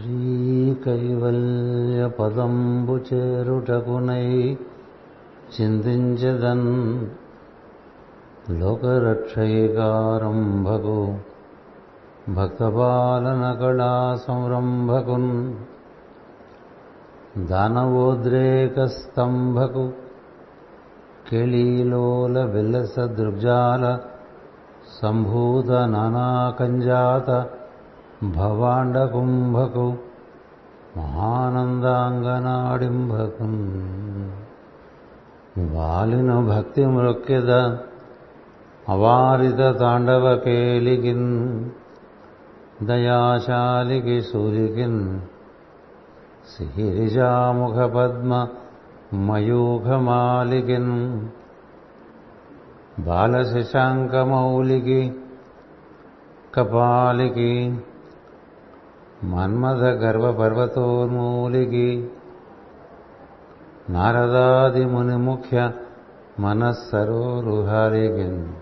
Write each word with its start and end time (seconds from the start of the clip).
శ్రీకైవల్యపదంబు 0.00 2.96
చేరుటకునై 3.06 4.26
చిందించదన్ 5.54 6.68
లోకరక్షయికారంభకు 8.60 10.98
భక్తపాలన 12.34 13.52
కళా 13.52 14.16
సంరంభకున్ 14.26 15.54
దానవోద్రేకస్తంభకు 17.48 19.86
కెళీలోల 21.30 22.44
విలస 22.52 22.98
దృగ్జాల 23.18 23.84
సంభూత 25.00 25.70
నానాకంజాత 25.88 27.57
భవాండకుంభకు 28.22 29.96
మహానందాంగనాడింభకం 30.96 33.70
వాలిన 35.72 36.48
భక్తి 36.48 36.86
మృక్కిద 36.86 37.50
అవారిత 38.88 39.78
తాండవ 39.78 40.36
కేలికిన్ 40.36 41.66
దయాశాలికి 42.82 44.22
సూలికిన్ 44.22 45.20
సిహిరిజాముఖ 46.50 47.94
పద్మ 47.94 48.48
మయూఖమాలికిన్ 49.26 51.20
బాలశశాంకమౌలికి 53.00 55.12
కపాలికి 56.56 57.78
మన్మథ 59.24 59.76
గర్వ 59.76 60.32
పర్వతోన్మూలికి 60.32 62.10
నారదాది 63.90 64.84
ముని 64.84 65.16
ముఖ్య 65.16 65.72
మనస్సరోరుహారిగిన్. 66.40 68.52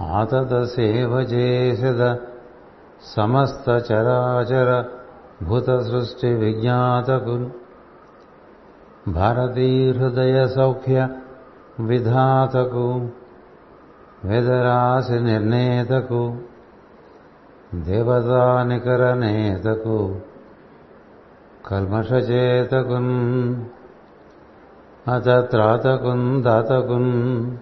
ఆతత 0.00 0.62
సేవ 0.62 1.10
చేసద 1.10 2.16
సమస్త 3.02 3.92
చరాచర 3.92 4.84
భూత 5.44 5.64
సృష్టి 5.64 6.34
విజ్ఞాతకు 6.34 7.50
భారతీ 9.10 9.92
హృదయ 9.92 10.48
సౌఖ్య 10.48 11.08
విధాతకు 11.80 13.08
వేదరాశి 14.24 15.20
నిర్ణేతకు 15.20 16.36
దేవతానికర 17.82 19.14
నేతకు 19.14 20.20
కల్మషచేతకున్ 21.66 23.64
అతత్రాతకున్ 25.10 26.42
దాతకున్ 26.42 27.56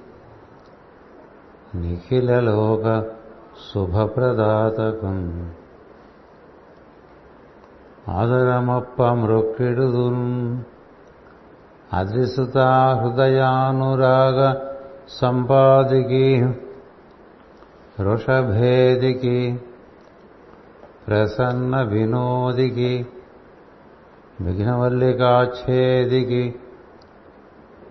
నిఖిలలోక 1.76 3.04
శుభప్రదాతకున్. 3.74 5.50
ఆదరమప్ప 8.10 9.02
మృక్కిడుదున్ 9.02 10.58
అద్రిసుతా 11.92 12.94
హృదయానురాగ 12.94 14.54
సంపాదికి 15.20 16.42
వృషభేదికి 18.00 19.62
ప్రసన్న 21.06 21.82
వినోదికి 21.82 23.06
విఘ్నవల్లికాచ్ఛేదికి 24.40 26.54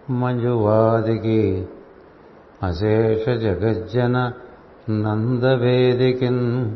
మంజువాదికి 0.10 1.68
అశేష 2.64 3.30
జగజ్జన 3.30 4.34
నందవేదికిన్ 4.90 6.76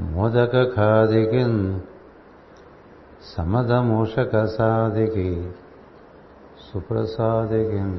మోదక 0.00 0.76
ఖాదికిన్ 0.76 1.80
సమదమూషక 3.36 4.44
సాదికి 4.44 5.50
సుప్రసాదికిన్. 6.68 7.98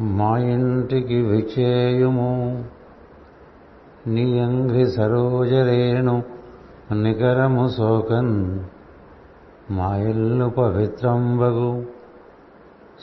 మా 0.00 0.38
ఇంటికి 0.38 1.20
విచేయుము 1.20 2.64
నీ 4.06 4.40
అంఘ్రి 4.40 4.90
సరోజరేణు 4.90 6.22
నికరము 6.92 7.68
శోకన్ 7.68 8.60
మా 9.70 9.96
ఇల్లు 9.96 10.44
పవిత్రంబగు. 10.44 11.86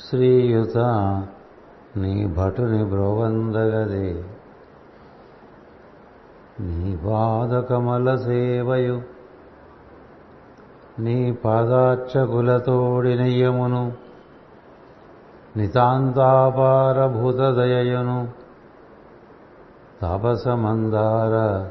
శ్రీయుత 0.10 0.78
నీ 1.98 2.28
భటుని 2.28 2.86
బ్రోవందగదే. 2.86 4.24
నీ 6.60 7.00
పాదకమల 7.06 8.16
సేవయు. 8.16 9.02
నీ 11.00 11.32
పాదార్చకులతోడినయ్యమును 11.32 14.05
నితాంతాపారభూతదయను 15.58 18.28
తాపసమందార 20.02 21.68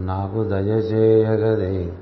నాకు 0.00 0.44
దయచేయగదే. 0.44 1.92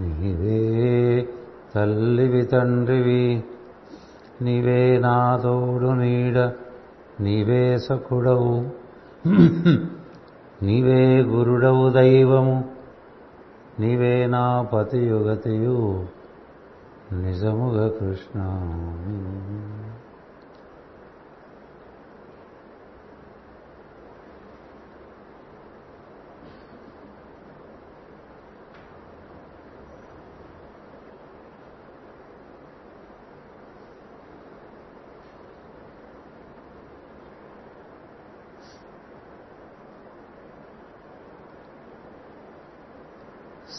నీవే 0.00 1.28
తల్లివి 1.74 2.42
తండ్రివి 2.42 3.44
నీవే 4.42 4.98
నా 4.98 5.36
తోడు 5.36 5.86
నీడ 5.86 6.52
నీవే 7.20 7.78
సఖుడవు 7.78 8.64
నీవే 10.64 11.22
గురుడవు 11.22 11.90
దైవము 11.90 12.64
నీవే 13.80 14.26
నా 14.26 14.62
పతియుగతియు. 14.62 16.04
నిజముగా 17.22 17.88
కృష్ణ. 17.88 18.40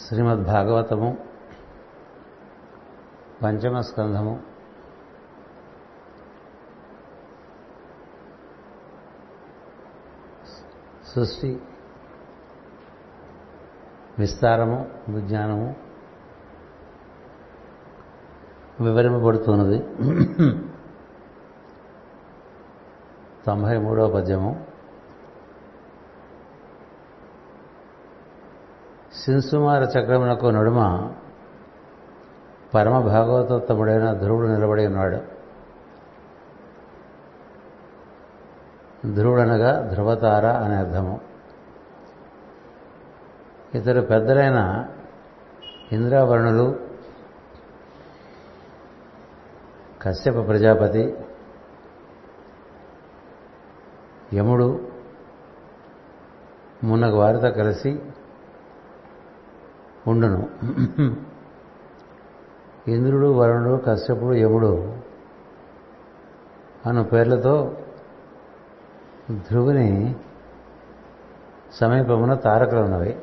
శ్రీమద్ 0.06 0.44
భాగవతము 0.44 1.35
పంచమ 3.42 3.80
స్కంధము 3.80 4.40
సృష్టి 11.06 11.60
విస్తారము 14.18 14.90
విజ్ఞానము 15.08 15.76
వివరింపబడుతున్నది. 18.80 19.78
తొంభై 23.46 23.78
మూడవ 23.78 24.14
పద్యము. 24.14 24.66
శింసుమార 29.14 29.82
చక్రమునకు 29.82 30.46
నడుమ 30.46 31.12
పరమ 32.76 33.00
భాగవతోత్తముడైన 33.00 34.12
ధ్రువుడు 34.12 34.46
నిలబడి 34.46 34.86
ఉన్నాడు. 34.86 35.16
ధ్రువుడనగా 39.14 39.90
ధ్రువతార 39.92 40.46
అనే 40.46 40.74
అర్థము. 40.74 41.20
ఇతరు 43.74 44.00
పెద్దలైన 44.00 44.88
ఇంద్రావరుణులు 45.92 46.66
కశ్యప 50.02 50.34
ప్రజాపతి 50.34 51.16
యముడు 54.34 54.68
మున్నగు 56.84 57.16
వారితో 57.16 57.50
కలిసి 57.50 58.02
ఉండును. 60.06 60.48
ఇంద్రుడు 62.88 63.26
వరుణుడు 63.26 63.82
కశ్యపుడు 63.86 64.34
యముడు 64.34 64.96
అను 66.86 67.04
పేర్లతో 67.04 67.76
ధ్రువుని 69.30 70.16
సమీపమున 71.72 72.34
తారకలు 72.34 72.80
ఉన్నవి 72.80 73.18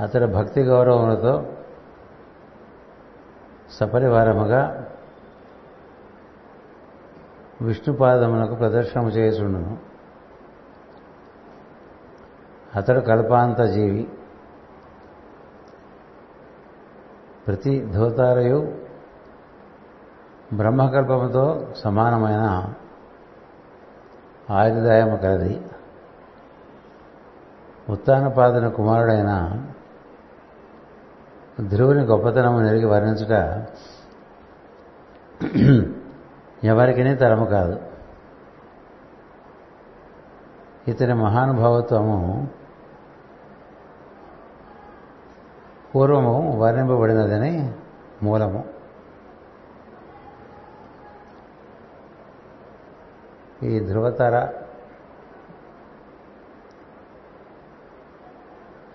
అతడి 0.00 0.26
భక్తి 0.26 0.62
గౌరవములతో 0.62 1.52
సపరివారముగా 3.70 4.86
విష్ణుపాదమునకు 7.62 8.54
ప్రదర్శనము 8.54 9.08
చేయుచుండును. 9.08 9.78
అతడు 12.76 13.00
కల్పాంత 13.00 13.60
జీవి 13.60 14.11
ప్రతి 17.46 17.86
ధోతారయు 17.92 18.78
బ్రహ్మకల్పముతో 20.52 21.68
సమానమైన 21.76 22.74
ఆయుర్దాయము 24.50 25.16
కలది. 25.16 25.60
ఉత్తానపాదన 27.88 28.68
కుమారుడైన 28.68 29.62
ధ్రువుని 31.68 32.02
గొప్పతనము 32.02 32.58
నెరిగి 32.58 32.84
వర్ణించుట 32.84 33.66
ఎవరికినీ 36.64 37.14
తరము 37.14 37.44
కాదు. 37.44 37.80
ఇతని 40.88 41.14
మహానుభావత్వము 41.14 42.48
పూర్వము 45.94 46.58
వర్ణింపబడినదని 46.58 47.72
మూలము. 48.22 48.64
ఈ 53.62 53.80
ధ్రువతర 53.80 54.48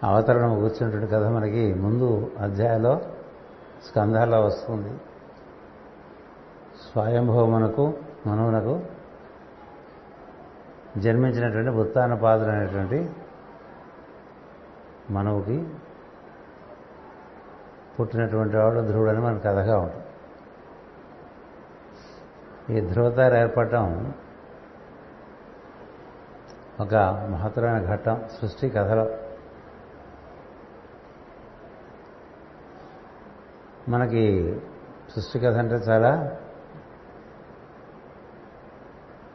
అవతరణం 0.04 0.60
కూర్చున్నటువంటి 0.60 1.08
కథ 1.08 1.24
మనకి 1.24 1.74
ముందు 1.74 2.32
అధ్యాయంలో 2.40 3.02
స్కంధాల్లో 3.90 4.42
వస్తుంది. 4.42 4.98
స్వయంభవమునకు 6.92 7.94
మనువునకు 8.28 8.82
జన్మించినటువంటి 10.98 11.70
ఉత్తానపాదులు 11.70 12.50
అనేటువంటి 12.50 13.10
మనవుకి 15.10 15.68
పుట్టినటువంటి 18.00 18.58
వాడు 18.58 18.80
ధ్రువుడని 18.80 19.22
మన 19.22 19.38
కథగా 19.38 19.80
ఉంటుంది. 19.80 20.04
ఈ 22.78 22.82
ధ్రువతారు 22.82 23.36
ఏర్పడటం 23.36 24.14
ఒక 26.80 26.96
మహత్తరమైన 27.32 27.86
ఘట్టం 27.86 28.30
సృష్టి 28.42 28.70
కథలో. 28.70 29.18
మనకి 33.90 34.62
సృష్టి 35.16 35.40
కథ 35.40 35.56
అంటే 35.56 35.76
చాలా 35.76 36.38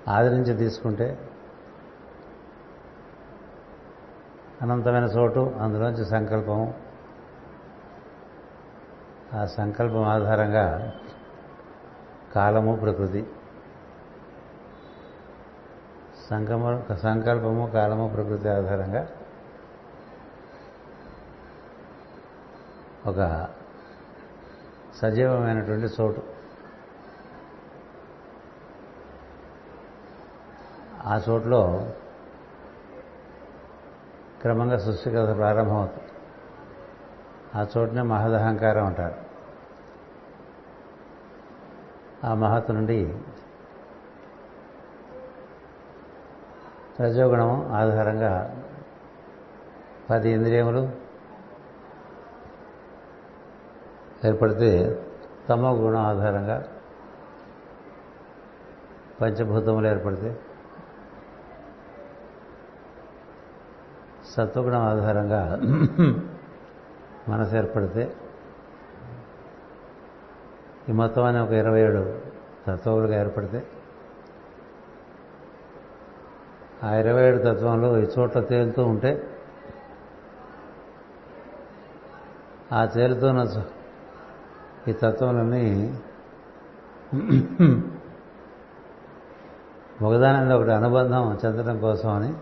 ఆదరించి 0.08 0.56
తీసుకుంటే 0.56 1.28
అనంతమైన 4.62 5.04
చోటు 5.04 5.40
అందులోంచి 5.40 6.04
సంకల్పము 6.04 6.81
ఆ 9.34 9.44
సంకల్పం 9.44 10.02
ఆధారంగా 10.02 10.94
కాలము 12.34 12.76
ప్రకృతి. 12.76 13.30
సంకమ 16.30 16.82
సంకల్పము 17.02 17.66
కాలము 17.66 18.08
ప్రకృతి 18.08 18.48
ఆధారంగా 18.48 19.08
ఒక 23.06 23.48
సజీవమైనటువంటి 24.96 25.86
చోటు. 26.00 26.22
ఆ 31.06 31.20
చోట్లో 31.28 31.90
క్రమంగా 34.42 34.78
సృష్టి 34.78 35.10
కథ 35.10 35.36
ప్రారంభమవుతుంది. 35.36 36.01
ఆ 37.56 37.66
చోటునే 37.76 38.02
మహదహంకారం 38.02 38.86
అంటారు. 38.86 39.14
ఆ 42.26 42.34
మహత్ 42.34 42.70
నుండి 42.70 43.14
రజోగుణం 47.00 47.72
ఆధారంగా 47.72 48.64
పది 50.10 50.30
ఇంద్రియములు 50.30 50.90
ఏర్పడితే 54.24 55.00
తమో 55.48 55.70
గుణం 55.70 56.00
ఆధారంగా 56.00 56.64
పంచభూతములు 59.20 59.86
ఏర్పడితే 59.86 60.40
సత్వగుణం 64.34 64.82
ఆధారంగా 64.82 65.60
మనసు 67.28 67.56
ఏర్పడితే 67.56 68.14
ఈ 70.88 70.92
మొత్తం 70.92 71.24
అని 71.24 71.38
ఒక 71.38 71.52
ఇరవై 71.52 71.80
ఏడు 71.80 72.20
తత్వములుగా 72.68 73.14
ఏర్పడితే 73.14 73.66
ఆ 76.84 76.94
ఇరవై 76.94 77.22
ఏడు 77.22 77.38
తత్వంలో 77.38 77.98
ఈ 77.98 78.06
చోట్ల 78.18 78.40
తేలుతూ 78.40 78.84
ఉంటే 78.84 79.28
ఆ 82.72 82.84
తేలుతున్న 82.84 83.64
ఈ 84.88 84.92
తత్వములన్నీ 84.92 85.94
ఒకదాని 90.02 90.54
ఒకటి 90.54 90.70
అనుబంధం 90.70 91.38
చెందడం 91.44 91.80
కోసం 91.80 92.10
అని 92.10 92.34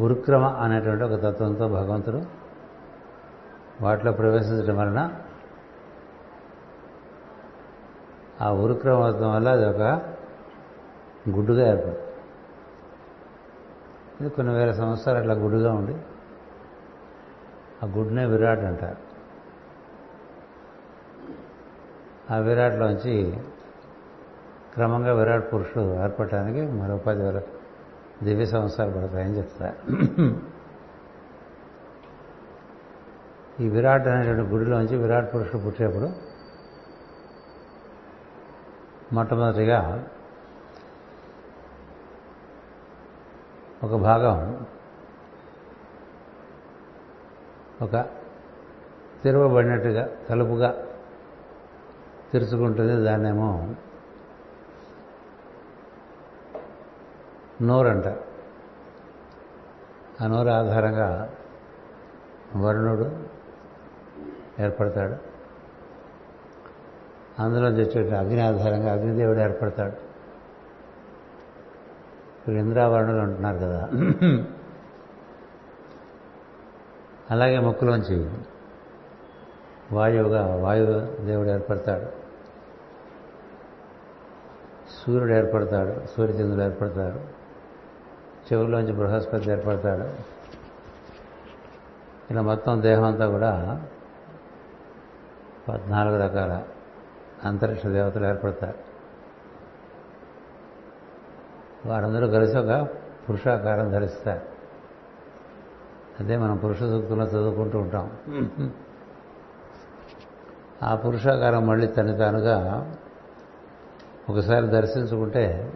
ఉరుక్రమ 0.00 0.44
అనేటువంటి 0.44 1.04
ఒక 1.04 1.22
తత్వంతో 1.22 1.68
భగవంతుడు 1.68 2.22
వాటిలో 3.80 4.12
ప్రవేశించడం 4.12 4.76
వలన 4.76 5.14
ఆ 8.40 8.50
ఉరుక్రమత్వం 8.50 9.34
వల్ల 9.34 9.48
అది 9.48 9.64
ఒక 9.64 9.80
గుడ్డుగా 11.28 11.68
ఏర్పడుతుంది. 11.68 11.98
ఇది 14.20 14.30
కొన్ని 14.30 14.54
వేల 14.54 14.70
సంవత్సరాలు 14.70 15.18
అట్లా 15.18 15.34
గుడ్డుగా 15.34 15.72
ఉండి 15.72 15.96
ఆ 17.82 17.86
గుడ్నే 17.86 18.24
విరాట్ 18.24 18.60
అంటారు. 18.60 19.08
ఆ 22.32 22.36
విరాట్లోంచి 22.36 23.40
క్రమంగా 24.74 25.14
విరాట్ 25.14 25.52
పురుషుడు 25.52 26.02
ఏర్పడటానికి 26.02 26.60
మరో 26.72 26.96
పది 26.96 27.22
వేల 27.22 27.40
దివ్య 28.22 28.44
సంవత్సరాలు 28.44 28.92
పడతాయని 28.92 29.36
చెప్తారు? 29.36 29.76
ఈ 33.62 33.68
విరాట్ 33.68 34.06
అనేటువంటి 34.06 34.50
గుడిలోంచి 34.50 34.96
విరాట్ 34.96 35.34
పురుషుడు 35.34 35.62
పుట్టేప్పుడు 35.62 36.08
మొట్టమొదటిగా 39.14 40.08
ఒక 43.82 43.94
భాగం 43.94 44.66
ఒక 47.82 48.06
తెరవబడినట్టుగా 49.24 50.08
తలుపుగా 50.28 50.70
తెరుచుకుంటుంది. 52.32 53.04
దాన్నేమో 53.04 53.74
నోరు 57.62 57.88
అంటారు 57.88 58.20
ఆ 60.24 60.26
నోరు 60.26 60.48
ఆధారంగా 60.48 61.34
వరుణుడు 62.56 63.18
ఏర్పడతాడు. 64.62 65.14
అందులో 67.42 67.70
తెచ్చేట 67.70 68.14
అగ్ని 68.14 68.40
ఆధారంగా 68.40 68.92
అగ్నిదేవుడు 68.92 69.38
ఏర్పడతాడు. 69.38 69.92
ఇప్పుడు 72.38 72.54
ఇంద్రావరణులు 72.54 73.18
అంటున్నారు 73.18 73.56
కదా. 73.56 73.88
అలాగే 77.30 77.58
ముక్కులోంచి 77.58 78.30
వాయువుగా 79.92 80.56
వాయువు 80.56 81.24
దేవుడు 81.24 81.48
ఏర్పడతాడు. 81.48 82.18
సూర్యుడు 84.90 85.32
ఏర్పడతాడు 85.32 86.06
సూర్యచంద్రుడు 86.06 86.64
ఏర్పడతాడు 86.64 87.37
చెవుల్లోంచి 88.52 88.92
బృహస్పతి 88.92 89.50
ఏర్పడతాడు. 89.50 90.38
ఇలా 92.30 92.42
మొత్తం 92.42 92.82
దేహం 92.82 93.04
అంతా 93.04 93.28
కూడా 93.28 93.82
పద్నాలుగు 95.68 96.22
రకాల 96.22 96.62
అంతరిక్ష 97.44 97.86
దేవతలు 97.86 98.26
ఏర్పడతారు. 98.26 98.78
వారందరూ 101.88 102.28
కలిసి 102.28 102.58
ఒక 102.58 102.88
పురుషాకారం 103.28 103.90
ధరిస్తారు. 103.90 104.58
అదే 106.20 106.36
మనం 106.36 106.56
పురుష 106.56 106.78
సూక్తుల్లో 106.78 107.26
చదువుకుంటూ 107.26 107.78
ఉంటాం. 107.78 108.10
ఆ 110.82 110.94
పురుషాకారం 110.94 111.66
మళ్ళీ 111.66 111.86
తను 111.86 112.16
తానుగా 112.16 112.94
ఒకసారి 114.28 114.66
దర్శించుకుంటే 114.66 115.72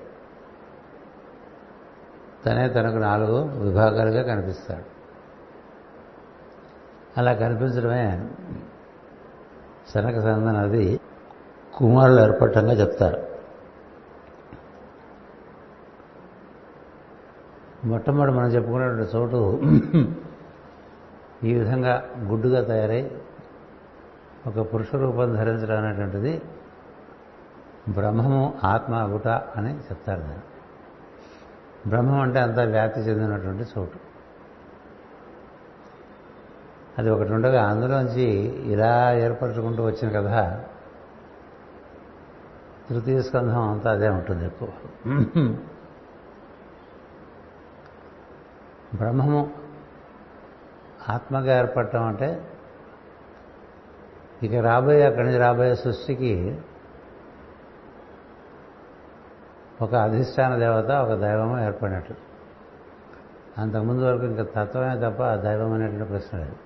తనే 2.46 2.68
తనకు 2.68 2.96
నాలుగు 2.96 3.38
విభాగాలుగా 3.64 4.22
కనిపిస్తాడు. 4.22 4.86
అలా 7.18 7.32
కనిపించడమే 7.32 8.28
శనక 9.94 10.18
సందన 10.20 10.56
అది 10.56 11.00
కుమారులు 11.74 12.20
ఏర్పడటంగా 12.20 12.72
చెప్తారు. 12.72 13.20
మొట్టమొదటి 17.86 18.32
మనం 18.32 18.48
చెప్పుకునేటువంటి 18.48 19.16
చోటు 19.16 19.40
ఈ 21.46 21.54
విధంగా 21.54 21.94
గుడ్డుగా 22.24 22.60
తయారై 22.64 23.02
ఒక 24.46 24.74
పురుష 24.74 24.94
రూపం 24.94 25.34
ధరించడం 25.34 25.78
అనేటువంటిది 25.84 26.42
బ్రహ్మము 27.88 28.42
ఆత్మ 28.64 28.94
గుట 29.14 29.28
అని 29.28 29.72
చెప్తారు 29.78 30.20
దాన్ని. 30.20 30.44
బ్రహ్మం 31.86 32.20
అంటే 32.20 32.38
అంతా 32.40 32.64
వ్యాప్తి 32.64 33.00
చెందినటువంటి 33.00 33.62
చోటు. 33.78 34.12
అది 36.98 37.10
ఒకటి 37.10 37.32
ఉండగా 37.32 37.62
అందులోంచి 37.62 38.22
ఇలా 38.72 39.12
ఏర్పరచుకుంటూ 39.12 39.84
వచ్చిన 39.84 40.20
కథ 40.20 40.60
తృతీయ 42.90 43.22
స్కంధం 43.22 43.68
అంతా 43.68 43.90
అదే 43.90 44.08
ఉంటుంది 44.08 44.46
ఎక్కువ. 44.46 44.68
బ్రహ్మము 48.94 49.50
ఆత్మగా 51.08 51.58
ఏర్పడటం 51.58 52.02
అంటే 52.04 52.48
ఇక 54.42 54.54
రాబోయే 54.54 55.02
అక్కడి 55.02 55.24
నుంచి 55.24 55.38
రాబోయే 55.38 55.74
సృష్టికి 55.74 56.60
ఒక 59.82 59.94
అధిష్టాన 59.94 60.56
దేవత 60.56 60.90
ఒక 60.90 61.20
దైవము 61.20 61.60
ఏర్పడినట్లు 61.60 62.16
అంతకుముందు 63.58 64.02
వరకు 64.02 64.22
ఇంకా 64.22 64.42
తత్వమే 64.42 65.10
తప్ప 65.10 65.22
ఆ 65.22 65.34
దైవం 65.34 65.72
అనేటువంటి 65.72 66.04
ప్రశ్న 66.04 66.38
లేదు. 66.38 66.56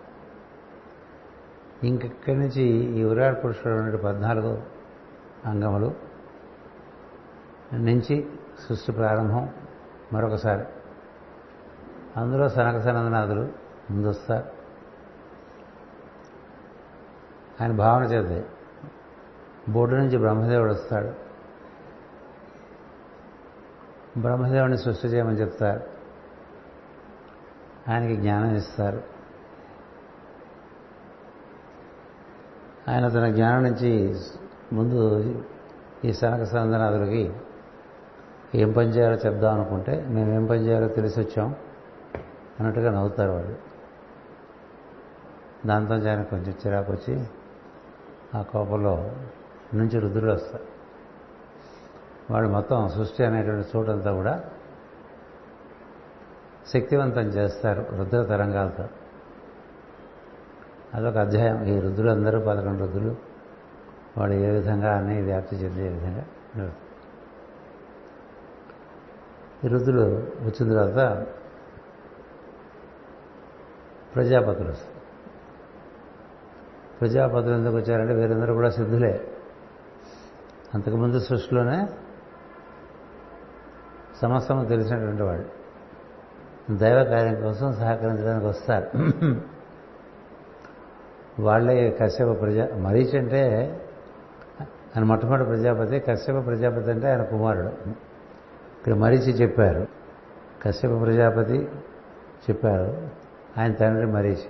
ఇంకెక్కడి 1.85 2.39
నుంచి 2.39 2.63
ఈ 3.01 3.05
ఉరాడు 3.05 3.41
పురుషుడు 3.41 3.73
ఉన్నటువంటి 3.73 4.05
పద్నాలుగు 4.05 4.63
అంగములు 5.47 5.95
నుంచి 7.73 8.29
సృష్టి 8.69 8.93
ప్రారంభం 8.93 9.51
మరొకసారి. 10.13 10.65
అందులో 12.17 12.49
సనక 12.49 12.81
సనందనాథులు 12.81 13.49
ముందొస్తారు. 13.91 14.47
ఆయన 17.63 17.73
భావన 17.73 18.05
చేద్దే 18.05 18.45
బోర్డు 19.69 19.95
నుంచి 19.95 20.19
బ్రహ్మదేవుడు 20.19 20.71
వస్తాడు. 20.71 21.26
బ్రహ్మదేవుని 24.17 24.79
సృష్టి 24.79 25.09
చేయమని 25.09 25.37
చెప్తారు. 25.37 25.83
ఆయనకి 27.91 28.17
జ్ఞానం 28.17 28.55
ఇస్తారు. 28.55 29.03
ఆయన 32.89 33.09
తన 33.09 33.31
జ్ఞానం 33.31 33.63
నుంచి 33.63 34.17
ముందు 34.73 35.23
ఈ 36.05 36.13
సనక 36.13 36.43
సందనాథులకి 36.43 37.33
ఏం 38.55 38.73
పని 38.73 38.89
చేయాలో 38.89 39.17
చెప్దాం 39.17 39.55
అనుకుంటే 39.55 40.07
మేము 40.09 40.33
ఏం 40.33 40.47
పని 40.47 40.59
చేయాలో 40.59 40.89
తెలిసి 40.89 41.21
వచ్చాం 41.21 41.57
అన్నట్టుగా 42.61 42.91
నవ్వుతారు 42.91 43.31
వాళ్ళు. 43.31 43.57
దాంతో 45.67 45.95
ఆయన 45.95 46.23
కొంచెం 46.23 46.55
చిరాకు 46.67 46.93
వచ్చి 46.93 47.27
ఆ 48.35 48.43
కోపంలో 48.43 49.11
నుంచి 49.75 49.99
రుద్రుడు 49.99 50.33
వస్తారు. 50.33 50.76
వాళ్ళు 52.31 52.49
మొత్తం 52.49 52.89
సృష్టి 52.89 53.25
అనేటువంటి 53.25 53.69
చోటంతా 53.77 54.13
కూడా 54.13 54.45
శక్తివంతం 56.75 57.21
చేస్తారు 57.21 57.87
రుద్ర 57.97 58.23
తరంగాలతో. 58.23 58.89
అదొక 60.95 61.17
అధ్యాయం. 61.17 61.65
ఈ 61.65 61.81
రుద్రులు 61.81 62.11
అందరూ 62.11 62.41
పదకొండు 62.41 62.85
రుద్రులు. 62.85 63.17
వాడు 64.19 64.33
ఏ 64.33 64.51
విధంగా 64.51 64.97
అని 64.97 65.23
వ్యాప్తి 65.23 65.57
చెందే 65.57 65.89
విధంగా 65.89 66.25
ఈ 69.65 69.69
రుద్రులు 69.69 70.03
వచ్చిన 70.41 70.73
తర్వాత 70.73 71.27
ప్రజాపతులు 74.15 74.73
ప్రజాపతులు 77.01 77.55
ఎందుకు 77.55 77.77
వచ్చారంటే 77.77 78.15
వీరందరూ 78.15 78.55
కూడా 78.55 78.71
సిద్ధులే. 78.71 79.31
అంతకుముందు 80.75 81.19
సృష్టిలోనే 81.21 81.89
సమస్తము 84.23 84.65
తెలిసినటువంటి 84.65 85.23
వాడు. 85.23 85.45
దైవ 86.77 87.05
కార్యం 87.05 87.43
కోసం 87.43 87.73
సహకరించడానికి 87.73 88.47
వస్తారు. 88.47 88.91
వాళ్ళే 91.43 91.99
కశ్యప 92.03 92.41
ప్రజా 92.41 92.69
మరీచ్ 92.77 93.17
అంటే 93.17 93.71
ఆయన 94.63 95.05
మొట్టమొదటి 95.05 95.45
ప్రజాపతి 95.45 95.99
కశ్యప 95.99 96.47
ప్రజాపతి 96.47 96.91
అంటే 96.91 97.11
ఆయన 97.11 97.23
కుమారుడు. 97.23 97.69
ఇక్కడ 98.79 98.95
మరీచి 98.95 99.33
చెప్పారు 99.33 99.87
కశ్యప 100.63 101.01
ప్రజాపతి 101.01 101.69
చెప్పారు 102.51 103.09
ఆయన 103.61 103.73
తండ్రి 103.73 104.07
మరీచి. 104.07 104.49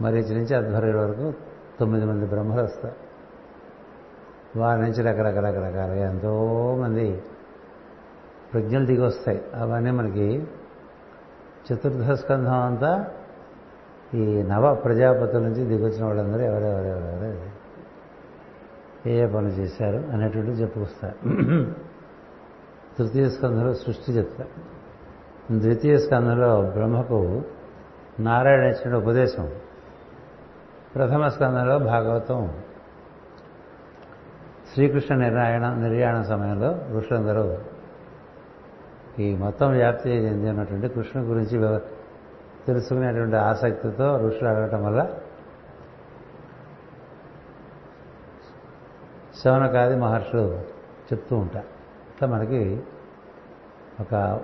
మరీచి 0.00 0.34
నుంచి 0.34 0.56
అధ్వర్యుల 0.56 1.00
వరకు 1.00 1.34
తొమ్మిది 1.80 2.06
మంది 2.06 2.26
బ్రహ్మలు 2.26 2.62
వస్తారు. 2.62 3.10
వారి 4.58 4.80
నుంచి 4.80 5.02
రకరకరకరకాలుగా 5.02 6.10
ఎంతోమంది 6.10 7.22
ప్రజ్ఞలు 8.52 8.86
దిగి 8.86 9.00
వస్తాయి 9.00 9.42
అవన్నీ 9.54 9.90
మనకి 9.90 10.46
చతుర్థ 11.72 12.10
స్కంధం 12.10 12.62
అంతా 12.62 13.06
ఈ 14.14 14.42
నవ 14.42 14.74
ప్రజాపతుల 14.74 15.42
నుంచి 15.42 15.64
దిగొచ్చిన 15.64 16.04
వాళ్ళందరూ 16.04 16.40
ఎవరెవరెవరెవరు? 16.40 17.60
ఏ 19.08 19.22
ఏ 19.22 19.26
పనులు 19.26 19.48
చేశారు 19.48 19.96
అనేటువంటి 19.96 20.50
చెప్పుకొస్తారు. 20.50 21.30
తృతీయ 22.98 23.28
స్కంధంలో 23.28 23.74
సృష్టి 23.74 24.12
చెప్తారు. 24.12 24.48
ద్వితీయ 25.58 25.98
స్కంధంలో 25.98 26.62
బ్రహ్మకు 26.62 27.42
నారాయణ 28.20 28.60
ఇచ్చిన 28.60 28.94
ఉపదేశం. 28.94 29.50
ప్రథమ 30.94 31.26
స్కంధంలో 31.26 31.78
భాగవతం. 31.78 32.52
శ్రీకృష్ణ 34.74 35.14
నిర్యాణ 35.14 35.74
నిర్యాణ 35.74 36.22
సమయంలో 36.22 36.78
ఋషులందరూ 36.96 37.58
ఈ 39.20 39.36
మొత్తం 39.36 39.70
వ్యాప్తి 39.70 40.10
చెందినటువంటి 40.10 40.88
కృష్ణ 40.88 41.20
గురించి 41.20 41.80
తెలుసుకునేటువంటి 42.66 43.36
ఆసక్తితో 43.36 44.16
ఋషులు 44.16 44.48
అడగటం 44.48 44.84
వల్ల 44.84 45.08
శవనకాది 49.44 49.96
మహర్షులు 49.96 50.60
చెప్తూ 51.08 51.36
ఉంటారు. 51.36 51.64
ఇట్లా 52.10 52.28
మనకి 52.28 52.82
ఒక 54.00 54.40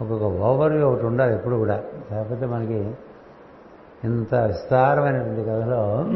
ఒక్కొక్క 0.00 0.24
ఓవర్వ్యూ 0.24 0.88
ఒకటి 0.88 1.06
ఉండాలి 1.06 1.34
ఎప్పుడు 1.34 1.56
కూడా. 1.56 1.82
లేకపోతే 2.12 2.46
మనకి 2.46 2.94
ఇంత 4.04 4.34
విస్తారమైనటువంటి 4.34 5.42
కథలో 5.42 6.04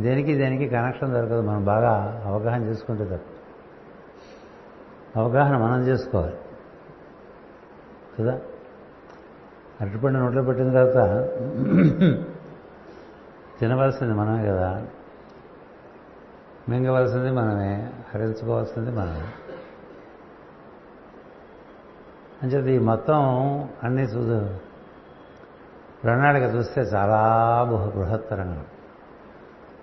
దేనికి 0.00 0.34
దేనికి 0.34 0.68
కనెక్షన్ 0.68 1.12
దొరకదు. 1.12 1.42
మనం 1.42 1.64
బాగా 1.64 2.22
అవగాహన 2.24 2.62
చేసుకుంటే 2.62 3.04
తప్ప. 3.04 3.37
అవగాహన 5.18 5.56
మనం 5.56 5.82
చేసుకోవాలి. 5.82 6.36
కదా? 8.18 8.40
అరటిపండు 9.80 10.18
నోట్లో 10.18 10.42
పెట్టిన 10.42 10.72
తర్వాత 10.72 11.24
తినవలసింది 13.60 14.14
మనమే 14.14 14.46
కదా? 14.46 14.86
మింగవలసింది 16.68 17.30
మనమే 17.30 17.92
హరించుకోవాల్సింది 18.14 18.90
మనమే. 18.90 19.22
అంచేది 22.42 22.74
ఈ 22.74 22.78
మొత్తం 22.78 23.22
అన్ని 23.82 24.02
చూ 24.02 24.48
ప్రణాళిక 26.04 26.42
చూస్తే 26.42 26.80
చాలా 26.80 27.18
బృహ 27.68 27.88
బృహత్తరంగా 27.88 28.64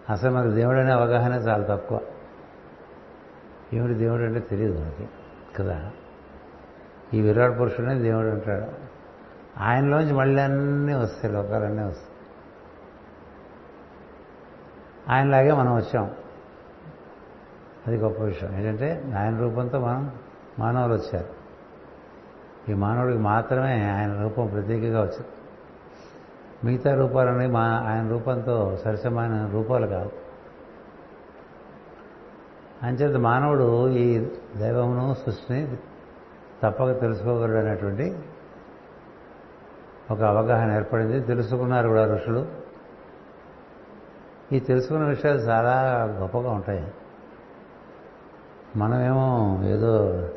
అసలు 0.10 0.32
మనకు 0.32 0.52
దేవుడనే 0.52 0.92
అవగాహన 0.92 1.34
చాలా 1.34 1.64
తక్కువ. 1.64 2.00
ఏమిటి 3.74 3.94
దేవుడు 3.94 4.22
అంటే 4.22 4.40
తెలియదు 4.40 4.80
మనకి. 4.80 5.08
కదా. 5.58 5.92
ఈ 7.14 7.22
విరాట్ 7.22 7.60
పురుషుడే 7.60 7.96
దేవుడు 7.96 8.28
అంటాడు. 8.28 8.66
ఆయనలోంచి 9.60 10.14
మళ్ళీ 10.14 10.42
అన్నీ 10.42 10.94
వస్తాయి 10.94 11.34
లోకాలన్నీ 11.34 11.84
వస్తాయి. 11.84 12.16
ఆయనలాగే 15.10 15.52
మనం 15.52 15.76
వచ్చాం. 15.76 16.12
అది 17.88 17.98
గొప్ప 17.98 18.22
విషయం. 18.22 18.56
ఏంటంటే 18.56 19.14
ఆయన 19.18 19.40
రూపంతో 19.40 19.80
మనం 19.80 20.12
మానవులు 20.60 20.94
వచ్చారు. 20.94 21.46
ఈ 22.72 22.74
మానవుడికి 22.74 23.20
మాత్రమే 23.20 23.92
ఆయన 23.92 24.22
రూపం 24.22 24.48
ప్రత్యేకంగా 24.48 25.02
వచ్చింది. 25.02 25.28
మిగతా 26.64 26.96
రూపాలన్నీ 26.96 27.48
మా 27.48 27.84
ఆయన 27.88 28.08
రూపంతో 28.08 28.78
సరసమైన 28.78 29.50
రూపాలు 29.54 29.88
కావు. 29.88 30.25
అంచేత 32.84 33.16
మానవుడు 33.16 33.90
ఈ 33.90 34.28
దైవమును 34.58 35.14
సృష్టిని 35.14 35.78
తప్పక 36.64 37.00
తెలుసుకోగలడు 37.02 37.58
అనేటువంటి 37.58 38.20
ఒక 40.12 40.22
అవగాహన 40.22 40.72
ఏర్పడింది. 40.72 41.20
తెలుసుకున్నారు 41.20 41.88
కూడా 41.88 42.14
ఋషులు. 42.14 42.46
ఈ 44.52 44.60
తెలుసుకున్న 44.60 45.08
విషయాలు 45.08 45.40
చాలా 45.40 46.04
గొప్పగా 46.04 46.52
ఉంటాయి. 46.52 46.94
మనమేమో 48.76 49.60
ఏదో 49.64 50.28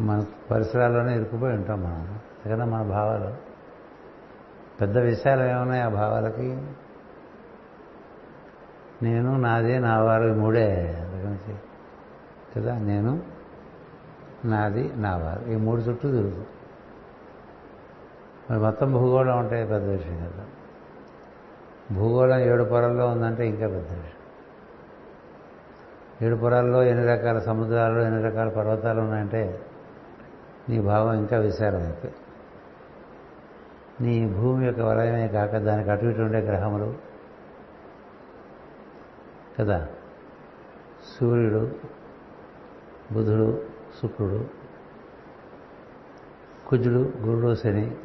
మన 0.00 0.24
పరిసరాల్లోనే 0.50 1.14
ఇరుక్కుపోయి 1.14 1.54
ఉంటాం 1.54 1.82
మనం. 1.82 2.18
ఎందుకంటే 2.46 2.70
మన 2.70 2.82
భావాలు. 2.82 3.34
పెద్ద 4.80 4.98
విషయాలు 4.98 5.42
ఏమున్నాయి 5.42 5.82
ఆ 5.82 5.88
భావాలకి? 5.88 6.66
నేను 9.02 9.36
నాది 9.36 9.78
నా 9.78 10.02
వారు 10.02 10.34
మూడే 10.34 10.98
కదా? 12.56 12.78
నేను 12.78 13.22
నాది 14.44 14.92
నా 14.96 15.16
వారు 15.16 15.50
ఈ 15.50 15.56
మూడు 15.56 15.80
చుట్టూ 15.80 16.10
తిరుగుతాం 16.10 16.46
మరి 18.50 18.58
మొత్తం 18.58 18.92
భూగోళం 18.92 19.38
అంటే 19.38 19.64
పెద్ద 19.64 19.88
విషయం 19.88 20.16
కదా. 20.16 20.46
భూగోళం 21.96 22.38
ఏడు 22.38 22.64
పొరల్లో 22.64 23.06
ఉందంటే 23.06 23.46
ఇంకా 23.46 23.66
పెద్ద 23.66 23.92
విషయం. 23.92 24.24
ఏడు 26.22 26.36
పొరల్లో 26.36 26.82
ఎన్ని 26.82 27.06
రకాల 27.06 27.38
సముద్రాలు 27.38 28.00
ఎన్ని 28.00 28.22
రకాల 28.22 28.48
పర్వతాలు 28.48 29.00
ఉన్నాయంటే 29.00 29.60
నీ 30.68 30.80
భావం 30.80 31.12
ఇంకా 31.12 31.38
విశాలమైపోయి. 31.38 32.14
నీ 34.00 34.34
భూమి 34.34 34.66
యొక్క 34.66 34.80
వలయమే 34.80 35.28
కాక 35.28 35.56
దానికి 35.56 35.90
అటు 35.90 36.04
ఇటు 36.04 36.22
ఉండే 36.22 36.38
గ్రహములు 36.40 37.13
కదా? 39.60 39.88
సూర్యుడు 41.20 41.74
బుధుడు 43.12 43.62
శుక్రుడు 44.02 44.48
కుజుడు 46.68 47.12
గురుడు 47.18 47.54
శని 47.54 47.96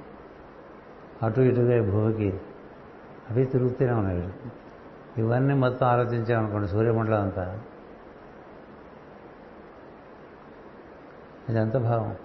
అటు 1.23 1.41
ఇటుగా 1.41 1.91
భూమికి 1.91 2.41
అవి 3.29 3.45
తిరుగుతూనే 3.45 3.91
ఉన్నాయి. 3.91 4.33
ఇవన్నీ 5.17 5.53
మొత్తం 5.53 5.87
ఆలోచించామనుకోండి 5.87 6.67
సూర్యమండలం 6.67 7.21
అంతా. 7.21 7.61
ఇదంత 11.49 11.77
భావం? 11.77 12.15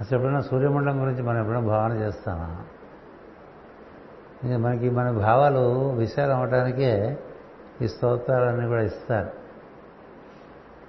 అసలు 0.00 0.18
ఎప్పుడైనా 0.18 0.40
సూర్యమండలం 0.40 1.02
గురించి 1.02 1.22
మనం 1.22 1.40
ఎప్పుడైనా 1.40 1.66
భావన 1.66 1.92
చేస్తామా? 1.92 2.66
మనకి 4.44 4.90
మన 4.90 5.10
భావాలు 5.10 5.92
విశాలం 5.92 6.36
అవడానికే 6.36 7.18
ఈ 7.82 7.88
స్తోత్రాలన్నీ 7.88 8.66
కూడా 8.66 8.82
ఇస్తారు. 8.82 9.30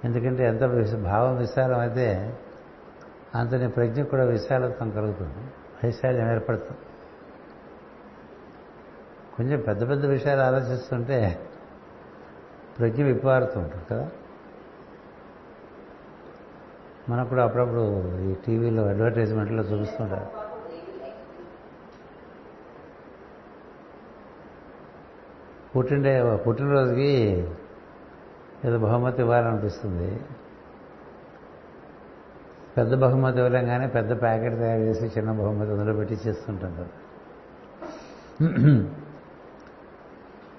ఎందుకంటే 0.04 0.44
ఎంత 0.44 0.60
భావం 0.96 1.36
విశాలం 1.36 1.78
అయితే 1.78 2.38
అంత 3.34 3.54
నీ 3.54 3.68
ప్రజ్ఞ 3.68 4.02
కూడా 4.02 4.24
విశాలత్వం 4.24 4.90
కలుగుతుంది. 4.90 5.44
వైశాల్యం 5.84 6.32
ఏర్పడుతుంది. 6.32 6.80
కొంచెం 9.36 9.60
పెద్ద 9.60 9.88
పెద్ద 9.88 10.06
విషయాలు 10.06 10.40
ఆలోచిస్తుంటే 10.40 11.40
ప్రజ్ఞ 12.78 13.04
విప్పారుతుంటుంది 13.04 13.84
కదా. 13.90 14.10
మనకు 17.08 17.28
కూడా 17.28 17.44
అప్పుడప్పుడు 17.44 18.18
ఈ 18.18 18.34
టీవీలో 18.34 18.88
అడ్వర్టైజ్మెంట్లో 18.88 19.62
చూపిస్తుంటారు. 19.62 20.41
పుట్టిండే 25.76 26.36
పుట్టినరోజుకి 26.46 27.12
ఏదో 28.64 28.78
బహుమతి 28.78 29.22
ఇవ్వాలనిపిస్తుంది. 29.22 30.20
పెద్ద 32.76 32.94
బహుమతి 32.94 33.36
ఇవ్వలేగానే 33.36 33.86
పెద్ద 33.86 34.20
ప్యాకెట్ 34.22 34.54
తయారు 34.54 34.80
చేసి 34.80 35.06
చిన్న 35.06 35.32
బహుమతి 35.32 35.70
అందులో 35.70 35.92
పెట్టి 35.92 36.18
చేస్తుంటాం 36.26 36.72
కదా 36.72 36.88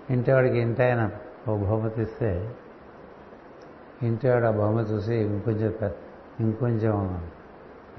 ఇంటివాడికి 0.09 0.59
ఇంటి 0.59 0.83
ఆయన 0.83 1.11
ఒక 1.47 1.57
బహుమతి 1.57 2.01
ఇస్తే 2.01 2.55
ఇంటివాడు 4.03 4.45
ఆ 4.45 4.51
బహుమతి 4.51 4.91
చూసి 4.93 5.15
ఇంకొంచెం 5.15 5.91
ఇంకొంచెం 6.39 7.23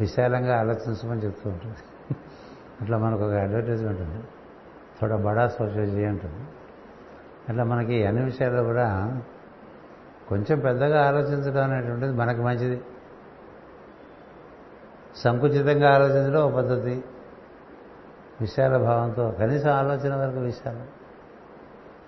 విశాలంగా 0.00 0.58
ఆలోచించమని 0.58 1.20
చెప్తూ 1.24 1.50
ఉంటుంది. 1.50 1.76
అట్లా 2.82 2.98
మనకు 2.98 3.22
ఒక 3.22 3.32
అడ్వర్టైజ్మెంట్ 3.32 4.00
ఉంది 4.00 4.24
థోడా 5.00 5.16
బడా 5.16 5.48
సోషాలజీ 5.48 6.06
ఉంటుంది. 6.06 6.44
అట్లా 7.48 7.64
మనకి 7.64 8.06
అన్ని 8.06 8.24
విషయాల్లో 8.24 8.62
కూడా 8.62 9.22
కొంచెం 10.28 10.60
పెద్దగా 10.60 11.06
ఆలోచించడం 11.08 11.70
అనేటువంటిది 11.70 12.12
మనకు 12.12 12.42
మంచిది. 12.42 12.82
సంకుచితంగా 15.16 15.94
ఆలోచించడం 15.94 16.40
ఒక 16.40 16.54
పద్ధతి. 16.54 17.04
విశాల 18.40 18.76
భావంతో 18.76 19.30
కనీసం 19.30 19.70
ఆలోచన 19.70 20.14
వరకు 20.14 20.40
విశాలం. 20.40 20.88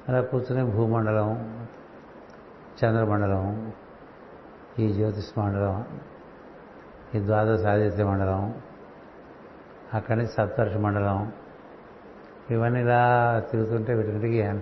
అలా 0.09 0.21
కూర్చుని 0.21 0.65
భూమండలం 0.65 1.31
చంద్రమండలం 2.85 3.73
ఈ 4.79 4.93
జ్యోతిష్ 4.93 5.39
మండలం 5.39 5.87
ఈ 7.15 7.27
ద్వాదశ 7.27 7.67
ఆదిత్య 7.67 8.05
మండలం 8.05 8.55
అక్కడి 9.95 10.19
నుంచి 10.19 10.33
సప్తర్షి 10.33 10.79
మండలం 10.79 11.33
ఇవన్నీ 12.51 12.81
ఇలా 12.81 13.03
తిరుగుతుంటే 13.51 13.95
వీటికి 13.95 14.61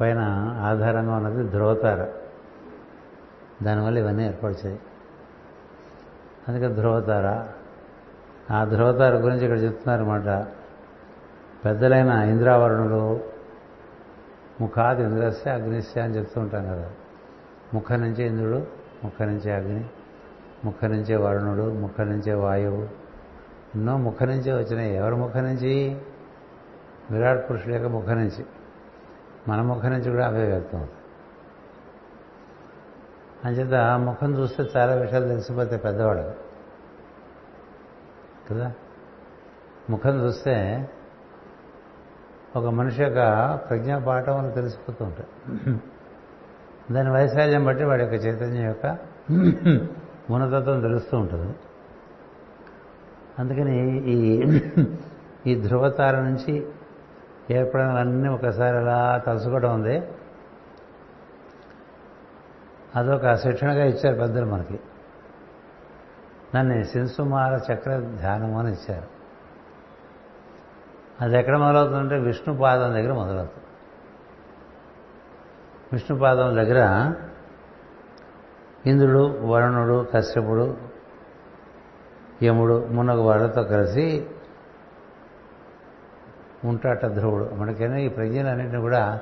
పైన 0.00 0.18
ఆధారంగా 0.62 1.16
ఉన్నది 1.16 1.48
ధ్రువతార 1.48 2.08
దానివల్ల 3.64 3.98
ఇవన్నీ 3.98 4.26
ఏర్పడిచాయి 4.26 4.78
అందుకే 6.48 6.74
ధ్రువతార 6.74 7.46
ఆ 8.52 8.64
ధ్రువతార 8.64 9.16
గురించి 9.16 9.42
ఇక్కడ 9.42 9.62
చెప్తున్నారన్నమాట 9.62 10.46
పెద్దలైన 11.64 12.06
ఇంద్రావరణులు 12.06 13.20
ముఖాది 14.60 15.02
ఇంద్రస్తే 15.02 15.50
అగ్నిస్తే 15.50 16.00
అని 16.00 16.16
చెప్తూ 16.16 16.40
ఉంటాం 16.40 16.64
కదా. 16.64 16.90
ముఖ 17.74 17.92
నుంచి 17.92 18.24
ఇంద్రుడు 18.26 18.66
ముఖ 19.04 19.22
నుంచి 19.22 19.52
అగ్ని 19.52 19.84
ముఖ 20.64 20.84
నుంచే 20.84 21.16
వరుణుడు 21.16 21.72
ముఖ 21.72 22.00
నుంచే 22.00 22.34
వాయువు. 22.34 22.82
ఎన్నో 23.74 23.96
ముఖ 23.96 24.22
నుంచే 24.22 24.52
వచ్చినాయి. 24.52 24.96
ఎవరి 24.96 25.14
ముఖ 25.14 25.36
నుంచి? 25.36 26.00
విరాట్ 27.10 27.50
పురుషుడు 27.50 27.74
యొక్క 27.74 27.86
ముఖ 27.86 28.08
నుంచి. 28.08 28.46
మన 29.48 29.60
ముఖం 29.60 29.90
నుంచి 29.90 30.10
కూడా 30.10 30.26
అవే 30.26 30.46
వ్యక్తం 30.46 30.78
అవుతాయి 30.78 30.98
అంచేత 33.44 33.74
ముఖం 33.74 34.38
చూస్తే 34.38 34.64
చాలా 34.76 34.94
విషయాలు 34.94 35.28
తెలిసిపోతే 35.28 35.76
పెద్దవాడు. 35.76 36.48
కదా? 38.52 38.72
ముఖం 39.90 40.24
చూస్తే 40.24 40.88
ఒక 42.56 42.64
మనిషి 42.64 43.02
యొక్క 43.02 43.18
ప్రజ్ఞాపాఠములు 43.68 44.52
తెలిసిపోతూ 44.52 45.04
ఉంటాయి. 45.04 45.28
దాని 46.92 47.10
వైశాల్యం 47.10 47.64
బట్టి 47.64 47.84
వాడి 47.84 48.02
యొక్క 48.04 48.26
చైతన్యం 48.26 48.64
యొక్క 48.64 48.98
ఉన్నతత్వం 50.30 50.80
తెలుస్తూ 50.80 51.18
ఉంటుంది. 51.18 51.54
అందుకని 53.38 54.04
ఈ 54.10 54.50
ఈ 55.46 55.54
ధృవతార 55.54 56.20
నుంచి 56.20 56.66
ఏర్పడినవన్నీ 57.50 58.28
ఒకసారి 58.28 58.76
అలా 58.76 59.22
తలుసుకోవడం 59.26 59.74
ఉంది. 59.74 60.02
అదొక 62.96 63.34
శిక్షణగా 63.34 63.84
ఇచ్చారు 63.84 64.18
పెద్దలు 64.18 64.46
మనకి. 64.46 64.80
నన్ను 66.54 66.82
శింసుమార 66.82 67.72
చక్ర 67.72 67.96
ధ్యానము 67.96 68.58
అని 68.58 68.72
ఇచ్చారు. 68.72 69.06
అది 71.20 71.38
ఎక్కడ 71.38 71.56
మొదలవుతుందంటే 71.56 72.18
విష్ణు 72.18 72.56
పాదం 72.56 72.94
దగ్గర 72.94 73.12
మొదలవుతుంది. 73.12 73.64
విష్ణు 75.92 76.18
పాదం 76.18 76.56
దగ్గర 76.56 77.12
ఇంద్రుడు 78.86 79.46
వరుణుడు 79.46 80.06
కశ్యపుడు 80.14 80.76
యముడు 82.42 82.86
మున్నగు 82.90 83.20
వాళ్ళతో 83.20 83.62
కలిసి 83.62 84.30
ఉంటాట 86.64 87.06
ధ్రువుడు 87.06 87.54
మనకైనా 87.54 87.96
ఈ 87.96 88.08
ప్రజ్ఞలన్నింటినీ 88.08 88.80
కూడా 88.80 89.20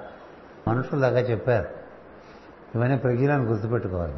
మనుషుల్లాగా 0.68 1.20
చెప్పారు. 1.20 1.68
ఇవన్నీ 2.74 2.96
ప్రజ్ఞలను 2.98 3.44
గుర్తుపెట్టుకోవాలి 3.44 4.14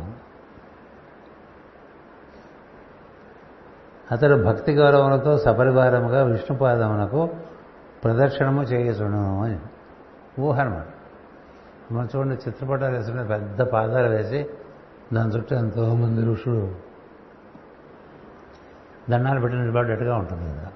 అతడు 4.13 4.43
భక్తి 4.45 4.73
గౌరవములతో 4.73 5.39
సపరివారముగా 5.39 6.23
విష్ణుపాదమునకు 6.23 7.29
ప్రదక్షిణము 8.05 8.63
చేయచును 8.63 9.45
అని. 9.45 9.59
ఊహ 10.41 10.61
అనమాట 10.61 10.87
మనం 11.93 12.09
చూడండి 12.17 12.35
చిత్రపటాలు 12.35 12.97
వేసుకుని 12.97 13.27
పెద్ద 13.27 13.61
పాదాలు 13.61 14.09
వేసి 14.09 14.47
దాని 15.13 15.31
చుట్టూ 15.31 15.57
ఎంతో 15.57 15.95
మంది 15.95 16.27
ఋషులు 16.27 16.75
దండాలు 19.11 19.41
పెట్టి 19.41 19.59
నిలబడ్డట్టుగా 19.59 20.17
ఉంటుంది 20.17 20.45
కదా. 20.45 20.71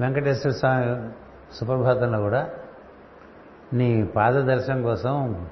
వెంకటేశ్వర 0.00 0.52
స్వామి 0.52 1.08
సుప్రభాతంలో 1.54 2.20
కూడా 2.20 2.48
నీ 3.72 4.06
పాద 4.16 4.34
దర్శనం 4.34 4.82
కోసం 4.82 5.46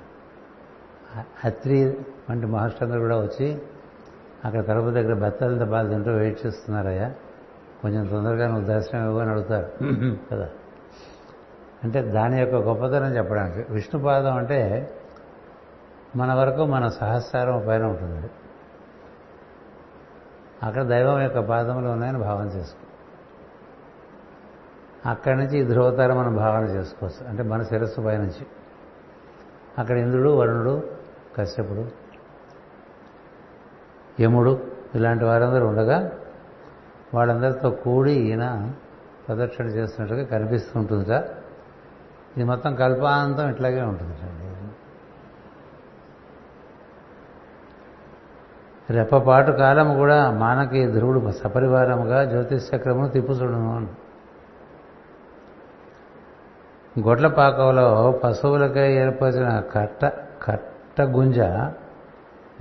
అత్రి 1.44 1.98
వంటి 2.30 2.46
మహర్షులందరూ 2.46 3.00
కూడా 3.00 3.20
వచ్చి 3.20 3.58
అక్కడ 4.44 4.66
కడప 4.66 4.90
దగ్గర 4.90 5.14
బత్తాలతో 5.14 5.64
బాధ 5.64 5.88
తింటూ 5.88 6.10
వెయిట్ 6.10 6.46
చేస్తున్నారయ్యా. 6.46 7.14
కొంచెం 7.82 8.06
తొందరగా 8.06 8.46
నువ్వు 8.46 8.64
దర్శనం 8.64 9.08
ఇవ్వని 9.08 9.30
అడుగుతారు. 9.30 9.66
కదా. 10.32 10.48
అంటే 11.84 12.02
దాని 12.02 12.40
యొక్క 12.40 12.54
గొప్పతనం 12.54 13.16
చెప్పడానికి 13.16 13.72
విష్ణుపాదం 13.72 14.36
అంటే 14.36 14.90
మన 16.16 16.34
వరకు 16.34 16.64
మన 16.64 16.88
సహస్రం 16.88 17.64
పైన 17.66 17.84
ఉంటుంది 17.84 18.30
అక్కడ 20.62 20.82
దైవం 20.82 21.20
యొక్క 21.20 21.38
పాదములు 21.38 21.88
ఉన్నాయని 21.88 22.18
భావన 22.18 22.46
చేసుకో 22.46 22.82
అక్కడి 25.06 25.36
నుంచి 25.36 25.58
ఈ 25.58 25.64
ధ్రువతారం 25.64 26.18
మనం 26.18 26.36
భావన 26.36 26.64
చేసుకోవచ్చు. 26.64 27.28
అంటే 27.28 27.42
మన 27.42 27.62
శిరస్సు 27.62 28.00
పైనుంచి 28.00 28.46
అక్కడ 29.78 29.96
ఇంద్రుడు 29.96 30.28
వరుణుడు 30.28 30.82
కశ్యపుడు 31.36 31.84
యముడు 34.22 34.66
ఇలాంటి 34.94 35.24
వారందరూ 35.24 35.66
ఉండగా 35.66 36.12
వాళ్ళందరితో 37.14 37.70
కూడి 37.70 38.12
ఈయన 38.12 38.72
ప్రదక్షిణ 39.28 39.66
చేస్తున్నట్టుగా 39.66 40.24
కనిపిస్తూ 40.24 40.80
ఉంటుందిట 40.80 41.10
ఇది 42.36 42.44
మొత్తం 42.44 42.74
కల్పాంతం 42.74 43.50
ఇట్లాగే 43.50 43.82
ఉంటుంది 43.82 44.14
రెప్పపాటు 48.90 49.50
కాలము 49.50 49.94
కూడా 49.94 50.30
మానకి 50.30 50.86
ధ్రువుడు 50.86 51.32
సపరివారముగా 51.32 52.24
జ్యోతిష్ 52.24 52.64
తిప్పుచుడును 53.12 53.76
అని. 53.76 53.86
గొడ్లపాకంలో 57.04 58.20
పశువులకై 58.24 58.92
ఏర్పరిచిన 58.92 59.62
కట్ట 59.74 60.04
కట్ట 60.42 61.00
గుంజ 61.00 61.38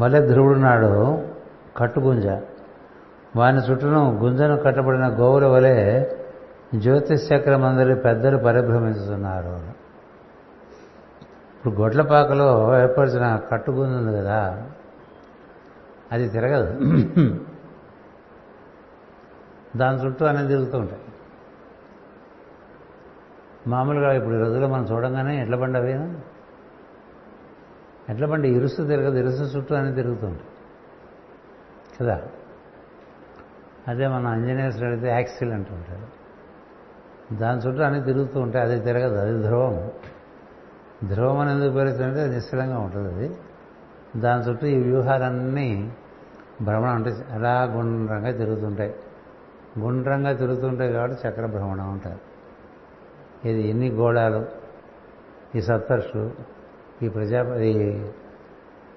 వలె 0.01 0.19
ధ్రువుడున్నాడు 0.27 0.91
కట్టుగుంజ. 1.77 2.25
వాని 3.35 3.59
చుట్టూను 3.59 4.01
గుంజను 4.23 4.57
కట్టబడిన 4.57 5.07
గోవుల 5.07 5.45
వలె 5.45 5.77
జ్యోతిష్చక్రమందరి 6.75 7.95
పెద్దలు 7.95 8.37
పరిభ్రమిస్తున్నారు 8.37 9.55
ఇప్పుడు 11.55 11.73
గొడ్లపాకలో 11.73 12.49
ఏర్పరిచిన 12.81 13.39
కట్టుగుంజ 13.51 13.95
ఉంది 13.95 14.13
కదా 14.17 14.39
అది 16.11 16.29
తిరగదు. 16.29 16.71
దాని 19.77 19.97
చుట్టూ 20.05 20.25
అనేది 20.25 20.47
తిరుగుతూ 20.47 20.77
ఉంటాయి. 20.77 21.01
మామూలుగా 23.67 24.13
ఇప్పుడు 24.13 24.35
ఈ 24.35 24.39
రోజుల్లో 24.39 24.67
మనం 24.67 24.83
చూడంగానే 24.83 25.41
ఎట్ల 25.41 25.55
బండి 25.55 25.77
అవి 25.77 25.93
ఎట్ల 28.09 28.25
బండి 28.25 28.49
ఇరుసు 28.49 28.83
తిరగదు 28.83 29.17
ఇరుసు 29.17 29.57
చుట్టూ 29.57 29.75
అని 29.75 29.95
తిరుగుతుంది 29.95 30.39
కదా? 31.99 32.21
అదే 33.87 34.07
మన 34.07 34.25
ఇంజనీర్స్ 34.25 34.83
అడిగితే 34.83 35.07
యాక్సిడెంట్ 35.07 35.71
ఉంటారు. 35.71 36.25
దాని 37.35 37.59
చుట్టూ 37.59 37.83
అన్నీ 37.83 38.01
తిరుగుతూ 38.01 38.39
ఉంటాయి 38.39 38.65
అది 38.65 38.79
తిరగదు 38.79 39.15
అది 39.15 39.43
ధ్రువం. 39.43 39.91
ధ్రువం 41.07 41.39
అని 41.39 41.51
ఎందుకు 41.51 41.73
పేరుతుంటే 41.73 42.21
అది 42.21 42.35
నిశ్చలంగా 42.35 42.79
ఉంటుంది 42.79 43.13
అది. 43.13 43.35
దాని 44.19 44.43
చుట్టూ 44.43 44.67
ఈ 44.67 44.83
వ్యూహాలన్నీ 44.83 45.93
భ్రమణం 46.61 46.95
అంటే 46.95 47.15
అలా 47.31 47.63
గుండ్రంగా 47.63 48.31
తిరుగుతుంటాయి. 48.31 48.95
గుండ్రంగా 49.79 50.33
తిరుగుతుంటాయి 50.33 50.93
కాబట్టి 50.93 51.27
చక్ర 51.27 51.45
భ్రమణం 51.45 51.91
ఉంటారు 51.91 52.34
ఇది 53.43 53.67
ఎన్ని 53.67 53.89
గోళాలు? 53.89 54.45
ఈ 55.55 55.61
సప్తర్షులు 55.61 56.31
ఈ 57.01 57.09
ప్రజాపతి 57.09 58.05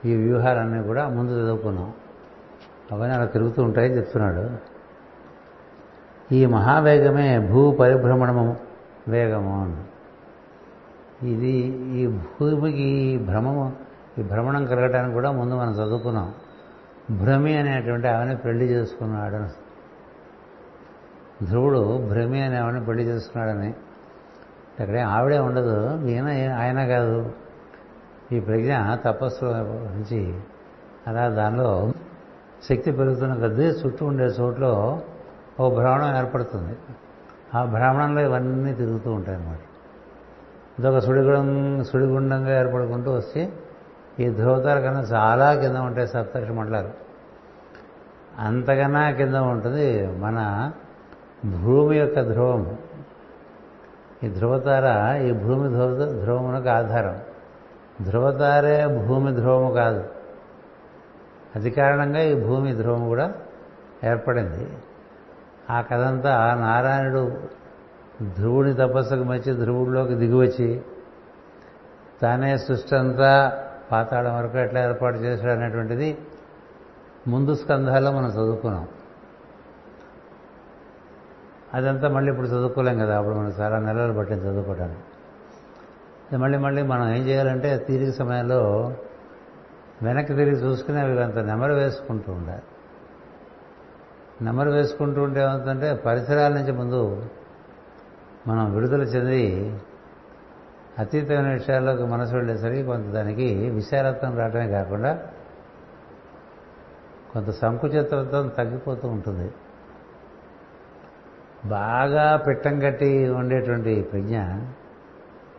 ఈ 0.05 0.15
వ్యూహాలన్నీ 0.15 0.83
కూడా 0.83 1.09
ముందు 1.09 1.31
చదువుకున్నాం. 1.31 1.93
అవన్నీ 2.93 3.15
అలా 3.15 3.25
తిరుగుతూ 3.25 3.63
ఉంటాయని 3.63 3.97
చెప్తున్నాడు. 3.97 4.51
ఈ 6.35 6.47
మహావేగమే 6.47 7.49
భూ 7.51 7.73
పరిభ్రమణము 7.73 8.57
వేగము 9.09 9.65
అని 9.65 9.77
ఇది 11.29 11.55
ఈ 12.01 12.07
భూమికి 12.07 12.83
ఈ 12.83 13.19
భ్రమము 13.19 13.77
ఈ 14.19 14.23
భ్రమణం 14.23 14.67
కలగడానికి 14.67 15.15
కూడా 15.15 15.31
ముందు 15.31 15.55
మనం 15.55 15.73
చదువుకున్నాం. 15.73 16.35
భ్రమి 17.11 17.57
అనేటువంటి 17.57 18.09
ఆమెను 18.09 18.37
పెళ్ళి 18.37 18.65
చేసుకున్నాడు 18.65 19.69
ధ్రువుడు 21.45 22.09
భ్రమి 22.09 22.43
అనే 22.43 22.57
ఆమెను 22.57 22.85
పెళ్ళి 22.85 23.05
చేసుకున్నాడని 23.05 23.75
అక్కడే 24.81 25.01
ఆవిడే 25.01 25.39
ఉండదు 25.39 26.07
ఈయన 26.07 26.29
ఆయన 26.59 26.87
కాదు. 26.87 27.33
ఈ 28.33 28.41
ప్రజ్ఞ 28.41 28.73
తపస్సు 28.95 29.45
నుంచి 29.45 30.41
అలా 31.07 31.29
దానిలో 31.29 31.93
శక్తి 32.69 32.91
పెరుగుతున్న 32.91 33.35
కొద్దీ 33.35 33.63
చుట్టూ 33.63 34.07
ఉండే 34.07 34.25
చోట్లో 34.25 35.01
ఓ 35.61 35.71
భ్రమణం 35.71 36.17
ఏర్పడుతుంది. 36.17 36.77
ఆ 37.55 37.65
భ్రమణంలో 37.65 38.21
ఇవన్నీ 38.21 38.75
తిరుగుతూ 38.75 39.13
ఉంటాయి 39.13 39.37
అన్నమాట 39.37 39.59
ఇదొక 40.79 40.99
సుడిగుండం 40.99 41.85
సుడిగుండంగా 41.85 42.61
ఏర్పడుకుంటూ 42.61 43.13
వచ్చి 43.13 43.49
ఈ 44.21 44.29
ధ్రువతార 44.31 44.81
కన్నా 44.81 45.01
చాలా 45.01 45.55
కింద 45.55 45.77
ఉంటాయి 45.77 46.07
సప్తర్షి 46.07 46.53
మండలాలు. 46.53 46.91
అంతకన్నా 48.39 49.11
కింద 49.11 49.35
ఉంటుంది 49.35 50.07
మన 50.07 50.71
భూమి 51.63 51.97
యొక్క 51.99 52.21
ధ్రువం 52.23 52.77
ఈ 54.25 54.29
ధ్రువతార 54.29 55.17
ఈ 55.23 55.33
భూమి 55.33 55.69
ధ్రువ 55.69 56.21
ధ్రువమునకు 56.25 56.69
ఆధారం. 56.69 57.21
ధ్రువతారే 58.03 58.87
భూమి 58.87 59.33
ధ్రువము 59.33 59.75
కాదు. 59.75 60.05
అది 61.57 61.71
కారణంగా 61.71 62.21
ఈ 62.21 62.35
భూమి 62.35 62.75
ధ్రువం 62.75 63.09
కూడా 63.09 63.33
ఏర్పడింది. 64.05 64.69
ఆ 65.71 65.81
కథంతా 65.81 66.55
నారాయణుడు 66.55 67.33
ధ్రువుని 68.37 68.75
తపస్సుకు 68.75 69.23
మెచ్చి 69.23 69.55
ధ్రువుడిలోకి 69.55 70.15
దిగివచ్చి 70.15 70.83
తానే 72.23 72.59
సృష్టి 72.59 72.97
అంతా 72.97 73.65
పాతాళం 73.93 74.37
వరకు 74.37 74.59
ఎట్లా 74.59 74.85
ఏర్పాటు 74.85 75.17
చేశాడు 75.17 75.53
అనేటువంటిది 75.53 76.19
ముందు 77.29 77.55
స్కంధాల్లో 77.55 78.13
మనం 78.13 78.29
చదువుకున్నాం. 78.29 78.89
అదంతా 81.75 82.09
మళ్ళీ 82.09 82.31
ఇప్పుడు 82.31 82.47
చదువుకోలేం 82.47 82.99
కదా 82.99 83.19
అప్పుడు 83.19 83.35
మనం 83.35 83.49
చాలా 83.61 83.79
నెలలు 83.79 84.13
పట్టింది 84.13 84.45
చదువుకోవడానికి 84.45 86.37
మళ్ళీ 86.37 86.59
మళ్ళీ 86.59 86.83
మనం 86.83 87.15
ఏం 87.15 87.23
చేయాలంటే 87.27 87.79
తీరిక 87.79 88.11
సమయంలో 88.11 88.93
వెనక్కి 90.03 90.35
తిరిగి 90.35 90.57
చూసుకుని 90.57 91.01
అవి 91.01 91.23
అంత 91.23 91.39
నెమరు 91.39 91.73
వేసుకుంటూ 91.73 92.33
ఉండాలి. 92.33 92.63
నెమరు 94.43 94.71
వేసుకుంటూ 94.71 95.23
ఉంటే 95.23 95.41
ఏమవుతుందంటే 95.41 95.95
పరిసరాల 95.95 96.53
నుంచి 96.53 96.73
ముందు 96.73 97.27
మనం 98.47 98.75
విడుదల 98.75 99.03
చెంది 99.03 99.81
అతీతమైన 100.99 101.53
విషయాల్లోకి 101.53 102.03
మనసు 102.03 102.35
వెళ్ళేసరికి 102.35 102.83
కొంత 102.83 103.07
దానికి 103.07 103.71
విశాలత్వం 103.71 104.39
రావడమే 104.39 104.69
కాకుండా 104.69 105.19
కొంత 107.33 107.51
సంకుచితత్వం 107.51 108.49
తగ్గిపోతూ 108.49 109.09
ఉంటుంది. 109.09 109.51
బాగా 111.67 112.37
పిట్టం 112.37 112.81
కట్టి 112.81 113.29
ఉండేటువంటి 113.29 114.03
ప్రజ్ఞ 114.03 114.39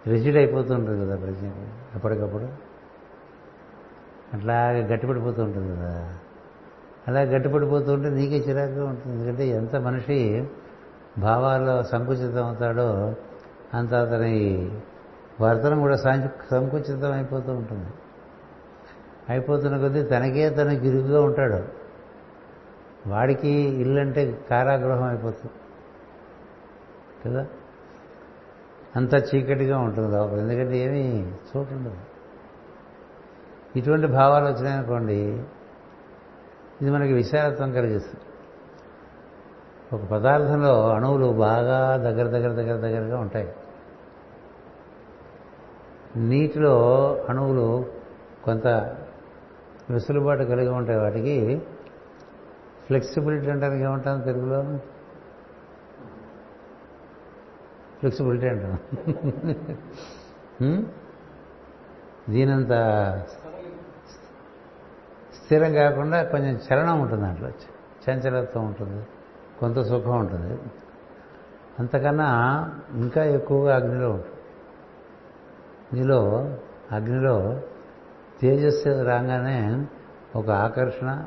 రిజిడ్ 0.07 0.37
అయిపోతుంటుంది 0.37 1.05
కదా 1.05 1.15
ప్రజ్ఞ 1.15 1.47
ఎప్పటికప్పుడు 1.95 2.47
అట్లాగే 4.33 4.83
గట్టిపడిపోతూ 4.83 5.43
ఉంటుంది 5.43 5.75
కదా. 5.75 6.13
అలా 7.07 7.21
గట్టిపడిపోతూ 7.21 7.93
ఉంటే 7.93 8.09
నీకే 8.09 8.35
చిరాకుగా 8.35 8.85
ఉంటుంది. 8.85 9.17
ఎందుకంటే 9.17 9.47
ఎంత 9.47 9.75
మనిషి 9.75 10.47
భావాల్లో 11.17 11.83
సంకుచితం 11.83 12.45
అవుతాడో 12.45 13.15
అంత 13.73 13.93
అతని 13.93 14.71
వర్తనం 15.41 15.79
కూడా 15.79 15.95
సంకుచితం 16.51 17.11
అయిపోతూ 17.11 17.53
ఉంటుంది. 17.53 17.87
అయిపోతున్న 19.29 19.77
కొద్దీ 19.77 20.03
తనకే 20.03 20.49
తన 20.49 20.69
గిరుగుగా 20.69 21.21
ఉంటాడు. 21.21 21.63
వాడికి 23.09 23.49
ఇల్లు 23.49 23.99
అంటే 23.99 24.37
కారాగృహం 24.49 25.03
అయిపోతుంది. 25.03 25.51
కదా? 27.25 27.47
అంత 28.95 29.13
చీకటిగా 29.13 29.79
ఉంటుంది 29.79 30.11
లోపల 30.11 30.39
ఎందుకంటే 30.39 30.77
ఏమీ 30.77 31.31
చూడండి 31.57 31.89
ఇటువంటి 33.79 34.07
భావాలు 34.07 34.45
వచ్చినాయనుకోండి 34.45 35.43
ఇది 36.81 36.91
మనకి 36.91 37.13
విశాలత్వం 37.13 37.71
కలిగిస్తుంది. 37.71 38.23
ఒక 39.95 40.11
పదార్థంలో 40.11 40.89
అణువులు 40.89 41.25
బాగా 41.25 41.97
దగ్గర 41.97 42.27
దగ్గర 42.27 42.49
దగ్గర 42.49 42.75
దగ్గరగా 42.75 43.19
ఉంటాయి. 43.19 43.53
నీటిలో 46.15 46.79
అణువులు 47.29 47.85
కొంత 48.43 48.67
వెసులుబాటు 49.89 50.43
కలిగి 50.43 50.69
ఉంటాయి 50.69 50.99
వాటికి 50.99 51.61
ఫ్లెక్సిబిలిటీ 52.85 53.51
అంటారు 53.51 53.73
ఏమంటాను 53.73 54.23
తెలుగులో? 54.23 54.79
ఫ్లెక్సిబిలిటీ 57.99 58.47
అంటాను 58.47 58.77
దీనంత 62.29 62.71
స్థిరం 65.35 65.73
కాకుండా 65.73 66.23
కొంచెం 66.23 66.55
చలనం 66.55 67.01
ఉంటుంది 67.01 67.23
దాంట్లో 67.23 67.49
చంచలత్వం 68.09 68.65
ఉంటుంది. 68.65 69.07
కొంత 69.59 69.81
సుఖం 69.81 70.19
ఉంటుంది. 70.19 70.57
అంతకన్నా 71.79 72.29
ఇంకా 72.93 73.23
ఎక్కువగా 73.23 73.75
అగ్నిలో 73.75 74.09
ఉంటుంది. 74.09 74.35
నీలో 75.93 76.19
అగ్నిలో 76.91 77.61
తేజస్సు 78.41 79.03
రాగానే 79.03 79.87
ఒక 80.35 80.49
ఆకర్షణ 80.49 81.25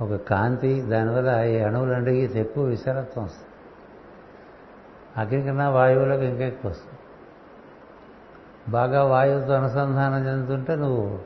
ఒక 0.00 0.14
కాంతి 0.14 0.82
దానివల్ల 0.82 1.42
ఈ 1.42 1.58
అణువులంటికి 1.58 2.38
ఎక్కువ 2.38 2.64
విశాలత్వం 2.64 3.24
వస్తుంది. 3.24 3.55
అగ్ని 5.18 5.42
కన్నా 5.42 5.70
వాయువులకు 5.70 6.22
ఇంకా 6.22 6.44
ఎక్కువ 6.44 6.70
వస్తుంది. 6.70 6.98
బాగా 8.68 9.04
వాయువుతో 9.04 9.52
అనుసంధానం 9.52 10.28
చెందుతుంటే 10.28 10.74
నువ్వు 10.74 11.18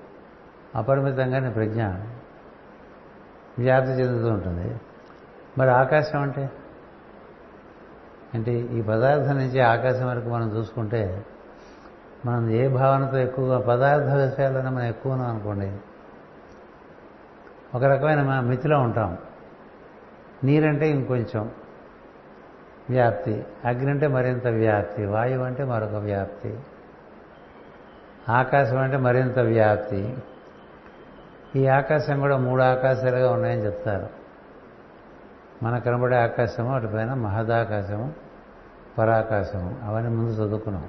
అపరిమితంగా 0.74 1.38
నీ 1.38 1.50
ప్రజ్ఞ 1.50 1.84
వ్యాప్తి 3.58 3.90
చెందుతూ 3.90 4.28
ఉంటుంది. 4.28 4.80
మరి 5.58 5.70
ఆకాశం 5.70 6.22
అంటే? 6.22 6.50
అంటే 8.34 8.52
ఈ 8.52 8.82
పదార్థం 8.82 9.36
నుంచి 9.36 9.60
ఆకాశం 9.60 10.08
వరకు 10.08 10.28
మనం 10.28 10.56
చూసుకుంటే 10.56 11.26
మనం 12.26 12.50
ఏ 12.50 12.68
భావనతో 12.68 13.18
ఎక్కువగా 13.18 13.58
పదార్థ 13.58 14.10
విషయాలను 14.10 14.70
మనం 14.70 14.84
ఎక్కువ 14.84 15.12
అనుకోండి. 15.12 15.76
ఒక 17.74 17.84
రకమైన 17.84 18.40
మితిలో 18.40 18.80
ఉంటాం. 18.80 19.18
నీరంటే 20.44 20.90
ఇంకొంచెం. 20.90 21.50
వ్యాప్తి. 22.90 23.46
అగ్ని 23.64 23.90
అంటే 23.90 24.06
మరింత 24.06 24.46
వ్యాప్తి. 24.46 25.06
వాయువు 25.06 25.44
అంటే 25.44 25.64
మరొక 25.64 25.94
వ్యాప్తి. 25.94 26.58
ఆకాశం 28.28 28.78
అంటే 28.78 28.96
మరింత 28.96 29.38
వ్యాప్తి. 29.38 30.16
ఈ 31.56 31.66
ఆకాశం 31.66 32.20
కూడా 32.20 32.36
మూడు 32.36 32.62
ఆకాశాలుగా 32.62 33.32
ఉన్నాయని 33.32 33.64
చెప్తారు. 33.64 34.08
మన 35.62 35.78
కనబడే 35.78 36.16
ఆకాశము 36.16 36.74
అటుపైన 36.74 37.14
మహదాకాశము 37.14 38.12
పరాకాశము. 38.98 39.78
అవన్నీ 39.84 40.16
ముందు 40.16 40.30
చదువుకున్నాం. 40.30 40.88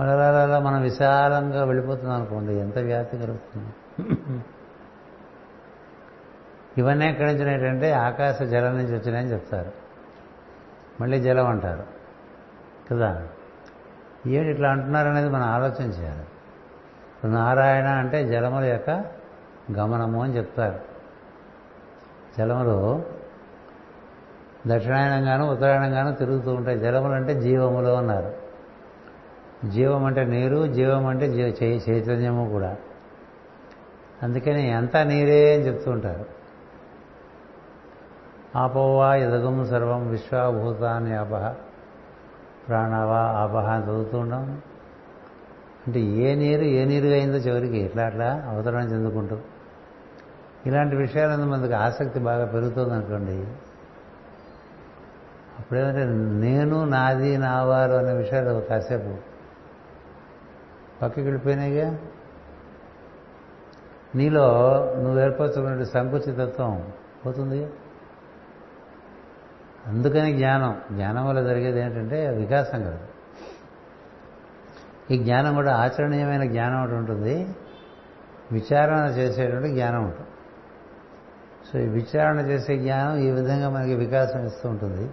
మరి 0.00 0.10
అలా 0.10 0.58
మనం 0.58 0.82
విశాలంగా 0.82 1.64
వెళ్ళిపోతున్నాం 1.64 2.16
అనుకోండి 2.16 2.54
ఎంత 2.54 2.78
వ్యాప్తి 2.78 3.18
కలుగుతుంది? 3.18 3.68
ఇవన్నీ 6.80 7.08
ఎక్కడి 7.08 7.34
నుంచి 7.34 7.52
ఏంటంటే 7.52 7.92
ఆకాశ 7.92 8.42
జలం 8.42 8.76
నుంచి 8.76 8.98
వచ్చినాయని 8.98 9.32
చెప్తారు. 9.32 9.72
మళ్ళీ 11.00 11.20
జలం 11.20 11.46
అంటారు. 11.46 11.82
కదా? 12.90 13.28
ఏమిటి 14.26 14.50
ఇట్లా 14.50 14.70
అంటున్నారనేది 14.70 15.28
మనం 15.28 15.42
ఆలోచన 15.42 15.82
చేయాలి. 15.82 16.24
నారాయణ 17.30 17.86
అంటే 17.86 18.28
జలముల 18.28 18.64
యొక్క 18.64 18.90
గమనము 19.78 20.22
అని 20.22 20.36
చెప్తారు. 20.36 20.80
జలములు 22.38 23.04
దక్షిణాయనంగాను 24.66 25.50
ఉత్తరాయణంగాను 25.50 26.14
తిరుగుతూ 26.14 26.54
ఉంటాయి. 26.54 26.78
జలములు 26.78 27.12
అంటే 27.12 27.40
జీవములు 27.40 27.88
అన్నారు. 27.88 28.34
జీవం 29.68 30.04
అంటే 30.04 30.24
నీరు 30.24 30.66
జీవం 30.66 31.06
అంటే 31.06 31.28
జీవ 31.28 31.66
చైతన్యము 31.90 32.48
కూడా. 32.50 32.76
అందుకని 34.22 34.72
అంతా 34.72 35.02
నీరే 35.02 35.54
అని 35.54 35.66
చెప్తూ 35.66 35.90
ఉంటారు. 35.90 36.39
ఆపోవా 38.56 39.14
ఎదగం 39.14 39.66
సర్వం 39.66 40.08
విశ్వభూతాన్ని 40.08 41.16
అపహ 41.16 41.54
ప్రాణవా 42.68 43.18
ఆపహ 43.18 43.72
అని 43.72 43.84
చదువుతూ 43.84 44.18
అంటే 45.86 46.00
ఏ 46.00 46.34
నీరు 46.34 46.62
ఏ 46.62 46.84
నీరుగా 46.84 47.12
అయిందో 47.12 47.36
చివరికి 47.36 47.76
ఇట్లా 47.76 48.04
అట్లా 48.04 48.44
అవతరణ 48.48 48.82
చెందుకుంటూ 48.82 49.36
ఇలాంటి 50.66 50.96
విషయాలందు 50.96 51.44
మనకు 51.44 51.72
ఆసక్తి 51.72 52.20
బాగా 52.20 52.46
పెరుగుతుంది 52.46 52.94
అనుకోండి? 52.94 53.46
అప్పుడేమంటే 55.58 56.04
నేను 56.46 56.84
నాది 56.84 57.38
నావారు 57.38 57.92
అనే 57.92 58.12
విషయాలు 58.12 58.60
కాసేపు 58.60 59.14
పక్కకి 61.02 61.20
వెళ్ళిపోయినాయిగా. 61.20 61.98
నీలో 64.14 64.46
నువ్వు 64.98 65.20
ఏర్పరచుకున్న 65.20 65.82
సంకుచితత్వం 65.82 66.92
పోతుంది? 67.26 67.66
అందుకని 69.90 70.32
జ్ఞానం. 70.32 70.80
జ్ఞానం 70.92 71.26
వల్ల 71.26 71.42
జరిగేది 71.42 71.80
ఏంటంటే 71.80 72.28
వికాసం 72.28 72.82
కదా. 72.82 72.98
ఈ 75.10 75.18
జ్ఞానం 75.18 75.54
కూడా 75.54 75.76
ఆచరణీయమైన 75.76 76.44
జ్ఞానం 76.44 76.82
ఒకటి 76.82 76.94
ఉంటుంది. 76.94 77.54
విచారణ 78.52 78.98
చేసేటువంటి 78.98 79.68
జ్ఞానం 79.68 80.04
ఉంటుంది 80.04 80.28
సో 81.72 81.78
ఈ 81.78 81.88
విచారణ 81.88 82.38
చేసే 82.38 82.78
జ్ఞానం 82.78 83.18
ఈ 83.18 83.30
విధంగా 83.30 83.70
మనకి 83.70 83.94
వికాసం 83.94 84.46
ఇస్తూ 84.46 84.68
ఉంటుంది. 84.68 85.10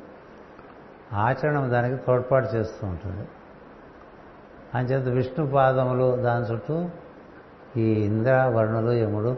ఆచరణ 1.13 1.59
దానికి 1.59 2.03
తోడ్పాటు 2.03 2.55
చేస్తూ 2.55 2.87
ఉంటుంది. 2.87 3.27
అంచేత 4.75 5.07
విష్ణు 5.07 5.47
పాదములు 5.47 6.15
దాని 6.15 6.45
చుట్టూ 6.45 6.89
ఈ 7.77 7.81
ఇంద్ర 7.81 8.51
వర్ణులు 8.55 8.91
యముడు 8.91 9.37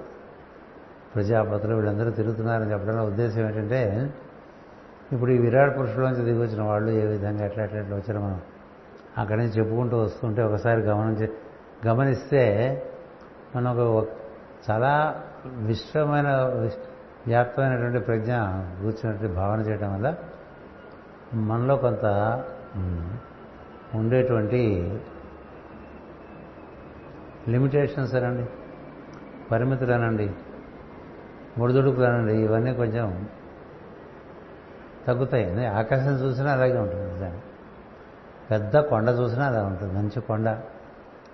ప్రజాపతులు 1.15 1.75
వీళ్ళందరూ 1.75 2.11
తిరుగుతున్నారని 2.11 2.71
చెప్పడంలో 2.71 3.03
ఉద్దేశం 3.03 3.41
ఏంటంటే 3.41 4.13
ఇప్పుడు 5.11 5.31
ఈ 5.31 5.37
విరాట్ 5.37 5.77
పురుషులోంచి 5.77 6.23
దిగి 6.23 6.39
వచ్చిన 6.39 6.61
వాళ్ళు 6.61 6.91
ఏ 6.91 7.05
విధంగా 7.05 7.45
ఎట్లా 7.45 7.63
ఎట్లా 7.63 7.79
ఎట్లా 7.79 7.95
వచ్చారో 7.97 8.19
మనం 8.19 8.41
అక్కడి 9.17 9.39
నుంచి 9.39 9.53
చెప్పుకుంటూ 9.59 9.97
వస్తుంటే 9.97 10.43
ఒకసారి 10.43 10.81
గమనించి 10.81 11.27
గమనిస్తే 11.87 12.43
మనం 13.55 13.77
ఒక 13.77 14.07
చాలా 14.69 14.91
విశ్వమైన 15.55 16.27
వ్యాప్తమైనటువంటి 17.27 17.99
ప్రజ్ఞ 17.99 18.33
కూర్చున్నటువంటి 18.81 19.35
భావన 19.35 19.59
చేయడం 19.59 19.93
వల్ల 19.93 20.15
మనలో 21.33 21.75
కొంత 21.77 22.05
ఉండేటువంటి 23.95 24.61
లిమిటేషన్స్ 27.47 28.15
అనండి 28.15 28.45
పరిమితులు 29.51 29.93
అనండి 29.93 30.29
ముడిదుడుకులు 31.57 32.05
అనండి 32.05 32.33
ఇవన్నీ 32.33 32.73
కొంచెం 32.73 33.29
తగ్గుతాయి. 35.07 35.65
ఆకాశం 35.65 36.11
చూసినా 36.11 36.51
అలాగే 36.51 36.77
ఉంటుంది 36.77 37.39
పెద్ద 38.51 38.77
కొండ 38.77 39.09
చూసినా 39.09 39.45
అలా 39.45 39.65
ఉంటుంది. 39.65 39.93
మంచి 39.93 40.21
కొండ. 40.21 40.61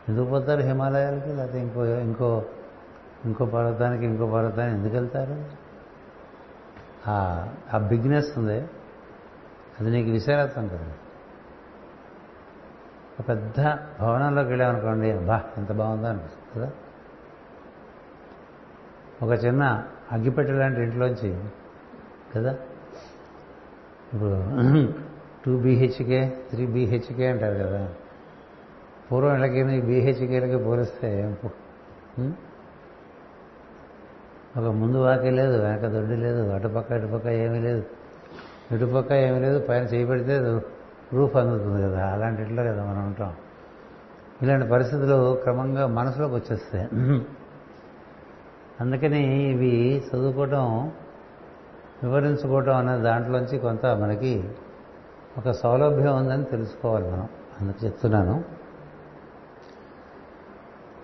ఎందుకు 0.09 0.25
పోతారు 0.25 0.61
హిమాలయాలకి? 0.61 1.29
లేకపోతే 1.29 1.61
ఇంకో 1.61 1.85
ఇంకో 1.85 2.45
ఇంకో 3.25 3.45
పర్వతానికి 3.45 4.05
ఇంకో 4.05 4.27
పర్వతానికి 4.27 4.77
ఎందుకు 4.77 4.93
వెళ్తారు? 4.93 5.45
ఆ 7.73 7.77
బిగ్నెస్ 7.77 8.37
ఉంది. 8.37 8.67
అది 9.79 9.89
నీకు 9.91 10.09
విశాలత్వం 10.09 10.67
కదా. 10.67 10.91
పెద్ద 13.29 13.77
భవనంలోకి 14.01 14.49
వెళ్ళామనుకోండి 14.49 15.13
బా 15.13 15.43
ఎంత 15.57 15.71
బాగుందో 15.71 16.07
అనిపిస్తుంది 16.07 16.55
కదా. 16.55 16.71
ఒక 19.21 19.45
చిన్న 19.45 19.83
అగ్గిపెట్టె 20.11 20.53
లాంటి 20.53 20.81
ఇంట్లోంచి 20.81 21.43
కదా 22.35 22.55
ఇప్పుడు 24.15 24.35
టూ 25.45 25.57
బీహెచ్కే 25.57 26.19
త్రీ 26.51 26.65
బీహెచ్కే 26.65 27.27
అంటారు 27.27 27.57
కదా. 27.63 27.87
పూర్వం 29.07 29.33
ఇళ్ళకి 29.35 29.63
బీహెచ్కేలకి 29.81 30.57
పోలిస్తే 30.57 31.09
ఒక 34.57 34.67
ముందు 34.71 34.97
వాకి 34.97 35.29
లేదు 35.29 35.55
వెనక 35.61 35.85
దొడ్డి 35.85 36.15
లేదు 36.15 36.41
అటుపక్క 36.51 36.91
ఇటుపక్క 36.91 37.27
ఏమీ 37.27 37.59
లేదు. 37.59 37.83
ఇటుపక్క 38.71 39.11
ఏమీ 39.11 39.39
లేదు 39.39 39.57
పైన 39.59 39.83
చేయబడితే 39.83 40.35
రూఫ్ 41.13 41.35
అందుతుంది 41.35 41.79
కదా 41.83 42.07
అలాంటి 42.07 42.41
ఇట్లో 42.41 42.63
కదా 42.63 42.85
మనం 42.85 43.05
ఉంటాం. 43.05 43.33
ఇలాంటి 44.41 44.67
పరిస్థితులు 44.69 45.35
క్రమంగా 45.43 45.87
మనసులోకి 45.87 46.33
వచ్చేస్తాయి. 46.33 46.87
అందుకని 48.81 49.49
ఇవి 49.51 49.73
చదువుకోవటం 50.07 50.91
వివరించుకోవటం 52.03 52.87
అనే 52.87 53.03
దాంట్లోంచి 53.03 53.57
కొంత 53.57 53.85
మనకి 53.85 54.43
ఒక 55.37 55.51
సౌలభ్యం 55.51 56.17
ఉందని 56.17 56.43
తెలుసుకోవాలి 56.43 57.07
మనం. 57.07 57.27
అందుకు 57.61 57.85
చెప్తున్నాను. 57.85 58.43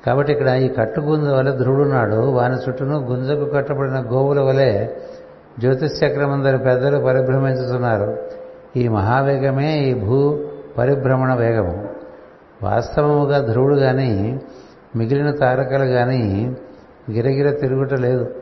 కాబట్టి 0.06 0.32
ఇక్కడ 0.34 0.50
ఈ 0.50 0.68
కట్టుగుంజ 0.68 1.28
వలె 1.28 1.52
ధ్రువుడున్నాడు 1.52 2.16
వాని 2.16 2.56
చుట్టూను 2.56 2.98
గుంజకు 3.00 3.46
కట్టబడిన 3.46 4.00
గోవుల 4.12 4.40
వలె 4.40 4.88
జ్యోతిష్చక్రమందరి 5.60 6.58
పెద్దలు 6.58 7.06
పరిభ్రమించుతున్నారు. 7.06 8.18
ఈ 8.76 8.88
మహావేగమే 8.88 9.80
ఈ 9.80 9.94
భూ 9.94 10.40
పరిభ్రమణ 10.78 11.34
వేగము. 11.34 11.90
వాస్తవముగా 12.64 13.40
ధ్రువుడు 13.40 13.76
కానీ 13.76 14.42
మిగిలిన 14.96 15.32
తారకలు 15.32 15.86
కానీ 15.86 16.56
గిరగిర 17.12 17.52
తిరుగుట 17.52 17.94
లేదు. 17.94 18.41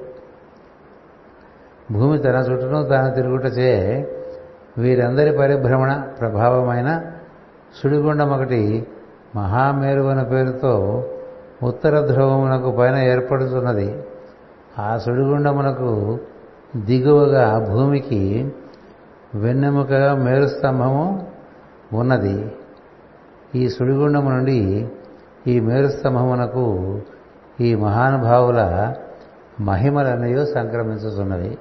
భూమి 1.91 2.19
తన 2.19 2.35
చుట్టూను 2.35 2.83
తాను 2.83 3.15
తిరుగుటచే 3.15 3.71
వీరందరి 4.77 5.37
పరిభ్రమణ 5.37 6.03
ప్రభావమైన 6.19 7.01
సుడిగుండం 7.83 8.29
ఒకటి 8.29 8.87
మహామేరువన 9.35 10.23
పేరుతో 10.23 11.03
ఉత్తర 11.63 11.99
ధ్రువమునకు 11.99 12.71
పైన 12.71 12.95
ఏర్పడుతున్నది 12.95 14.03
ఆ 14.79 14.97
సుడిగుండమునకు 14.97 16.19
దిగువగా 16.75 17.67
భూమికి 17.69 18.53
వెన్నెముకగా 19.35 20.15
మేరుస్తంభము 20.15 21.27
ఉన్నది. 21.93 22.51
ఈ 23.55 23.69
సుడిగుండము 23.69 24.29
నుండి 24.29 24.87
ఈ 25.47 25.59
మేరుస్తంభమునకు 25.59 26.99
ఈ 27.61 27.75
మహానుభావుల 27.75 28.93
మహిమలన్నయో 29.61 30.45
సంక్రమించుతున్నవి 30.45 31.57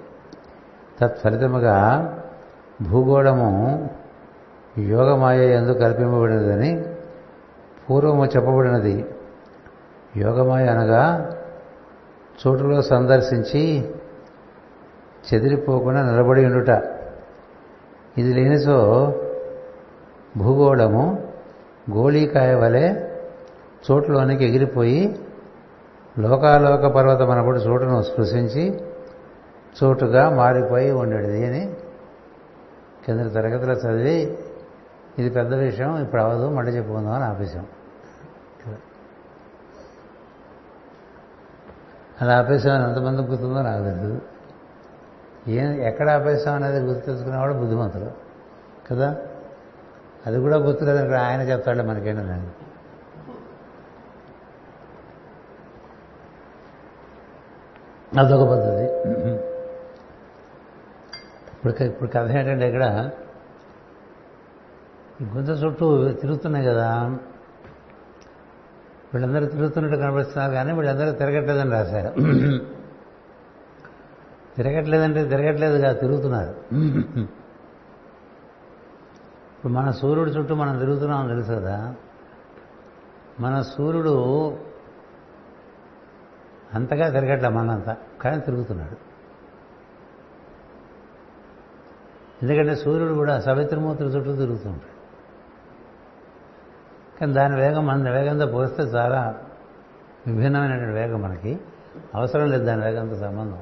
తత్ఫలితముగా 1.00 1.76
భూగోళము 2.82 3.48
యోగమాయ 4.78 5.50
ఎందు 5.50 5.72
కల్పింపబడినదని 5.72 6.84
పూర్వము 7.90 8.24
చెప్పబడినది. 8.24 9.06
యోగమాయ 10.16 10.66
అనగా 10.66 11.32
చోటులో 12.40 12.82
సందర్శించి 12.82 13.90
చెదిరిపోకుండా 15.28 16.02
నిలబడి 16.02 16.44
ఉండుట. 16.44 16.70
ఇది 18.18 18.34
లేనిసో 18.34 18.78
భూగోళము 20.36 21.24
గోళీకాయ 21.90 22.54
వలె 22.54 22.92
చోట్లోనికి 23.90 24.44
ఎగిరిపోయి 24.44 25.18
లోకాలోక 26.18 26.86
పర్వతం 26.86 27.30
అనబడి 27.30 27.58
చోటును 27.58 28.02
స్పృశించి 28.02 28.80
చోటుగా 29.84 30.30
మారిపోయి 30.30 30.90
ఉండేది. 30.90 31.46
అని 31.46 31.76
కింద 33.06 33.30
తరగతిలో 33.30 33.72
చదివి 33.72 34.38
ఇది 35.18 35.30
పెద్ద 35.30 35.54
విషయం 35.54 36.02
ఇప్పుడు 36.02 36.22
అవదు 36.22 36.48
మళ్ళీ 36.50 36.72
చెప్పుకుందాం 36.72 37.12
అని 37.12 37.24
ఆపేశాం. 37.24 37.66
అలా 42.20 42.38
ఆపేసామని 42.38 42.84
ఎంతమంది 42.84 43.22
గుర్తుందో 43.22 43.62
నాకు 43.62 43.84
తెలియదు 43.84 44.20
ఏం 45.48 45.82
ఎక్కడ 45.82 46.10
ఆపేసాం 46.10 46.54
అనేది 46.54 46.80
గుర్తు 46.86 47.06
తెచ్చుకునేవాడు 47.06 47.54
బుద్ధిమంతుడు 47.54 48.10
కదా? 48.90 49.16
అది 50.26 50.40
కూడా 50.40 50.56
గుర్తులేదు 50.56 51.02
ఇక్కడ 51.02 51.16
ఆయన 51.16 51.40
చెప్తాడు 51.40 51.82
మనకేంటి 51.82 52.22
నేను 52.22 52.50
అదొక 58.18 58.50
పద్ధతి. 58.50 58.97
ఇప్పుడు 61.58 61.84
ఇప్పుడు 61.84 62.10
కథ 62.10 62.30
ఏంటంటే 62.30 62.68
ఇక్కడ. 62.68 63.10
ఈ 65.20 65.24
గుంత 65.24 65.48
చుట్టూ 65.64 66.12
తిరుగుతున్నాయి 66.12 66.66
కదా. 66.66 67.18
వీళ్ళందరూ 69.12 69.46
తిరుగుతున్నట్టు 69.46 69.96
కనిపిస్తున్నారు 69.96 70.52
కానీ 70.52 70.72
వీళ్ళందరూ 70.72 71.12
తిరగట్లేదని 71.12 71.70
రాశారు. 71.70 72.10
తిరగట్లేదంటే 74.56 75.28
తిరగట్లేదు 75.28 75.78
కదా 75.78 75.92
తిరుగుతున్నారు. 75.92 76.54
ఇప్పుడు 79.56 79.72
మన 79.72 79.90
సూర్యుడు 79.90 80.30
చుట్టూ 80.30 80.54
మనం 80.54 80.78
తిరుగుతున్నాం 80.78 81.28
తెలుసు 81.28 81.52
కదా. 81.52 81.94
మన 83.40 83.60
సూర్యుడు 83.60 84.16
అంతగా 86.74 87.08
తిరగట్లే 87.10 87.48
మనంతా 87.48 87.96
కానీ 88.22 88.40
తిరుగుతున్నాడు. 88.40 89.07
ఎందుకంటే 92.42 92.74
సూర్యుడు 92.74 93.14
కూడా 93.14 93.40
సవిత్రమూర్తుల 93.40 94.06
చుట్టూ 94.06 94.36
తిరుగుతుంటాడు. 94.36 94.98
కానీ 97.20 97.32
దాని 97.32 97.56
వేగం 97.56 97.86
మన 97.86 98.10
వేగంతో 98.10 98.46
పోస్తే 98.46 98.82
చాలా 98.82 99.34
విభిన్నమైనటువంటి 100.26 100.94
వేగం 100.94 101.22
మనకి. 101.22 101.60
అవసరం 102.14 102.50
లేదు 102.50 102.64
దాని 102.64 102.84
వేగంతో 102.84 103.14
సంబంధం. 103.14 103.58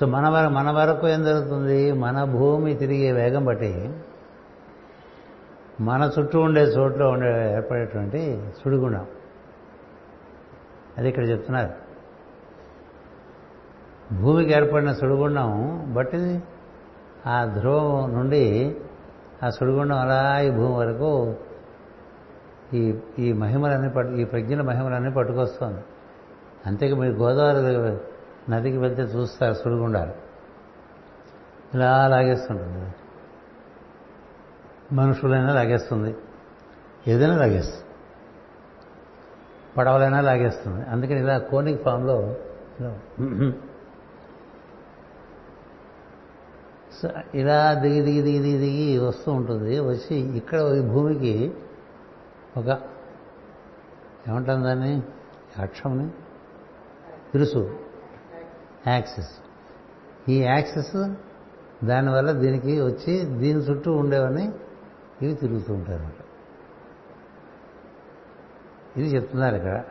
సో 0.00 0.06
మన 0.06 0.28
వరకు 0.28 0.52
మన 0.52 0.70
వరకు 0.70 1.08
ఏం 1.08 1.24
జరుగుతుంది? 1.24 1.92
మన 1.92 2.24
భూమి 2.24 2.74
తిరిగే 2.74 3.12
వేగం 3.12 3.44
బట్టి 3.44 3.92
మన 5.80 6.10
చుట్టూ 6.18 6.40
ఉండే 6.40 6.62
చోట్లో 6.62 7.08
ఉండే 7.08 7.52
ఏర్పడేటువంటి 7.52 8.50
సుడిగుండం. 8.64 9.06
అది 10.98 11.08
ఇక్కడ 11.08 11.30
చెప్తున్నారు. 11.30 11.88
భూమికి 14.20 14.52
ఏర్పడిన 14.52 14.92
సుడిగుండం 14.92 15.84
బట్టి 15.96 16.42
ఆ 17.26 17.44
ధ్రువం 17.44 18.14
నుండి 18.14 18.76
ఆ 19.42 19.50
సుడిగుండం 19.50 19.98
అలా 19.98 20.40
ఈ 20.40 20.50
భూమి 20.50 20.74
వరకు 20.74 21.36
ఈ 22.74 22.98
ఈ 23.18 23.32
మహిమలన్నీ 23.32 23.88
పట్టు 23.88 24.12
ఈ 24.12 24.24
ప్రజ్ఞల 24.24 24.62
మహిమలన్నీ 24.62 25.10
పట్టుకొస్తుంది. 25.10 25.80
అంతేకా 26.66 26.96
మీరు 26.96 27.12
గోదావరి 27.12 27.98
నదికి 28.50 28.76
వెళ్తే 28.76 29.02
చూస్తారు 29.02 29.54
సుడిగుండాలు. 29.54 30.12
ఇలా 31.74 32.08
లాగేస్తుంటుంది. 32.08 32.94
మనుషులైనా 34.94 35.54
లాగేస్తుంది. 35.54 36.16
ఏదైనా 37.08 37.36
లాగేస్తుంది. 37.36 37.84
పడవలైనా 39.76 40.20
లాగేస్తుంది. 40.20 40.88
అందుకని 40.88 41.20
ఇలా 41.20 41.38
కోనిక్ 41.38 41.82
ఫామ్లో 41.82 42.36
ఇలా 47.34 47.74
దిగి 47.74 48.00
దిగి 48.02 48.22
దిగి 48.22 48.38
దిగి 48.38 48.58
దిగి 48.58 48.98
వస్తూ 48.98 49.32
ఉంటుంది. 49.32 49.80
వచ్చి 49.80 50.16
ఇక్కడ 50.16 50.60
ఈ 50.60 50.80
భూమికి 50.80 51.54
ఒక 52.56 52.68
ఏమంటాం 54.28 54.62
దాన్ని? 54.62 55.02
అక్షంని? 55.58 56.10
తెలుసు 57.32 57.78
యాక్సిస్. 58.86 59.30
ఈ 60.28 60.42
యాక్సిస్ 60.42 61.14
దానివల్ల 61.84 62.32
దీనికి 62.32 62.80
వచ్చి 62.80 63.24
దీని 63.24 63.60
చుట్టూ 63.60 63.92
ఉండేవని 63.92 64.52
ఇవి 65.22 65.34
తిరుగుతూ 65.34 65.74
ఉంటారు 65.74 66.28
ఇది 69.00 69.08
చెప్తున్నారు 69.08 69.56
ఇక్కడ. 69.56 69.84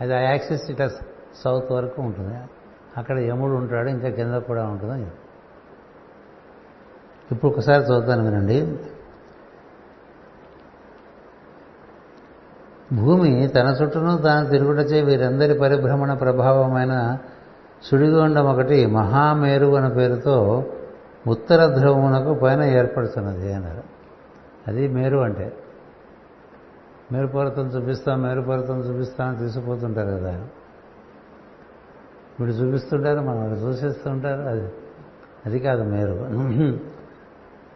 అది 0.00 0.14
ఆ 0.14 0.18
యాక్సిస్ 0.18 0.70
ఇట్లా 0.70 0.88
సౌత్ 1.34 1.72
వరకు 1.72 2.02
ఉంటుంది. 2.02 2.38
అక్కడ 2.96 3.18
యముడు 3.18 3.52
ఉంటాడు 3.52 3.88
ఇంకా 3.88 4.08
కింద 4.08 4.34
కూడా 4.34 4.66
ఉంటుందని 4.66 5.06
ఇప్పుడు 7.32 7.52
ఒకసారి 7.52 7.82
చూద్దాను 7.82 8.24
వినండి. 8.24 8.76
భూమి 12.92 13.48
తన 13.48 13.78
చుట్టూను 13.82 14.18
తాను 14.18 14.48
తిరుగుటచే 14.48 15.02
వీరందరి 15.02 15.58
పరిభ్రమణ 15.58 16.14
ప్రభావమైన 16.14 17.18
సుడిగొండం 17.82 18.46
ఒకటి 18.46 18.86
మహామేరు 18.86 19.76
అనే 19.76 19.94
పేరుతో 19.94 20.64
ఉత్తర 21.26 21.66
ధ్రువమునకు 21.66 22.34
పైన 22.34 22.62
ఏర్పడుతున్నది 22.62 23.52
అన్నారు. 23.52 23.82
అది 24.68 24.88
మేరు 24.88 25.18
అంటే. 25.18 25.56
మేరుపర్వతం 27.12 27.66
చూపిస్తాం 27.66 28.22
మేరుపర్వతం 28.22 28.80
చూపిస్తాం 28.80 29.28
అని 29.28 29.38
తీసుకుపోతుంటారు 29.38 30.08
కదా. 30.08 30.46
వీడు 32.40 32.52
చూపిస్తుంటారు 32.52 33.20
మనం 33.20 33.40
వాడు 33.40 33.58
చూసేస్తుంటారు. 33.58 34.40
అది 34.40 34.68
అది 35.46 35.58
కాదు 35.58 35.82
మేరు. 35.82 36.95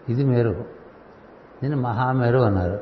ఇది 0.08 0.24
మేరు. 0.24 0.64
దీన్ని 1.62 1.80
మహామేరు 1.80 2.38
అన్నారు. 2.38 2.80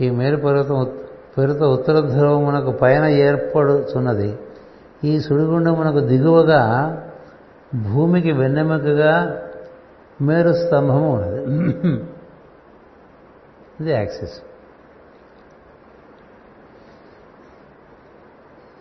ఈ 0.00 0.10
మేరు 0.10 0.36
పర్వతం 0.36 0.90
పేరుతో 1.38 1.72
ఉత్తర 1.72 2.00
ధ్రువమునకు 2.00 2.70
పైన 2.70 3.04
ఏర్పడుచున్నది. 3.04 4.38
ఈ 5.04 5.20
సుడిగుండమునకు 5.20 6.00
దిగువగా 6.00 6.96
భూమికి 7.74 8.32
వెన్నెముకగా 8.32 9.42
మేరు 10.22 10.52
స్తంభము 10.52 11.14
ఉన్నది. 11.14 11.44
ఇది 13.80 13.90
యాక్సిస్. 13.90 14.42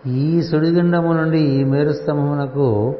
ఈ 0.07 0.41
సుడిగుండము 0.41 1.13
నుండి 1.13 1.39
ఈ 1.39 1.63
మేరుస్తంభమునకు 1.63 2.95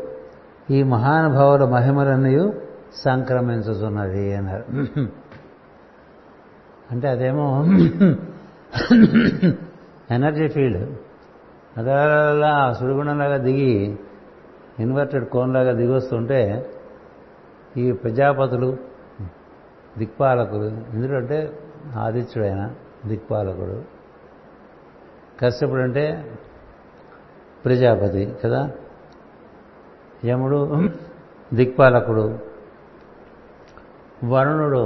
ఈ 0.71 0.83
మహానుభావుల 0.83 1.65
మహిమలన్నీ 1.65 2.53
సంక్రమించుతున్నది 2.95 4.35
అన్నారు. 4.35 4.63
అంటే 6.91 7.07
అదేమో 7.07 7.65
ఎనర్జీ 10.11 10.47
ఫీల్డ్. 10.47 10.97
అలా 11.79 12.73
సుడిగుండంలాగా 12.79 13.37
దిగి 13.37 13.99
ఇన్వర్టెడ్ 14.79 15.25
కోన్లాగా 15.25 15.71
దిగి 15.71 15.91
వస్తుంటే 15.91 16.69
ఈ 17.77 17.91
ప్రజాపతులు 17.91 18.77
దిక్పాలకులు 19.97 20.65
ఎందుకంటే 20.65 21.59
ఆదిత్యుడైన 21.95 22.75
దిక్పాలకుడు 23.05 23.83
కశ్యపుడు 25.39 25.81
అంటే 25.81 26.37
ప్రజాపతి 27.65 28.33
కదా? 28.45 28.71
యముడు 30.25 30.89
దిక్పాలకుడు. 31.53 32.48
వరుణుడు 34.25 34.85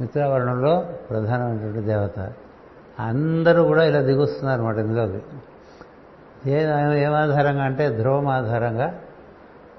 మిత్రవరుణంలో 0.00 0.88
ప్రధానమైనటువంటి 1.10 1.80
దేవత. 1.80 2.32
అందరూ 3.00 3.64
కూడా 3.64 3.84
ఇలా 3.84 4.00
దిగుస్తున్నారు 4.00 4.60
అనమాట 4.60 4.76
ఇందులోకి. 4.76 5.22
ఏ 6.50 6.62
ఏం 7.02 7.14
ఆధారంగా 7.14 7.62
అంటే 7.62 7.88
ధ్రువం 7.88 8.28
ఆధారంగా 8.28 8.94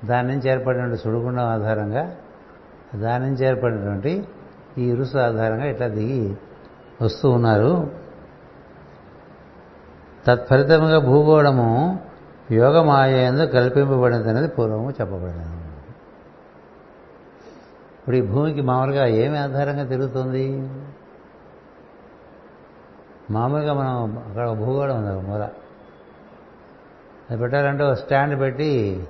దాని 0.05 0.27
నుంచి 0.27 0.49
ఏర్పడినటువంటి 0.49 1.01
సుడిగుండం 1.01 1.43
ఆధారంగా 1.43 2.15
దాని 2.95 3.25
నుంచి 3.25 3.45
ఏర్పడినటువంటి 3.45 4.27
ఈ 4.77 4.89
ఇరుసు 4.89 5.17
ఆధారంగా 5.17 5.65
ఇట్లా 5.65 5.87
దిగి 5.87 6.35
వస్తూ 7.01 7.29
ఉన్నారు. 7.29 7.91
తత్ఫలితముగా 10.27 10.99
భూగోళము 10.99 11.99
యోగమాయందు 12.51 13.45
కల్పింపబడింది 13.45 14.29
అనేది 14.29 14.47
పూర్వము 14.47 14.89
చెప్పబడింది 14.89 15.52
ఇప్పుడు 18.03 18.15
ఈ 18.15 18.21
భూమికి 18.21 18.61
మామూలుగా 18.61 19.05
ఏమి 19.05 19.37
ఆధారంగా 19.37 19.83
తిరుగుతుంది? 19.83 20.69
మామూలుగా 23.31 23.73
మనం 23.73 24.17
అక్కడ 24.27 24.49
భూగోళం 24.49 24.97
ఉంది 24.97 25.15
ఒక 25.15 25.21
మూల. 25.21 25.49
అది 27.29 27.37
పెట్టాలంటే 27.39 27.83
ఒక 27.83 27.93
స్టాండ్ 27.93 28.39
పెట్టి 28.39 29.03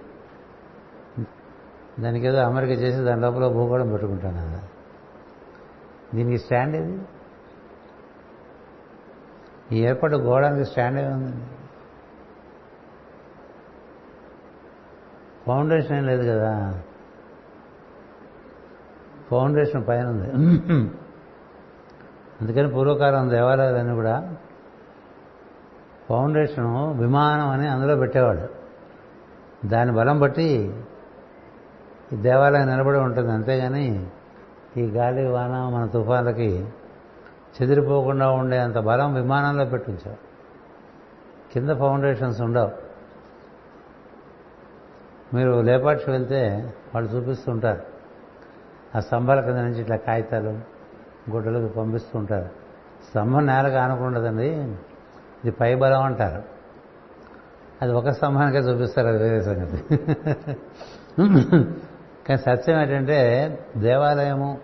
దానికి 1.99 2.27
ఏదో 2.27 2.37
అమరిక 2.37 2.69
చేసి 2.69 2.97
దాని 2.97 3.21
లోపల 3.21 3.47
భూగోళం 3.47 3.89
పెట్టుకుంటాను 3.89 4.37
కదా. 4.37 4.61
దీనికి 6.15 6.37
స్టాండ్ 6.37 6.75
ఏది? 6.75 6.99
ఈ 9.71 9.79
ఏర్పాటు 9.79 10.15
గోడానికి 10.15 10.65
స్టాండ్ 10.65 10.99
ఏముందండి 10.99 11.43
ఫౌండేషన్ 15.47 15.97
ఏం 15.97 16.07
లేదు 16.07 16.31
కదా. 16.31 16.83
ఫౌండేషన్ 19.33 19.83
పైన 19.87 20.05
ఉంది. 20.13 20.29
అందుకని 22.41 22.67
పూర్వకాలం 22.71 23.29
దేవాలయాలన్నీ 23.29 23.93
కూడా 23.95 24.15
ఫౌండేషన్ 26.09 26.69
విమానం 26.99 27.47
అని 27.49 27.67
అందులో 27.67 27.95
పెట్టేవాడు 27.95 28.45
దాని 29.67 29.91
బలం 29.91 30.17
బట్టి 30.19 30.47
ఈ 32.13 32.15
దేవాలయం 32.27 32.67
నిలబడి 32.67 32.97
ఉంటుంది. 32.97 33.31
అంతేగాని 33.31 33.85
ఈ 34.77 34.83
గాలి 34.97 35.23
వాన 35.27 35.55
మన 35.73 35.83
తుఫాన్లకి 35.93 36.49
చెదిరిపోకుండా 37.55 38.27
ఉండే 38.31 38.57
అంత 38.57 38.79
బలం 38.89 39.09
విమానంలో 39.13 39.65
పెట్టించావు 39.65 40.19
కింద 41.53 41.71
ఫౌండేషన్స్ 41.81 42.41
ఉండవు. 42.41 42.71
మీరు 45.35 45.53
లేపాక్షి 45.61 46.07
వెళ్తే 46.11 46.41
వాళ్ళు 46.93 47.09
చూపిస్తుంటారు. 47.11 47.92
ఆ 48.95 48.99
స్తంభాల 48.99 49.39
కింద 49.41 49.55
నుంచి 49.55 49.81
ఇట్లా 49.81 49.95
కాగితాలు 49.95 50.49
గుడ్డలకు 51.31 51.73
పంపిస్తూ 51.73 52.19
ఉంటారు. 52.19 52.49
స్తంభం 53.09 53.45
నేలకు 53.45 53.75
ఆనుకుండదండి 53.75 54.49
ఇది 55.43 55.51
పై 55.51 55.75
బలం 55.75 56.03
అంటారు. 56.03 56.43
అది 57.81 57.91
ఒక 57.91 58.09
స్తంభానికే 58.09 58.57
చూపిస్తారు 58.57 59.07
అది 59.07 59.17
వేరే 59.17 59.41
సంగతి. 59.41 59.79
కానీ 62.27 62.37
సత్యం 62.37 62.81
ఏంటంటే 62.81 63.19
దేవాలయము 63.77 64.57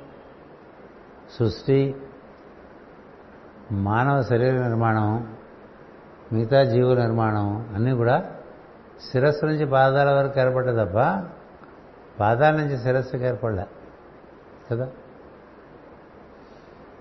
సృష్టి 1.39 1.95
మానవ 3.71 4.21
శరీర 4.21 4.53
నిర్మాణం 4.53 5.35
మిగతా 6.33 6.63
జీవుల 6.63 7.01
నిర్మాణం 7.01 7.69
అన్నీ 7.75 7.91
కూడా 7.91 8.31
శిరస్సు 9.11 9.45
నుంచి 9.45 9.65
పాదాల 9.65 10.09
వరకు 10.11 10.39
ఏర్పడ్డ 10.39 10.69
తప్ప 10.69 10.97
పాదాల 12.19 12.53
నుంచి 12.55 12.77
శిరస్సుకి 12.77 13.23
ఏర్పడలే. 13.23 13.65
కదా? 14.71 14.85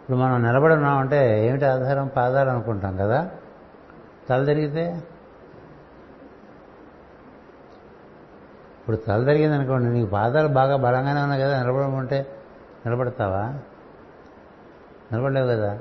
ఇప్పుడు 0.00 0.16
మనం 0.16 0.42
నిలబడి 0.42 0.74
ఉన్నామంటే 0.74 1.48
ఏమిటి 1.48 1.64
ఆధారం? 1.64 2.10
పాదాలు 2.16 2.50
అనుకుంటాం 2.50 2.96
కదా? 2.96 3.30
తల 4.28 4.44
తిరిగితే? 4.44 5.02
ఇప్పుడు 8.80 8.96
తల 8.96 9.24
తిరిగింది 9.24 9.54
అనుకోండి 9.54 9.88
నీకు 9.88 10.10
పాదాలు 10.10 10.48
బాగా 10.48 10.76
బలంగానే 10.76 11.22
ఉన్నాయి 11.22 11.42
కదా 11.42 11.62
నిలబడమంటే 11.62 12.36
నిలబడతావా? 12.86 13.42
నిలబడలేవు 15.12 15.46
కదా? 15.46 15.78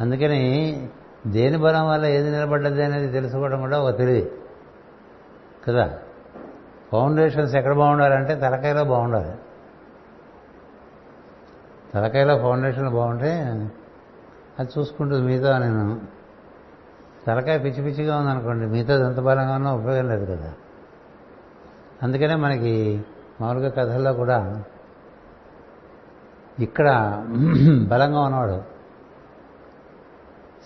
అందుకని 0.00 0.40
దేని 1.26 1.58
బలం 1.58 1.88
వల్ల 1.88 2.06
ఏది 2.06 2.30
నిలబడ్డది 2.30 2.82
అనేది 2.82 3.12
తెలుసుకోవడం 3.12 3.60
కూడా 3.60 3.78
ఒక 3.78 3.98
తెలివి 3.98 4.30
కదా? 5.68 5.98
ఫౌండేషన్స్ 6.92 7.54
ఎక్కడ 7.54 7.72
బాగుండాలంటే 7.72 8.34
తలకాయలో 8.34 8.84
బాగుండాలి. 8.84 9.34
తలకాయలో 11.94 12.38
ఫౌండేషన్ 12.38 12.90
బాగుంటే 12.90 13.32
అది 14.58 14.68
చూసుకుంటుంది 14.78 15.22
మిగతా 15.22 15.58
నేను 15.58 16.00
తలకాయ 17.26 17.58
పిచ్చి 17.58 17.82
పిచ్చిగా 17.82 18.18
ఉందనుకోండి 18.18 18.66
మిగతా 18.66 19.08
ఎంత 19.08 19.20
బలంగా 19.20 19.54
ఉన్నా 19.54 19.74
ఉపయోగం 19.74 20.08
లేదు 20.08 20.24
కదా. 20.24 20.52
అందుకనే 22.02 22.34
మనకి 22.34 23.04
మామూలుగా 23.40 23.70
కథల్లో 23.70 24.12
కూడా 24.12 24.64
ఇక్కడ 26.58 26.88
బలంగా 27.88 28.20
ఉన్నవాడు 28.20 28.62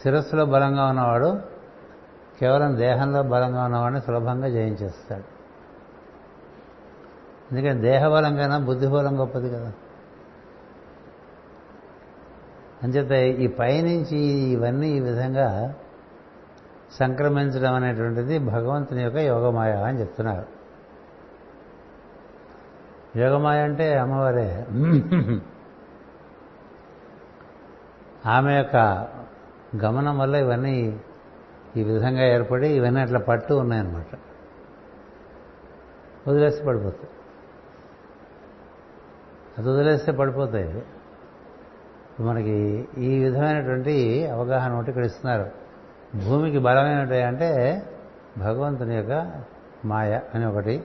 శిరస్సులో 0.02 0.44
బలంగా 0.46 0.86
ఉన్నవాడు 0.86 1.40
కేవలం 2.40 2.76
దేహంలో 2.76 3.22
బలంగా 3.22 3.64
ఉన్నవాడిని 3.64 4.00
సులభంగా 4.00 4.48
జయించేస్తాడు. 4.48 5.24
ఎందుకంటే 7.52 7.80
దేహబలం 7.80 8.36
కన్నా 8.36 8.58
బుద్ధిబలం 8.58 9.20
గొప్పది 9.20 9.50
కదా. 9.50 9.72
అంచేత 12.82 13.38
ఈ 13.38 13.46
పైనుంచి 13.46 14.18
ఇవన్నీ 14.28 14.90
ఈ 14.90 15.00
విధంగా 15.00 15.74
సంక్రమించడం 16.92 17.74
అనేటువంటిది 17.74 18.38
భగవంతుని 18.38 19.02
యొక్క 19.02 19.16
యోగమాయ 19.16 19.72
అని 19.72 20.00
చెప్తున్నారు. 20.00 20.46
యోగమాయ 23.18 23.62
అంటే 23.62 23.98
అమ్మవారే. 23.98 24.66
ఆమె 28.26 28.56
యొక్క 28.56 28.76
గమనం 29.76 30.18
వల్ల 30.18 30.34
ఇవన్నీ 30.34 31.00
ఈ 31.76 31.82
విధంగా 31.82 32.22
ఏర్పడి 32.22 32.68
ఇవన్నీ 32.68 33.00
అట్లా 33.00 33.18
పట్టు 33.18 33.54
ఉన్నాయన్నమాట. 33.54 34.18
వదిలేస్తే 36.28 36.64
పడిపోతాయి. 36.64 37.08
అది 39.58 39.68
వదిలేస్తే 39.68 40.12
పడిపోతాయి. 40.12 40.82
మనకి 42.20 42.88
ఈ 42.98 43.24
విధమైనటువంటి 43.24 44.26
అవగాహన 44.26 44.72
ఒకటి 44.72 44.88
ఇక్కడ 44.88 45.04
ఇస్తున్నారు. 45.04 45.50
భూమికి 46.24 46.58
బలమైనటువంటి 46.58 47.22
అంటే 47.22 47.82
భగవంతుని 48.38 48.96
యొక్క 48.96 49.42
మాయ 49.84 50.20
అని 50.34 50.46
ఒకటి. 50.46 50.84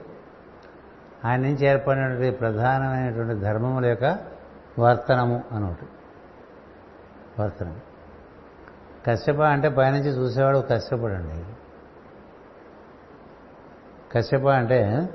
ఆయన 1.24 1.40
నుంచి 1.40 1.66
ఏర్పడినటువంటి 1.66 2.30
ప్రధానమైనటువంటి 2.30 3.40
ధర్మముల 3.40 3.86
యొక్క 3.86 4.18
వర్తనము 4.78 5.44
అని 5.52 5.64
ఒకటి. 5.64 5.86
వర్తనం. 7.42 7.80
కశ్యప 9.06 9.40
అంటే 9.40 9.68
పైనుంచి 9.68 10.10
చూసేవాడు 10.10 10.58
కశ్యపుడు 10.58 11.12
అండి 11.12 11.44
కశ్యప 14.12 14.48
అంటే 14.48 15.08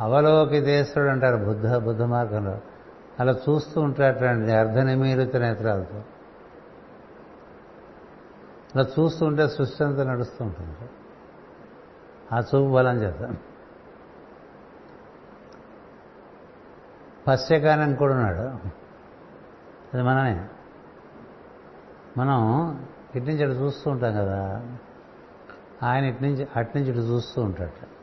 అవలోకితేశ్వరుడు 0.00 1.10
అంటారు 1.10 1.44
బుద్ధ 1.44 1.74
బుద్ధ 1.74 2.02
మార్గంలో. 2.02 2.58
అలా 3.20 3.32
చూస్తూ 3.32 3.80
ఉంటాడండి 3.80 4.52
అర్ధనిమీలిత 4.52 5.36
నేత్రాలతో 5.36 6.02
అలా 8.76 8.86
చూస్తూ 9.00 9.26
ఉంటే 9.26 9.48
సృష్టి 9.48 9.84
అంతా 9.84 10.04
నడుస్తూ 10.04 10.44
ఉంటుంది. 10.44 10.90
ఆ 12.32 12.38
చూపు 12.38 12.74
బలం 12.74 13.02
చేత. 13.02 13.34
పశ్చకానం 17.28 17.94
కూడా 17.94 18.14
ఉన్నాడు. 18.14 18.68
అది 19.94 20.02
మనమే. 20.02 20.48
మనం 22.16 22.40
ఇటు 23.14 23.24
నుంచి 23.24 23.44
అటు 23.44 23.52
చూస్తూ 23.52 23.90
ఉంటాం 23.90 24.12
కదా. 24.14 24.66
ఆయన 25.82 26.04
ఇటు 26.04 26.22
నుంచి 26.22 26.48
అటు 26.56 26.78
నుంచి 26.78 26.90
ఇటు 26.90 26.98
చూస్తూ 26.98 27.42
ఉంటాడు. 27.42 27.93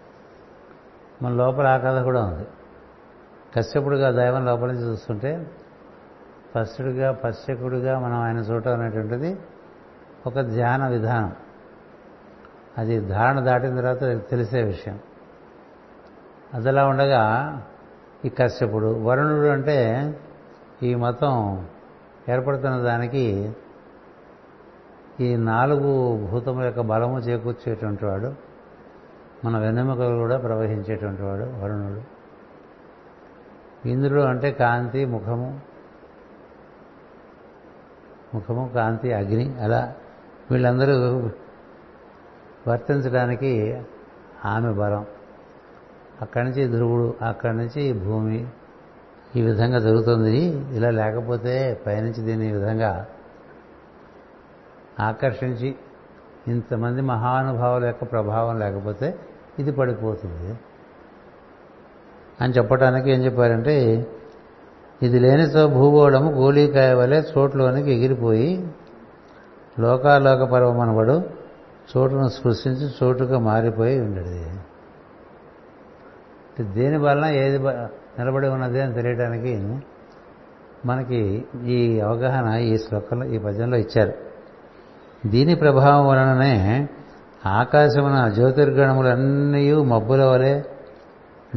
మన 1.21 1.31
లోపల 1.31 1.67
ఆ 1.67 1.77
కథ 1.77 2.03
కూడా 2.03 2.25
ఉంది. 2.25 2.47
కశ్యపుడుగా 3.55 4.11
దైవం 4.11 4.45
లోపల 4.45 4.67
నుంచి 4.67 4.87
చూస్తుంటే 4.87 5.51
పశ్చుడిగా 6.55 7.11
పశ్చకుడిగా 7.11 7.99
మనం 7.99 8.21
ఆయన 8.21 8.37
చూడటం 8.37 8.79
అనేటువంటిది 8.79 9.39
ఒక 10.27 10.39
ధ్యాన 10.39 10.87
విధానం. 10.87 11.35
అది 12.77 12.99
ధారణ 12.99 13.39
దాటిన 13.39 13.75
తర్వాత 13.75 14.29
తెలిసే 14.29 14.61
విషయం. 14.61 14.99
అదిలా 16.53 16.87
ఉండగా 16.87 17.23
ఈ 18.25 18.29
కశ్యపుడు 18.29 19.03
వరుణుడు 19.03 19.47
అంటే 19.47 20.19
ఈ 20.83 20.95
మతం 20.95 21.67
ఏర్పడుతున్న 22.29 22.77
దానికి 22.77 23.53
ఈ 25.19 25.35
నాలుగు 25.35 26.17
భూతముల 26.31 26.65
యొక్క 26.65 26.81
బలము 26.81 27.19
చేకూర్చేటువంటి 27.19 28.05
వాడు. 28.05 28.50
మన 29.45 29.57
వెన్నెముకలు 29.57 30.15
కూడా 30.15 30.37
ప్రవహించేటువంటి 30.37 31.21
వాడు 31.21 31.43
వరుణుడు. 31.43 32.01
ఇంద్రుడు 33.87 34.21
అంటే 34.21 34.51
కాంతి 34.51 35.05
ముఖము. 35.05 35.59
ముఖము 38.33 38.71
కాంతి 38.75 39.13
అగ్ని 39.13 39.61
అలా 39.61 39.95
వీళ్ళందరూ 40.51 40.93
వర్తించడానికి 42.67 43.81
ఆమె 44.45 44.73
బలం. 44.73 45.05
అక్కడి 46.21 46.45
నుంచి 46.45 46.67
ధ్రువుడు 46.67 47.13
అక్కడి 47.25 47.57
నుంచి 47.57 47.93
భూమి. 47.93 48.47
ఈ 49.35 49.41
విధంగా 49.41 49.79
జరుగుతుంది. 49.79 50.37
ఇలా 50.75 50.89
లేకపోతే 50.89 51.81
పైనుంచి 51.85 52.23
దీన్ని 52.23 52.49
ఈ 52.49 52.51
విధంగా 52.51 53.07
ఆకర్షించి 54.99 55.75
ఇంతమంది 56.47 57.01
మహానుభావుల 57.01 57.85
యొక్క 57.85 58.03
ప్రభావం 58.03 58.59
లేకపోతే 58.59 59.19
ఇది 59.59 59.71
పడిపోతుంది. 59.71 60.59
అని 62.41 62.53
చెప్పడానికి 62.53 63.11
ఏం 63.11 63.25
చెప్పారంటే 63.25 64.07
ఇది 65.03 65.19
లేనితో 65.19 65.67
భూగోళము 65.67 66.31
గోళీకాయ 66.31 66.93
వలె 66.93 67.21
చోట్లోనికి 67.21 67.91
ఎగిరిపోయి 67.91 68.67
లోకాలోక 69.79 70.43
పర్వమనబడు 70.43 71.23
చోటును 71.97 72.27
సృష్టించి 72.27 72.89
చోటుగా 73.03 73.39
మారిపోయి 73.39 74.01
ఉండేది. 74.01 74.45
దేని 76.73 76.97
వలన 76.97 77.25
ఏది 77.25 77.57
నిలబడి 78.19 78.47
ఉన్నది 78.47 78.81
అని 78.81 78.93
తెలియడానికి 78.93 79.79
మనకి 80.85 81.45
ఈ 81.65 81.99
అవగాహన 81.99 82.59
ఈ 82.59 82.77
శ్లోకంలో 82.77 83.25
ఈ 83.25 83.37
పద్యంలో 83.37 83.77
ఇచ్చారు. 83.77 84.13
దీని 85.25 85.55
ప్రభావం 85.55 86.07
వలననే 86.07 86.89
ఆకాశమున 87.45 88.29
జ్యోతిర్గణములన్నీ 88.29 89.73
మబ్బుల 89.73 90.23
వలె 90.23 90.61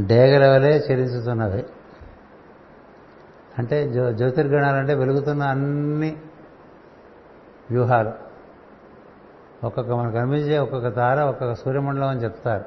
డేగల 0.06 0.48
వలె 0.48 0.78
చెలించుతున్నవి 0.78 1.64
అంటే 3.58 3.88
జ్యో 3.88 4.12
జ్యోతిర్గణాలంటే 4.12 4.94
వెలుగుతున్న 4.94 5.42
అన్ని 5.42 6.16
వ్యూహాలు. 7.70 8.12
ఒక్కొక్క 9.66 9.90
మనకు 9.90 10.14
కనిపించే 10.14 10.58
ఒక్కొక్క 10.58 10.88
తార 10.88 11.20
ఒక్కొక్క 11.20 11.54
సూర్యమండలం 11.54 12.08
అని 12.08 12.20
చెప్తారు. 12.20 12.64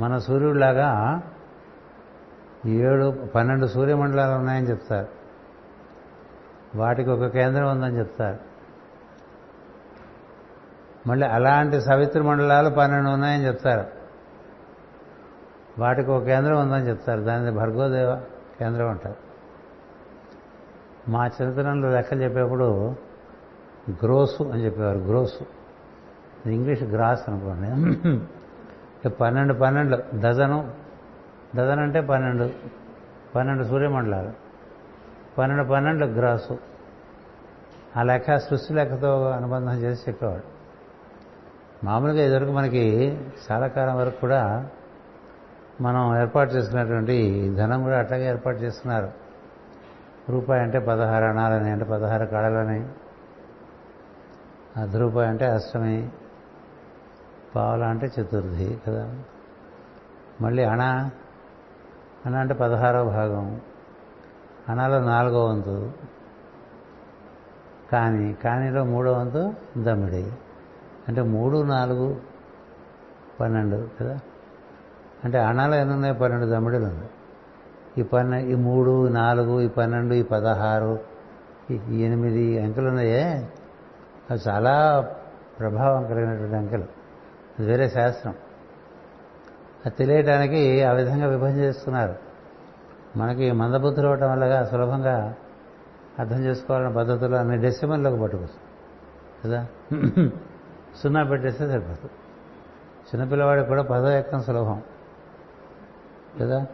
మన 0.00 0.18
సూర్యుడిలాగా 0.18 1.20
ఏడు 2.66 3.28
పన్నెండు 3.34 3.66
సూర్యమండలాలు 3.66 4.34
ఉన్నాయని 4.34 4.70
చెప్తారు. 4.70 5.08
వాటికి 6.78 7.10
ఒక 7.10 7.26
కేంద్రం 7.26 7.70
ఉందని 7.70 7.98
చెప్తారు. 7.98 8.49
మళ్ళీ 11.06 11.26
అలాంటి 11.26 11.80
సవిత్ర 11.80 12.22
మండలాలు 12.22 12.70
పన్నెండు 12.70 13.10
ఉన్నాయని 13.10 13.46
చెప్తారు. 13.46 13.86
వాటికి 15.78 16.10
ఒక 16.10 16.24
కేంద్రం 16.24 16.60
ఉందని 16.60 16.88
చెప్తారు. 16.88 17.20
దాని 17.20 17.56
భర్గోదేవ 17.56 18.20
కేంద్రం 18.60 18.88
అంటారు. 18.90 19.16
మా 21.10 21.26
చిన్నతనంలో 21.26 21.90
లెక్కలు 21.90 22.22
చెప్పేప్పుడు 22.22 22.94
గ్రోసు 23.90 24.42
అని 24.42 24.64
చెప్పేవారు. 24.64 24.98
గ్రోసు. 24.98 25.46
ఇంగ్లీష్ 26.50 26.82
గ్రాస్ 26.82 27.28
అనుకోండి. 27.28 29.08
పన్నెండు 29.08 29.54
పన్నెండు 29.54 29.96
డజను. 29.96 30.74
డజన్ 31.56 31.80
అంటే 31.80 32.00
పన్నెండు. 32.00 32.50
పన్నెండు 33.34 33.64
సూర్యమండలాలు. 33.64 34.30
పన్నెండు 35.38 35.64
పన్నెండు 35.64 36.06
గ్రాసు. 36.06 36.58
ఆ 37.96 38.02
లెక్క 38.02 38.36
సృష్టి 38.36 38.74
లెక్కతో 38.74 39.30
అనుబంధం 39.30 39.72
చేసి 39.72 40.02
చెప్పేవాడు 40.08 40.59
మామూలుగా 41.84 42.24
ఇదివరకు 42.24 42.52
మనకి 42.52 43.18
చాలా 43.50 43.66
కాలం 43.66 43.96
వరకు 43.96 44.20
కూడా 44.20 44.68
మనం 45.80 46.20
ఏర్పాటు 46.20 46.50
చేసుకున్నటువంటి 46.50 47.48
ధనం 47.56 47.82
కూడా 47.82 47.98
అట్లాగే 47.98 48.26
ఏర్పాటు 48.26 48.56
చేస్తున్నారు. 48.56 49.12
రూపాయి 50.28 50.62
అంటే 50.62 50.78
పదహారు 50.78 51.24
అణాలని 51.24 51.70
అంటే 51.70 51.84
పదహారు 51.84 52.26
కాడలని 52.26 52.88
అర్ధ 54.80 54.96
రూపాయి 54.96 55.28
అంటే 55.28 55.46
అష్టమి 55.46 56.08
పావుల 57.56 57.84
అంటే 57.84 58.06
చతుర్థి 58.06 58.80
కదా. 58.88 59.14
మళ్ళీ 60.40 60.64
అణ 60.64 61.10
అణ 62.26 62.34
అంటే 62.34 62.54
పదహారో 62.54 63.04
భాగం 63.04 63.60
అణలో 64.68 65.00
నాలుగో 65.00 65.44
వంతు 65.44 65.92
కానీ 67.92 68.32
కానీలో 68.32 68.84
మూడో 68.84 69.12
వంతు 69.12 69.54
దమ్మిడి. 69.78 70.32
అంటే 71.10 71.22
మూడు 71.22 71.62
నాలుగు 71.62 72.20
పన్నెండు 73.40 73.88
కదా? 74.00 74.18
అంటే 75.24 75.38
అణాలు 75.38 75.74
ఎన్ని 75.74 75.94
ఉన్నాయి 75.94 76.14
పన్నెండు 76.14 76.46
దమ్మిడిలు 76.46 76.84
ఉన్నాయి 76.84 77.10
ఈ 77.98 78.02
పన్నె 78.02 78.42
ఈ 78.42 78.54
మూడు 78.54 79.08
నాలుగు 79.08 79.60
ఈ 79.60 79.68
పన్నెండు 79.68 80.14
ఈ 80.14 80.22
పదహారు 80.22 80.98
ఈ 81.70 82.02
ఎనిమిది 82.02 82.62
అంకెలు 82.62 82.88
ఉన్నాయే? 82.88 83.48
అవి 84.30 84.38
చాలా 84.48 85.08
ప్రభావం 85.58 86.06
కలిగినటువంటి 86.06 86.56
అంకెలు. 86.56 86.84
అది 87.58 87.66
వేరే 87.66 87.88
శాస్త్రం. 87.88 88.34
అది 89.86 89.96
తెలియటానికి 89.96 90.82
ఆ 90.82 90.92
విధంగా 90.92 91.26
విభజన 91.26 91.56
చేస్తున్నారు. 91.56 92.14
మనకి 93.16 93.52
మందబుద్ధులు 93.52 94.08
అవటం 94.08 94.30
వల్లగా 94.30 94.64
సులభంగా 94.64 95.34
అర్థం 96.18 96.44
చేసుకోవాలనే 96.44 96.94
పద్ధతులు 96.94 97.36
అన్ని 97.36 97.58
డెసిమల్లోకి 97.58 98.22
పట్టుకొస్తాం. 98.22 98.60
కదా? 99.44 99.66
సున్నా 100.96 101.24
పెట్టేస్తే 101.24 101.68
సరిపోతుంది. 101.68 102.12
చిన్నపిల్లవాడికి 103.08 103.68
కూడా 103.68 103.82
పదో 103.82 104.10
ఎక్కం 104.10 104.42
సులభం. 104.42 104.82
కదా 106.40 106.66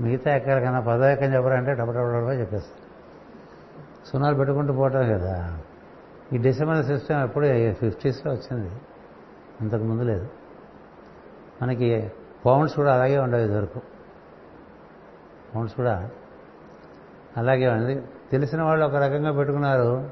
మిగతా 0.00 0.36
ఎక్కల 0.36 0.58
కన్నా 0.60 0.80
పదో 0.80 1.08
ఎక్కం 1.08 1.34
చెప్పారంటే 1.34 1.74
డబ్బడబడబా 1.74 2.32
చెప్పేస్తారు 2.32 2.88
సున్నాలు 4.06 4.36
పెట్టుకుంటూ 4.36 4.72
పోవటం 4.72 5.12
కదా 5.12 5.58
ఈ 6.32 6.38
డెసిమల్ 6.38 6.84
సిస్టమ్ 6.84 7.22
ఎప్పుడు 7.22 7.46
ఫిఫ్టీస్లో 7.72 8.32
వచ్చింది 8.32 8.70
అంతకుముందు 9.60 10.02
లేదు 10.02 10.28
మనకి 11.62 12.12
పౌండ్స్ 12.46 12.76
కూడా 12.76 12.94
అలాగే 12.94 13.18
ఉండవు 13.18 13.40
ఇదివరకు 13.40 13.80
పౌండ్స్ 15.54 15.76
కూడా 15.76 16.10
అలాగే 17.36 17.68
ఉంది 17.68 18.02
తెలిసిన 18.32 18.62
వాళ్ళు 18.62 18.86
ఒక 18.86 18.94
రకంగా 18.94 19.32
పెట్టుకున్నారు 19.32 20.10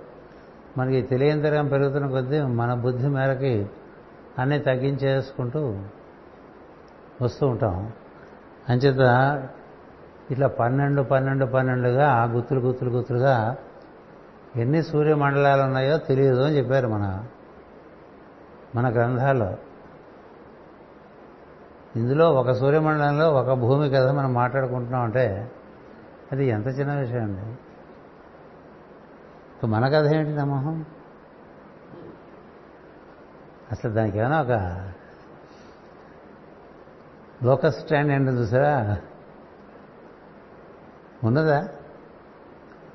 మనకి 0.78 1.02
తెలియంతరం 1.02 1.68
పెరుగుతున్న 1.68 2.06
కొద్దీ 2.06 2.40
మన 2.40 2.74
బుద్ధి 2.74 3.08
మేరకి 3.08 3.68
అన్నీ 4.38 4.58
తగ్గించేసుకుంటూ 4.58 5.78
వస్తూ 7.22 7.46
ఉంటాం. 7.46 7.92
అంచేత 8.68 9.02
ఇట్లా 10.30 10.46
పన్నెండు 10.46 11.02
పన్నెండు 11.02 11.46
పన్నెండుగా 11.46 12.24
గుత్తులు 12.24 12.60
గుత్తులు 12.60 12.90
గుత్తులుగా 12.90 13.56
ఎన్ని 14.56 14.82
సూర్యమండలాలు 14.82 15.62
ఉన్నాయో 15.62 15.98
తెలియదు 15.98 16.40
అని 16.40 16.56
చెప్పారు 16.56 16.88
మన 16.88 17.24
మన 18.74 18.92
గ్రంథాల్లో. 18.92 19.54
ఇందులో 21.96 22.32
ఒక 22.32 22.50
సూర్యమండలంలో 22.50 23.30
ఒక 23.30 23.52
భూమి 23.52 23.90
కదా 23.90 24.12
మనం 24.12 24.34
మాట్లాడుకుంటున్నాం 24.34 25.02
అంటే 25.02 25.50
అది 26.32 26.46
ఎంత 26.46 26.66
చిన్న 26.66 26.94
విషయం 26.94 27.22
అండి? 27.22 27.58
మన 29.64 29.88
కథ 29.88 30.06
ఏంటి 30.06 30.30
నమ్మహం 30.30 30.84
అసలు 33.72 33.92
దానికి 33.92 34.18
ఏమైనా 34.18 34.40
ఒక 34.40 34.52
లోకస్ 37.44 37.76
స్టాండ్ 37.76 38.12
ఏంటి 38.12 38.30
చూసారా 38.30 38.98
ఉన్నదా? 41.24 41.68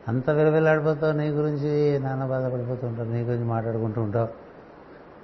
అంత 0.08 0.30
విలవిల్లాడిపోతావు 0.30 1.12
నీ 1.12 1.28
గురించి 1.28 2.00
నాన్న 2.00 2.26
బాధపడిపోతూ 2.26 2.88
ఉంటావు 2.88 3.08
నీ 3.10 3.22
గురించి 3.22 3.46
మాట్లాడుకుంటూ 3.46 4.02
ఉంటావు 4.02 4.28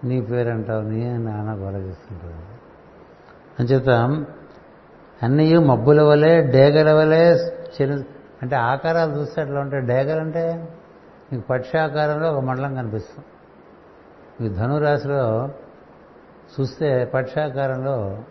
నీ 0.08 0.22
పేరు 0.22 0.50
అంటావు 0.50 0.82
నీ 0.82 1.18
నాన్న 1.18 1.54
గొడవ 1.54 1.78
చేస్తుంటావు. 1.78 3.64
చెప్తాం 3.64 4.26
అన్నీ 5.24 5.58
మబ్బుల 5.58 6.02
వలె 6.02 6.42
డేగల 6.42 6.92
వలె 6.92 7.36
చిన్న 7.38 8.04
అంటే 8.42 8.56
ఆకారాలు 8.56 9.12
చూస్తే 9.12 9.42
అట్లా 9.42 9.60
ఉంటాయి? 9.60 9.86
డేగలంటే 9.86 10.74
మీకు 11.34 11.48
పక్షాకారంలో 11.48 12.34
ఒక 12.34 12.44
మండలం 12.44 12.76
కనిపిస్తుంది. 12.76 13.28
మీకు 14.42 14.56
ధనురాశిలో 14.56 15.50
చూస్తే 16.60 17.06
పక్షాకారంలో 17.06 18.24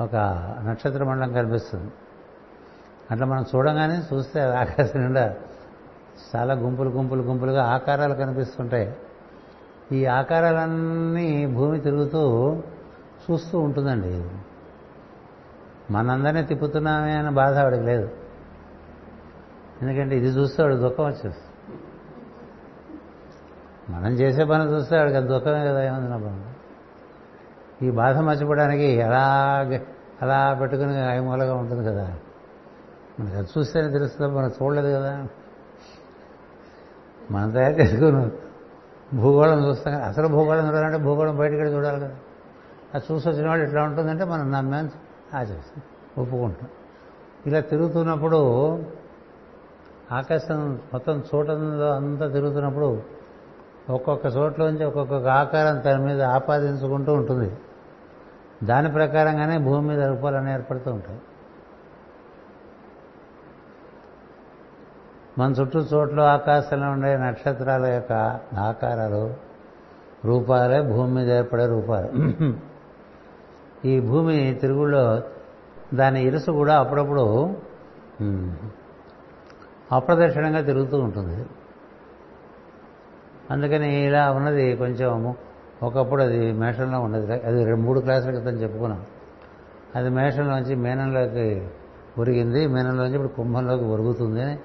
ఒక 0.00 0.16
నక్షత్ర 0.66 1.04
మండలం 1.04 1.32
కనిపిస్తుంది. 1.32 1.92
అట్లా 3.10 3.26
మనం 3.26 3.44
చూడగానే 3.54 4.02
చూస్తే 4.14 4.40
ఆకాశం 4.40 5.00
నిండా 5.00 5.36
చాలా 6.36 6.54
గుంపులు 6.54 6.90
గుంపులు 6.90 7.22
గుంపులుగా 7.22 7.64
ఆకారాలు 7.64 8.14
కనిపిస్తుంటాయి. 8.14 8.96
ఈ 9.92 10.06
ఆకారాలన్నీ 10.06 11.46
భూమి 11.46 11.80
తిరుగుతూ 11.80 12.56
చూస్తూ 13.30 13.58
ఉంటుందండి. 13.58 14.30
మనందరినీ 15.90 16.42
తిప్పుతున్నామే 16.42 17.12
అని 17.12 17.30
బాధ 17.34 17.58
ఆవిడకి 17.58 17.82
లేదు. 17.82 18.10
ఎందుకంటే 19.82 20.16
ఇది 20.16 20.26
చూస్తే 20.26 20.62
ఆవిడ 20.62 20.74
దుఃఖం 20.74 21.04
వచ్చేస్తుంది. 21.04 21.45
మనం 23.90 24.12
చేసే 24.12 24.44
పని 24.44 24.64
చూస్తే 24.64 24.98
వాడికి 24.98 25.16
అది 25.16 25.28
దుఃఖమే 25.28 25.66
కదా 25.66 25.82
ఏముంది 25.82 26.10
నా 26.10 26.16
బాబు? 26.16 26.56
ఈ 27.84 27.90
బాధ 27.90 28.16
మర్చిపోవడానికి 28.16 28.84
ఎలా 28.84 29.24
అలా 30.22 30.58
పెట్టుకుని 30.60 31.10
ఐమూలగా 31.10 31.54
ఉంటుంది 31.54 31.84
కదా? 31.84 32.14
మనకి 33.20 33.36
అది 33.36 33.48
చూస్తేనే 33.58 33.90
తెలుస్తుంది 33.90 34.34
మనం 34.34 34.50
చూడలేదు 34.62 34.94
కదా? 34.94 35.26
మనం 37.30 37.50
తయారు 37.50 37.72
చేసుకుని 37.72 38.30
భూగోళం 39.16 39.68
చూస్తాం 39.68 39.94
కదా. 39.94 40.04
అసలు 40.04 40.28
భూగోళం 40.28 40.68
చూడాలంటే 40.68 40.98
భూగోళం 40.98 41.36
బయటకెళ్ళి 41.36 41.74
చూడాలి 41.74 42.00
కదా. 42.00 42.14
అది 42.94 43.12
చూసి 43.12 43.28
వచ్చిన 43.28 43.48
వాళ్ళు 43.48 43.64
ఎట్లా 43.64 43.82
ఉంటుందంటే 43.82 44.24
మనం 44.24 44.52
నమ్మాను 44.52 44.90
ఆచరిస్తాం 45.36 45.82
ఒప్పుకుంటాం. 46.22 46.68
ఇలా 47.46 47.60
తిరుగుతున్నప్పుడు 47.60 48.38
ఆకాశం 50.12 50.78
మొత్తం 50.92 51.24
చూడంలో 51.34 51.92
అంతా 51.92 52.28
తిరుగుతున్నప్పుడు 52.28 53.02
ఒక్కొక్క 53.90 54.26
చోట్లోంచి 54.26 54.84
ఒక్కొక్క 54.84 55.28
ఆకారం 55.28 55.78
తన 55.78 55.96
మీద 55.96 56.22
ఆపాదించుకుంటూ 56.22 57.12
ఉంటుంది. 57.12 57.56
దాని 58.64 58.92
ప్రకారంగానే 58.92 59.58
భూమి 59.58 59.88
మీద 59.88 60.02
రూపాలన్నీ 60.02 60.52
ఏర్పడుతూ 60.52 60.92
ఉంటాయి. 60.92 61.20
మన 65.38 65.50
చుట్టూ 65.52 65.78
చోట్ల 65.80 66.20
ఆకాశంలో 66.20 66.90
ఉండే 66.90 67.16
నక్షత్రాల 67.16 67.86
యొక్క 67.86 68.12
ఆకారాలు 68.58 69.34
రూపాలే 70.24 70.82
భూమి 70.82 71.10
మీద 71.14 71.30
ఏర్పడే 71.30 71.66
రూపాలు. 71.66 72.08
ఈ 73.88 74.00
భూమి 74.00 74.54
తిరుగులో 74.60 75.22
దాని 75.94 76.26
ఇరుసు 76.26 76.50
కూడా 76.50 76.74
అప్పుడప్పుడు 76.78 77.56
అప్రదక్షిణంగా 79.92 80.60
తిరుగుతూ 80.60 80.98
ఉంటుంది. 80.98 81.46
అందుకని 83.50 84.06
ఇలా 84.06 84.32
ఉన్నది 84.32 84.76
కొంచెం 84.76 85.34
ఒకప్పుడు 85.82 86.22
అది 86.22 86.52
మేషంలో 86.52 87.00
ఉండదు. 87.00 87.32
అది 87.32 87.64
రెండు 87.64 87.80
మూడు 87.80 88.00
క్లాసుల 88.00 88.30
క్రితం 88.30 88.56
చెప్పుకున్నాం. 88.56 89.06
అది 89.94 90.08
మేషంలోంచి 90.08 90.74
మేనంలోకి 90.74 91.68
ఒరిగింది. 92.18 92.66
మేనంలోంచి 92.66 93.14
ఇప్పుడు 93.14 93.28
కుంభంలోకి 93.28 93.84
ఒరుగుతుంది 93.84 94.42
అని 94.42 94.58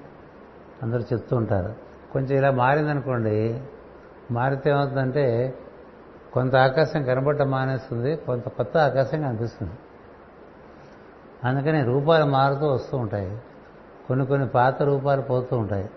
అందరూ 0.82 1.00
చెప్తూ 1.00 1.36
ఉంటారు. 1.36 1.74
కొంచెం 2.12 2.38
ఇలా 2.38 2.50
మారిందనుకోండి 2.50 3.60
మారితే 4.30 4.70
ఏమవుతుందంటే 4.70 5.54
కొంత 6.32 6.56
ఆకాశం 6.56 7.04
కనబడటం 7.04 7.50
మానేస్తుంది 7.50 8.16
కొంత 8.16 8.48
కొత్త 8.48 8.76
ఆకాశం 8.76 9.22
కనిపిస్తుంది. 9.22 9.72
అందుకని 11.44 11.84
రూపాలు 11.84 12.24
మారుతూ 12.24 12.66
వస్తూ 12.66 12.96
ఉంటాయి. 12.96 13.42
కొన్ని 14.08 14.26
కొన్ని 14.26 14.48
పాత 14.48 14.82
రూపాలు 14.82 15.22
పోతూ 15.22 15.56
ఉంటాయి. 15.56 15.90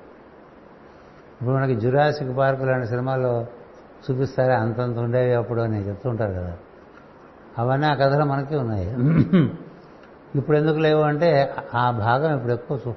ఇప్పుడు 1.42 1.56
మనకి 1.56 1.76
జురాసిక్ 1.76 2.38
పార్క్ 2.38 2.62
లాంటి 2.62 2.88
సినిమాల్లో 2.88 3.46
చూపిస్తారే 4.12 4.54
అంతంత 4.54 4.98
ఉండేవి 4.98 5.34
అప్పుడు 5.34 5.62
అని 5.62 5.88
చెప్తూ 5.88 6.10
ఉంటారు 6.10 6.34
కదా. 6.34 6.58
అవన్నీ 7.58 7.88
ఆ 7.88 7.94
కథలు 7.94 8.24
మనకి 8.24 8.56
ఉన్నాయి. 8.56 8.96
ఇప్పుడు 10.36 10.58
ఎందుకు 10.58 10.78
లేవు 10.78 11.02
అంటే 11.02 11.56
ఆ 11.74 11.92
భాగం 11.92 12.36
ఇప్పుడు 12.36 12.54
ఎక్కువ 12.54 12.94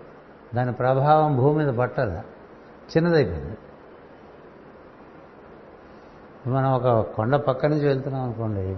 దాని 0.55 0.73
ప్రభావం 0.73 1.37
భూమి 1.37 1.65
మీద 1.65 1.75
పట్టదు 1.75 2.21
చిన్నదైపోయింది. 2.97 3.59
మనం 6.47 6.73
ఒక 6.73 7.01
కొండ 7.01 7.37
పక్క 7.37 7.67
నుంచి 7.67 7.87
వెళ్తున్నాం 7.87 8.23
అనుకోండి. 8.23 8.77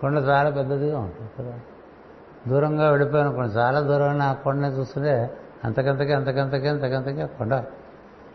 కొండ 0.00 0.18
చాలా 0.18 0.50
పెద్దదిగా 0.50 0.98
ఉంటుంది 0.98 1.30
కదా. 1.38 1.60
దూరంగా 2.48 2.90
వెళ్ళిపోయాను 2.90 3.28
అనుకోండి. 3.28 3.54
చాలా 3.54 3.80
దూరంగా 3.80 4.24
ఆ 4.24 4.32
కొండని 4.32 4.72
చూస్తుంటే 4.72 5.39
అంతకంతకే 5.64 6.12
అంతకంతకే 6.12 6.68
అంతకంతకే 6.68 7.24
కొండ. 7.38 7.54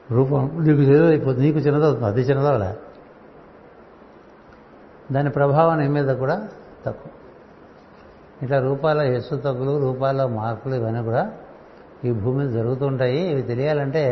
రూపం 0.10 0.42
నీకు 0.64 0.82
చిన్నదైపోతుంది 0.82 1.44
నీకు 1.46 1.60
చిన్నదవుతుంది 1.60 2.06
అది 2.06 2.22
చిన్నదవలే 2.22 2.72
దాని 5.12 5.30
ప్రభావం 5.30 5.76
నీ 5.80 5.88
మీద 5.88 6.12
కూడా 6.16 6.36
తక్కువ 6.86 7.12
ఇట్లా 8.44 8.58
రూపాల 8.60 9.00
హెచ్చు 9.08 9.36
తగ్గులు 9.38 9.74
రూపాల 9.80 10.26
మార్పులు 10.32 10.76
ఇవన్నీ 10.76 11.02
కూడా 11.04 11.24
ఈ 12.06 12.12
భూమి 12.14 12.38
మీద 12.38 12.50
జరుగుతుంటాయి 12.54 13.20
ఇవి 13.32 13.44
తెలియాలంటే 13.44 14.04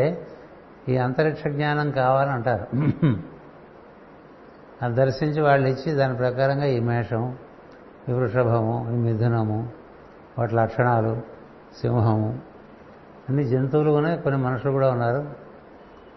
ఈ 0.88 0.96
అంతరిక్ష 0.96 1.42
జ్ఞానం 1.48 1.88
కావాలంటారు 1.92 2.66
అది 4.82 4.94
దర్శించి 4.94 5.40
వాళ్ళు 5.40 5.66
ఇచ్చి 5.68 5.90
దాని 5.92 6.16
ప్రకారంగా 6.16 6.66
ఈ 6.66 6.80
మేషం 6.80 7.22
ఈ 8.08 8.12
వృషభము 8.12 8.74
ఈ 8.90 8.96
మిథునము 8.96 9.58
వాటి 10.38 10.54
లక్షణాలు 10.54 11.12
సింహము 11.80 12.30
అన్ని 13.28 13.44
జంతువులు 13.44 13.90
ఉన్నాయి 13.90 14.18
కొన్ని 14.18 14.42
మనుషులు 14.42 14.72
కూడా 14.72 14.90
ఉన్నారు. 14.90 15.26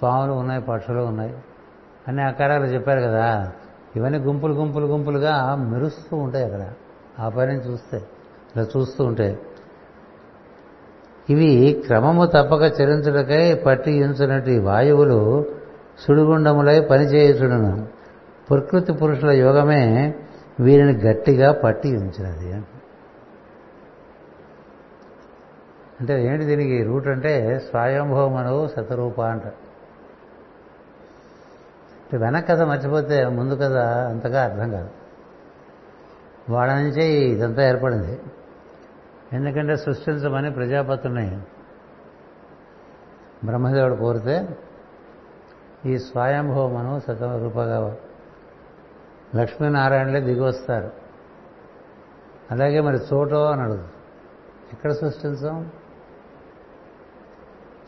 పాములు 0.03 0.31
ఉన్నాయి 0.31 0.61
పక్షులు 0.61 1.01
ఉన్నాయి. 1.01 1.33
అన్ని 2.07 2.23
ఆకారాలు 2.23 2.65
చెప్పారు 2.65 2.99
కదా. 2.99 3.51
ఇవన్నీ 3.95 4.19
గుంపులు 4.19 4.53
గుంపులు 4.53 4.85
గుంపులుగా 4.85 5.55
మెరుస్తూ 5.55 6.17
ఉంటాయి 6.17 6.45
అక్కడ. 6.45 6.69
ఆ 7.19 7.29
పని 7.29 7.53
చూస్తే 7.53 7.97
ఇలా 8.55 8.65
చూస్తూ 8.77 9.05
ఉంటే. 9.05 9.39
ఇవి 11.29 11.83
క్రమము 11.85 12.25
తప్పక 12.25 12.61
చరించుటకై 12.81 13.53
పట్టి 13.53 13.91
ఈ 14.47 14.59
వాయువులు 14.59 15.45
సుడిగుండములై 16.07 16.79
పనిచేయుచుడును. 16.79 17.87
ప్రకృతి 18.49 18.93
పురుషుల 18.93 19.29
యోగమే 19.29 20.15
వీరిని 20.59 20.93
గట్టిగా 20.93 21.51
పట్టి 21.51 21.97
ఉంచినది 21.97 22.53
అంటే 22.53 22.76
అంటే 25.99 26.25
ఏంటి 26.25 26.45
దీనికి 26.45 26.83
రూట్ 26.83 27.07
అంటే 27.07 27.59
స్వయంభవమనవు 27.59 28.67
శతరూప 28.67 29.21
అంట. 29.21 29.45
అంటే 32.03 32.17
వెనక 32.17 32.47
కథ 32.47 32.61
మర్చిపోతే 32.61 33.25
ముందు 33.27 33.53
కథ 33.53 33.77
అంతగా 34.09 34.43
అర్థం 34.43 34.71
కాదు. 34.71 34.89
వాళ్ళ 36.49 36.73
నుంచే 36.73 37.07
ఇదంతా 37.07 37.69
ఏర్పడింది. 37.69 38.19
ఎందుకంటే 39.33 39.75
సృష్టించమని 39.75 40.53
ప్రజాపతుల్ని 40.53 41.41
బ్రహ్మదేవుడు 43.45 43.95
కోరితే 43.95 44.47
ఈ 45.85 45.97
స్వయంభవమను 45.97 46.99
శతరూపగా 46.99 47.95
లక్ష్మీనారాయణలే 49.35 50.19
దిగి 50.19 50.39
వస్తారు 50.39 50.91
అలాగే 52.51 52.81
మరి 52.81 52.97
చోటో 53.13 53.45
అని 53.45 53.61
అడుగు 53.61 53.83
ఎక్కడ 54.73 54.91
సృష్టించాం? 54.91 55.71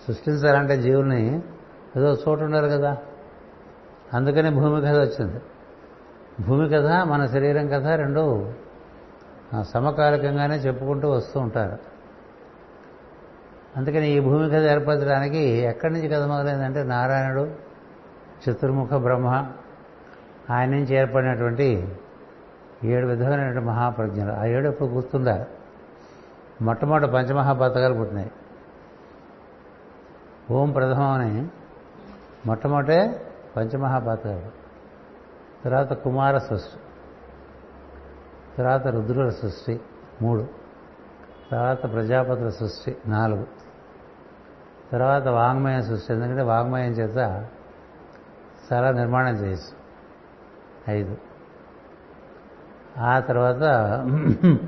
సృష్టించాలంటే 0.10 0.78
జీవుల్ని 0.78 1.44
ఏదో 1.98 2.14
చోటు 2.14 2.44
ఉండాలి 2.44 2.70
కదా. 2.70 2.98
అందుకని 4.14 4.50
భూమి 4.50 4.82
కథ 4.82 4.96
వచ్చింది. 4.96 5.42
భూమి 6.44 6.70
కథ 6.70 6.86
మన 6.86 7.26
శరీరం 7.26 7.68
కథ 7.68 7.88
రెండు 7.88 8.54
సమకాలికంగానే 9.62 10.56
చెప్పుకుంటూ 10.56 11.10
వస్తూ 11.10 11.40
ఉంటారు. 11.40 11.78
అందుకని 13.78 14.10
ఈ 14.10 14.20
భూమి 14.20 14.50
కథ 14.50 14.62
ఏర్పరచడానికి 14.62 15.40
ఎక్కడి 15.40 15.94
నుంచి 15.94 16.08
కథ 16.08 16.24
మొదలైందంటే 16.24 16.84
నారాయణుడు 16.84 17.52
చతుర్ముఖ 18.50 18.94
బ్రహ్మ 18.94 19.48
ఆయన 20.50 20.70
నుంచి 20.70 20.96
ఏర్పడినటువంటి 20.96 21.96
ఏడు 22.84 23.08
విధమైనటువంటి 23.08 23.60
మహాప్రజ్ఞలు. 23.60 24.34
ఆ 24.34 24.46
ఏడు 24.46 24.68
ఎప్పుడు 24.68 24.90
గుర్తుందా? 24.90 25.46
మొట్టమొదటి 26.62 27.12
పంచమహాపాతకాలు 27.12 27.94
పుట్టినాయి. 27.94 28.32
ఓం 30.52 30.72
ప్రథమం 30.72 31.12
అని 31.12 31.48
మొట్టమొదటే 32.46 33.32
పంచమహాపాతకాలు 33.58 34.52
తర్వాత 35.64 35.94
కుమార 35.94 36.38
సృష్టి 36.38 36.80
తర్వాత 38.58 38.88
రుద్రుల 38.88 39.30
సృష్టి 39.30 39.82
మూడు 40.22 40.48
తర్వాత 41.52 41.84
ప్రజాపతుల 41.84 42.50
సృష్టి 42.50 42.98
నాలుగు 43.06 43.48
తర్వాత 44.92 45.28
వాంగ్మయం 45.28 45.82
సృష్టి. 45.82 46.14
ఎందుకంటే 46.14 46.42
వాంగ్మయం 46.42 46.92
చేత 46.92 47.18
చాలా 48.74 48.92
నిర్మాణం 48.92 49.34
చేయొచ్చు 49.34 49.80
ఐదు. 50.92 51.18
ఆ 52.98 53.20
తర్వాత 53.20 53.64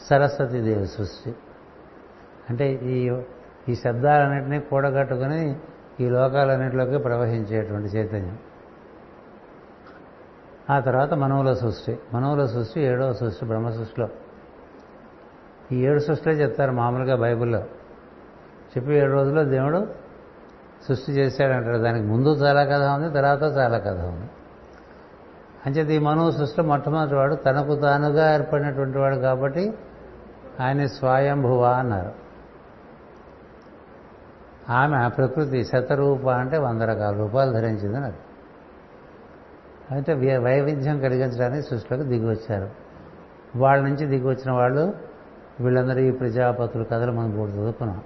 సరస్వతీదేవి 0.00 0.86
సృష్టి. 0.86 1.34
అంటే 2.50 2.72
ఈ 2.72 3.22
ఈ 3.68 3.74
శబ్దాలన్నింటినీ 3.74 4.60
కూడగట్టుకుని 4.60 5.56
ఈ 6.00 6.08
లోకాలన్నింటిలోకి 6.08 6.98
ప్రవహించేటువంటి 6.98 7.88
చైతన్యం. 7.88 8.38
ఆ 10.70 10.80
తర్వాత 10.80 11.14
మనవుల 11.14 11.52
సృష్టి. 11.52 11.98
మనవుల 12.14 12.44
సృష్టి 12.44 12.80
ఏడవ 12.80 13.12
సృష్టి 13.12 13.46
బ్రహ్మ 13.46 13.70
సృష్టిలో. 13.70 14.08
ఈ 15.72 15.86
ఏడు 15.86 15.98
సృష్టిలో 15.98 16.34
చెప్తారు 16.34 16.72
మామూలుగా 16.72 17.16
బైబిల్లో. 17.16 17.58
చెప్పి 18.76 18.94
ఏడు 18.94 19.12
రోజుల్లో 19.12 19.44
దేవుడు 19.44 19.86
సృష్టి 20.88 21.12
చేశాడంటారు. 21.12 21.78
దానికి 21.78 22.06
ముందు 22.06 22.28
చాలా 22.28 22.64
కథ 22.64 22.82
ఉంది 22.82 23.14
తర్వాత 23.14 23.42
చాలా 23.42 23.78
కథ 23.78 24.00
ఉంది. 24.00 24.30
అంచేది 25.66 25.94
ఈ 25.94 25.98
మనవు 25.98 26.30
సృష్టిలో 26.30 26.66
మొట్టమొదటి 26.66 27.14
వాడు 27.14 27.34
తనకు 27.34 27.76
తానుగా 27.76 28.34
ఏర్పడినటువంటి 28.34 28.98
వాడు 28.98 29.16
కాబట్టి 29.16 29.74
ఆయన 30.60 30.86
స్వయంభువ 30.86 31.64
అన్నారు. 31.64 32.27
ఆమె 34.70 35.08
ప్రకృతి 35.08 35.64
శతరూప 35.64 36.28
అంటే 36.28 36.58
వంద 36.58 36.82
రకాల 36.82 37.16
రూపాయలు 37.16 37.52
ధరించింది 37.52 37.96
అన్నారు 37.96 38.28
అంటే 39.94 40.14
వై- 40.14 40.42
వైవిధ్యం 40.42 41.00
కలిగించడానికి 41.00 41.68
సృష్టిలోకి 41.68 42.08
దిగి 42.08 42.30
వచ్చారు 42.30 42.70
వాళ్ళ 43.56 43.82
నుంచి 43.82 44.06
దిగి 44.06 44.26
వచ్చిన 44.26 44.52
వాళ్ళు 44.52 44.94
వీళ్ళందరూ 45.60 45.98
ఈ 45.98 46.10
ప్రజాపతుల 46.10 46.82
కథలు 46.82 47.12
మనం 47.12 47.36
కూడా 47.36 47.52
చదువుకున్నాం. 47.52 48.02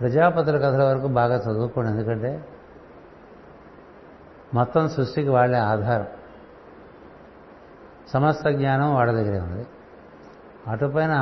ప్రజాపతుల 0.00 0.56
కథల 0.56 0.82
వరకు 0.82 1.06
బాగా 1.06 1.36
చదువుకోండి. 1.36 1.90
ఎందుకంటే 1.90 2.44
మొత్తం 4.54 4.88
సృష్టికి 4.88 5.28
వాళ్ళే 5.28 5.58
ఆధారం. 5.58 6.06
సమస్త 8.08 8.48
జ్ఞానం 8.48 8.94
వాళ్ళ 8.94 9.12
దగ్గరే 9.12 9.40
ఉంది. 9.40 9.66
అటుపైన 10.68 11.12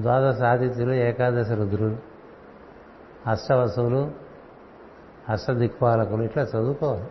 ద్వాదశ 0.00 0.42
ఆదిత్యులు 0.42 0.92
ఏకాదశ 0.92 1.50
రుద్రులు 1.50 2.15
అష్టవసువులు 3.26 4.10
అష్టదిక్పాలకులు 5.28 6.22
ఇట్లా 6.22 6.42
చదువుకోవాలి. 6.42 7.04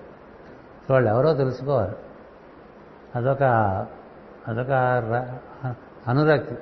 వాళ్ళు 0.89 1.09
ఎవరో 1.09 1.33
తెలుసుకోవాలి. 1.33 1.95
అదొక 3.15 3.43
అదొక 4.47 4.71
అనురక్తి. 6.07 6.55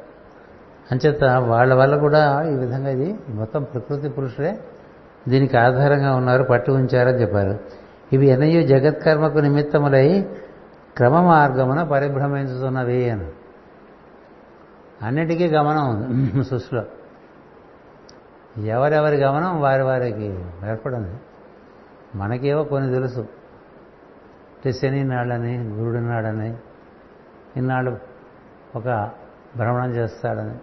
అంచేత 0.91 1.23
వాళ్ళ 1.23 1.73
వల్ల 1.73 1.97
కూడా 1.97 2.43
ఈ 2.43 2.55
విధంగా 2.55 2.89
ఇది 2.89 3.19
మొత్తం 3.29 3.63
ప్రకృతి 3.63 4.09
పురుషులే 4.09 4.59
దీనికి 5.27 5.57
ఆధారంగా 5.57 6.15
ఉన్నారు 6.15 6.43
పట్టు 6.43 6.71
ఉంచారని 6.71 7.21
చెప్పారు. 7.21 7.59
ఇవి 8.13 8.27
ఎన్నయూ 8.27 8.67
జగత్కర్మకు 8.67 9.37
నిమిత్తములై 9.37 10.35
క్రమ 10.97 11.21
మార్గమున 11.21 11.83
పరిభ్రమించుతున్నవి 11.83 13.09
అని. 13.09 13.27
అన్నిటికీ 15.01 15.47
గమనం 15.47 15.87
ఉంది 15.87 16.43
సృష్టిలో 16.43 16.81
ఎవరెవరి 18.57 19.17
గమనం 19.17 19.61
వారి 19.61 19.83
వారికి 19.83 20.45
ఏర్పడింది. 20.69 21.15
మనకేవో 22.15 22.63
కొన్ని 22.63 22.93
తెలుసు. 22.93 23.19
అంటే 23.19 24.71
శని 24.71 25.03
నాడని 25.03 25.57
గురుడి 25.57 26.01
నాడని 26.01 26.57
ఇన్నాళ్ళు 27.57 27.97
ఒక 28.75 29.11
భ్రమణం 29.57 29.91
చేస్తాడని. 29.91 30.55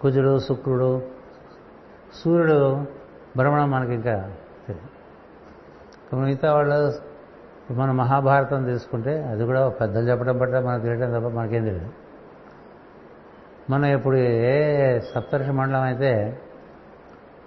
కుజుడు 0.00 0.38
శుక్రుడు 0.38 1.02
సూర్యుడు 2.14 2.74
భ్రమణం 3.36 3.70
మనకి 3.70 3.94
ఇంకా 3.94 4.32
తెలియదు. 4.68 6.16
మిగతా 6.16 6.54
వాళ్ళు 6.54 7.12
మన 7.72 7.90
మహాభారతం 7.90 8.64
తీసుకుంటే 8.64 9.22
అది 9.22 9.44
కూడా 9.44 9.68
పెద్దలు 9.68 10.10
చెప్పడం 10.10 10.38
పట్ల 10.38 10.60
మనకు 10.60 10.82
తెలియడం 10.82 11.20
తప్ప 11.20 11.28
మనకేం 11.28 11.64
తెలియదు. 11.64 11.90
మనం 13.70 13.84
ఇప్పుడు 13.84 14.16
ఏ 14.16 14.98
సప్తర్షి 14.98 15.50
మండలం 15.50 15.82
అయితే 15.82 16.40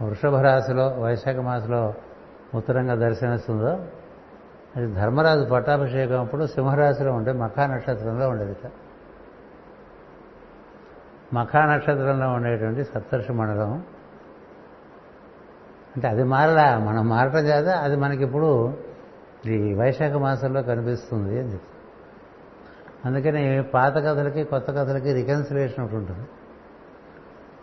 వృషభ 0.02 0.36
రాశిలో 0.36 0.88
వైశాఖ 0.88 1.36
మాసంలో 1.36 1.94
ఉత్తరంగా 2.56 2.96
దర్శనమిస్తుందో 2.96 3.86
అది 4.76 4.94
ధర్మరాజు 4.94 5.50
పట్టాభిషేకం 5.50 6.20
అప్పుడు 6.20 6.46
సింహరాశిలో 6.46 7.14
ఉంటే 7.14 7.32
మఖా 7.32 7.68
నక్షత్రంలో 7.68 8.30
ఉండేది 8.30 8.56
మఖా 11.34 11.66
నక్షత్రంలో 11.66 12.30
ఉండేటువంటి 12.30 12.84
సప్తర్షి 12.84 13.34
మండలం. 13.34 13.74
అంటే 15.96 16.08
అది 16.08 16.24
మారలా 16.24 16.80
మనం 16.80 17.10
మారటం 17.10 17.40
చేత 17.40 17.68
అది 17.68 17.96
మనకిప్పుడు 17.96 18.78
ఈ 19.48 19.74
వైశాఖ 19.74 20.12
మాసంలో 20.12 20.62
కనిపిస్తుంది 20.62 21.40
అని 21.40 21.54
చెప్తారు. 21.54 21.76
అందుకని 23.08 23.64
పాత 23.64 23.96
కథలకి 23.96 24.44
కొత్త 24.44 24.72
కథలకి 24.72 25.14
రికన్సిలేషన్ 25.14 25.84
ఒకటి 25.84 25.96
ఉంటుంది. 25.96 26.28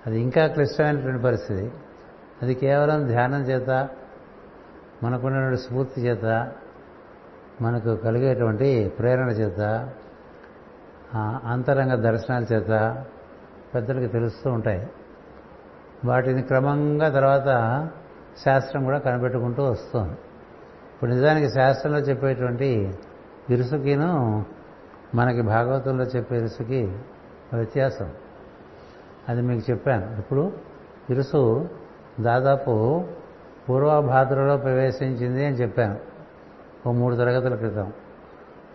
అది 0.07 0.21
ఇంకా 0.21 0.47
క్లిష్టమైనటువంటి 0.47 1.23
పరిస్థితి. 1.23 1.73
అది 2.43 2.55
కేవలం 2.55 3.07
ధ్యానం 3.07 3.41
చేత 3.43 3.89
మనకున్నటువంటి 5.03 5.61
స్ఫూర్తి 5.61 6.01
చేత 6.01 6.53
మనకు 7.61 7.97
కలిగేటువంటి 7.97 8.93
ప్రేరణ 8.99 9.29
చేత 9.29 9.91
అంతరంగ 11.45 11.95
దర్శనాల 11.95 12.43
చేత 12.43 13.05
పెద్దలకి 13.75 14.07
తెలుస్తూ 14.07 14.51
ఉంటాయి. 14.51 14.91
వాటిని 16.05 16.43
క్రమంగా 16.43 17.09
తర్వాత 17.09 17.89
శాస్త్రం 18.45 18.85
కూడా 18.85 18.99
కనిపెట్టుకుంటూ 18.99 19.65
వస్తుంది. 19.65 20.13
ఇప్పుడు 20.95 21.11
నిజానికి 21.11 21.55
శాస్త్రంలో 21.55 21.99
చెప్పేటువంటి 21.99 22.99
ఇరుసుకిను 23.51 24.45
మనకి 25.15 25.43
భాగవతంలో 25.43 26.05
చెప్పే 26.05 26.37
ఇరుసుకి 26.37 26.99
వ్యత్యాసం. 27.53 28.13
అది 29.29 29.43
మీకు 29.43 29.71
చెప్పాను. 29.71 30.19
ఇప్పుడు 30.19 30.53
ఇరుసు 31.11 31.69
దాదాపు 32.21 33.05
పూర్వభాద్రలో 33.69 34.57
ప్రవేశించింది 34.57 35.47
అని 35.47 35.57
చెప్పాను. 35.57 35.99
ఓ 36.89 36.93
మూడు 36.93 37.17
తరగతుల 37.17 37.55
క్రితం. 37.55 37.93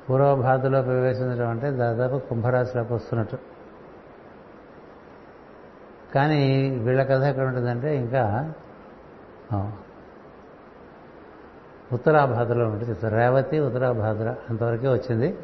పూర్వభాద్రలో 0.10 0.82
ప్రవేశించడం 0.82 1.50
అంటే 1.50 1.72
దాదాపు 1.72 2.18
కుంభరాశిలోకి 2.18 2.94
వస్తున్నట్టు. 2.94 3.38
కానీ 6.16 6.70
వీళ్ళ 6.70 7.04
కథ 7.04 7.24
ఎక్కడ 7.24 7.48
ఉంటుందంటే 7.48 7.98
ఇంకా 7.98 8.54
ఉత్తరాభాద్రలో 11.94 12.66
ఉంటుంది 12.66 12.90
చెప్తారు. 12.90 13.16
రేవతి 13.16 13.60
ఉత్తరాభాద్ర 13.60 14.36
అంతవరకే 14.50 14.88
వచ్చింది. 14.88 15.38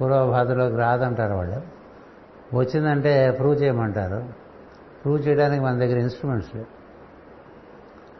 పూర్వభాద్రలోకి 0.00 0.76
రాదంటారు 0.76 1.34
వాళ్ళు. 1.34 1.62
వచ్చిందంటే 2.56 3.30
ప్రూవ్ 3.30 3.62
చేయమంటారు. 3.62 4.24
ప్రూవ్ 5.04 5.28
చేయడానికి 5.28 5.64
మన 5.64 5.78
దగ్గర 5.78 5.98
ఇన్స్ట్రుమెంట్స్ 5.98 6.54
లేవు. 6.54 6.77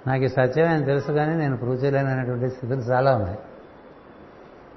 నాకు 0.08 0.22
ఈ 0.22 0.28
సత్యమని 0.28 0.84
తెలుసు 0.84 1.12
కానీ 1.12 1.34
నేను 1.34 1.56
ప్రూవ్ 1.56 1.84
చేయలేనటువంటి 1.84 2.48
స్థితులు 2.48 2.80
చాలా 2.80 3.14
ఉన్నాయి 3.14 3.38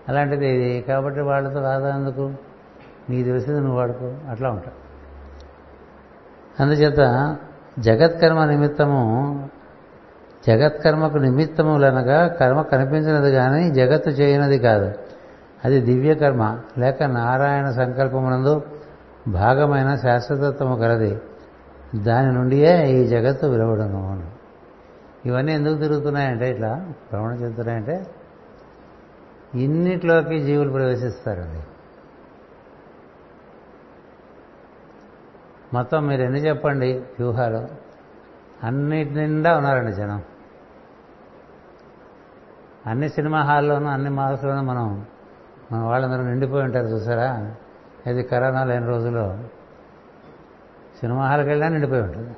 అలాంటిది 0.09 0.47
ఇది. 0.47 0.81
కాబట్టి 0.81 1.21
వాళ్ళతో 1.21 1.61
రాదందుకు 1.61 2.33
నీకు 3.09 3.25
తెలిసింది 3.25 3.59
నువ్వు 3.59 3.77
వాడుకో. 3.77 4.13
అట్లా 4.29 4.49
ఉంటా. 4.49 4.71
అందుచేత 6.59 7.37
జగత్కర్మ 7.79 8.45
నిమిత్తము 8.45 9.49
జగత్కర్మకు 10.47 11.17
నిమిత్తములనగా 11.17 12.27
కర్మ 12.27 12.61
కనిపించినది 12.61 13.31
కానీ 13.31 13.71
జగత్తు 13.71 14.09
చేయనది 14.09 14.59
కాదు. 14.59 14.91
అది 15.65 15.81
దివ్యకర్మ. 15.81 16.59
లేక 16.77 17.03
నారాయణ 17.03 17.71
సంకల్పమునందు 17.71 18.61
భాగమైన 19.27 19.95
శాశ్వతత్వము 19.95 20.75
కలది. 20.75 21.21
దాని 21.95 22.33
నుండియే 22.33 22.89
ఈ 22.89 23.07
జగత్తు 23.07 23.45
విలువడము 23.45 24.40
ఇవన్నీ 25.25 25.53
ఎందుకు 25.53 25.77
తిరుగుతున్నాయంటే 25.77 26.51
ఇట్లా 26.51 26.93
భ్రమణ 27.11 27.31
చెందుతున్నాయంటే 27.31 28.05
ఇన్నిట్లోకి 29.55 30.39
జీవులు 30.39 30.71
ప్రవేశిస్తారండి. 30.71 31.63
మొత్తం 35.73 36.07
మీరు 36.07 36.21
ఎన్ని 36.21 36.39
చెప్పండి 36.39 36.93
వ్యూహాలు? 36.93 37.67
అన్నిటి 38.65 39.11
నిండా 39.11 39.57
ఉన్నారండి 39.57 39.91
జనం. 39.91 40.23
అన్ని 42.85 43.09
సినిమా 43.09 43.41
హాల్లోనూ 43.41 43.87
అన్ని 43.87 44.09
మాల్స్లోనూ 44.09 44.61
మనం 44.61 45.05
మన 45.71 45.79
వాళ్ళందరూ 45.79 46.23
నిండిపోయి 46.23 46.63
ఉంటారు 46.63 46.85
చూసారా? 46.85 47.55
ఇది 48.07 48.23
కరోనా 48.23 48.63
లేని 48.63 48.87
రోజుల్లో 48.87 49.37
సినిమా 50.99 51.27
హాల్కి 51.27 51.49
వెళ్ళినా 51.49 51.71
నిండిపోయి 51.71 52.01
ఉంటుంది. 52.01 52.35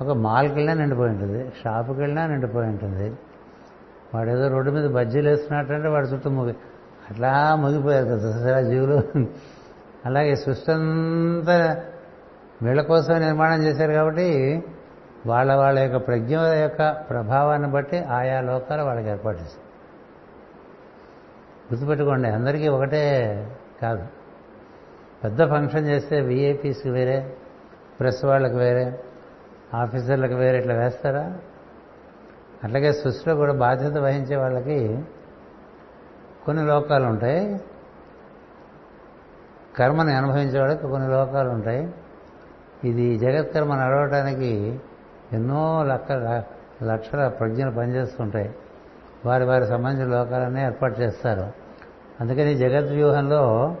ఒక 0.00 0.10
మాల్కి 0.16 0.54
వెళ్ళినా 0.54 0.74
నిండిపోయి 0.74 1.10
ఉంటుంది 1.10 1.52
షాపుకి 1.64 2.00
వెళ్ళినా 2.00 2.26
నిండిపోయి 2.26 2.68
ఉంటుంది. 2.68 3.06
వాడు 4.14 4.30
ఏదో 4.30 4.48
రోడ్డు 4.48 4.70
మీద 4.70 4.90
బజ్జీలు 4.90 5.28
వేస్తున్నట్టంటే 5.28 5.88
వాడు 5.88 6.06
చుట్టూ 6.06 6.30
ముగి 6.30 6.54
అట్లా 7.10 7.54
ముగిపోయారు 7.54 8.04
కదా 8.04 8.60
జీవులు. 8.60 9.00
అలాగే 10.06 10.34
సృష్టి 10.34 10.72
అంతా 10.72 11.82
వీళ్ళ 12.62 12.82
కోసం 12.82 13.14
నిర్మాణం 13.20 13.62
చేశారు 13.62 13.92
కాబట్టి 13.92 14.62
వాళ్ళ 15.26 15.54
వాళ్ళ 15.54 15.78
యొక్క 15.78 16.06
ప్రజ్ఞ 16.06 16.36
యొక్క 16.38 16.90
ప్రభావాన్ని 17.10 17.70
బట్టి 17.70 17.98
ఆయా 17.98 18.40
లోకాలు 18.40 18.82
వాళ్ళకి 18.82 19.08
ఏర్పాటు 19.08 19.36
చేశారు 19.36 19.64
గుర్తుపెట్టుకోండి 21.72 22.28
అందరికీ 22.28 22.68
ఒకటే 22.68 23.02
కాదు. 23.82 24.04
పెద్ద 25.24 25.50
ఫంక్షన్ 25.50 25.86
చేస్తే 25.86 26.20
విఐపీస్కి 26.20 26.90
వేరే 26.90 27.36
ప్రెస్ 28.00 28.24
వాళ్ళకి 28.24 28.56
వేరే 28.56 29.00
ఆఫీసర్లకు 29.74 30.34
వేరే 30.34 30.58
ఇట్లా 30.58 30.74
వేస్తారా? 30.74 31.38
అట్లాగే 32.64 32.92
సృష్టిలో 32.92 33.36
కూడా 33.36 33.52
బాధ్యత 33.52 33.92
వహించే 33.92 34.36
వాళ్ళకి 34.36 35.04
కొన్ని 36.46 36.66
లోకాలు 36.66 37.04
ఉంటాయి. 37.04 37.60
కర్మని 39.76 40.12
అనుభవించేవాడికి 40.12 40.82
కొన్ని 40.82 41.10
లోకాలు 41.10 41.48
ఉంటాయి. 41.48 41.94
ఇది 42.84 43.18
జగత్కర్మ 43.18 43.74
నడవటానికి 43.74 44.80
ఎన్నో 45.32 45.82
లక్క 45.82 46.12
లక్షల 46.82 47.28
ప్రజ్ఞలు 47.28 47.70
పనిచేస్తుంటాయి. 47.70 48.54
వారి 49.26 49.44
వారి 49.44 49.66
సంబంధించిన 49.66 50.10
లోకాలన్నీ 50.10 50.62
ఏర్పాటు 50.62 51.00
చేస్తారు. 51.00 51.52
అందుకని 52.20 52.54
జగత్ 52.54 52.92
వ్యూహంలో 52.92 53.76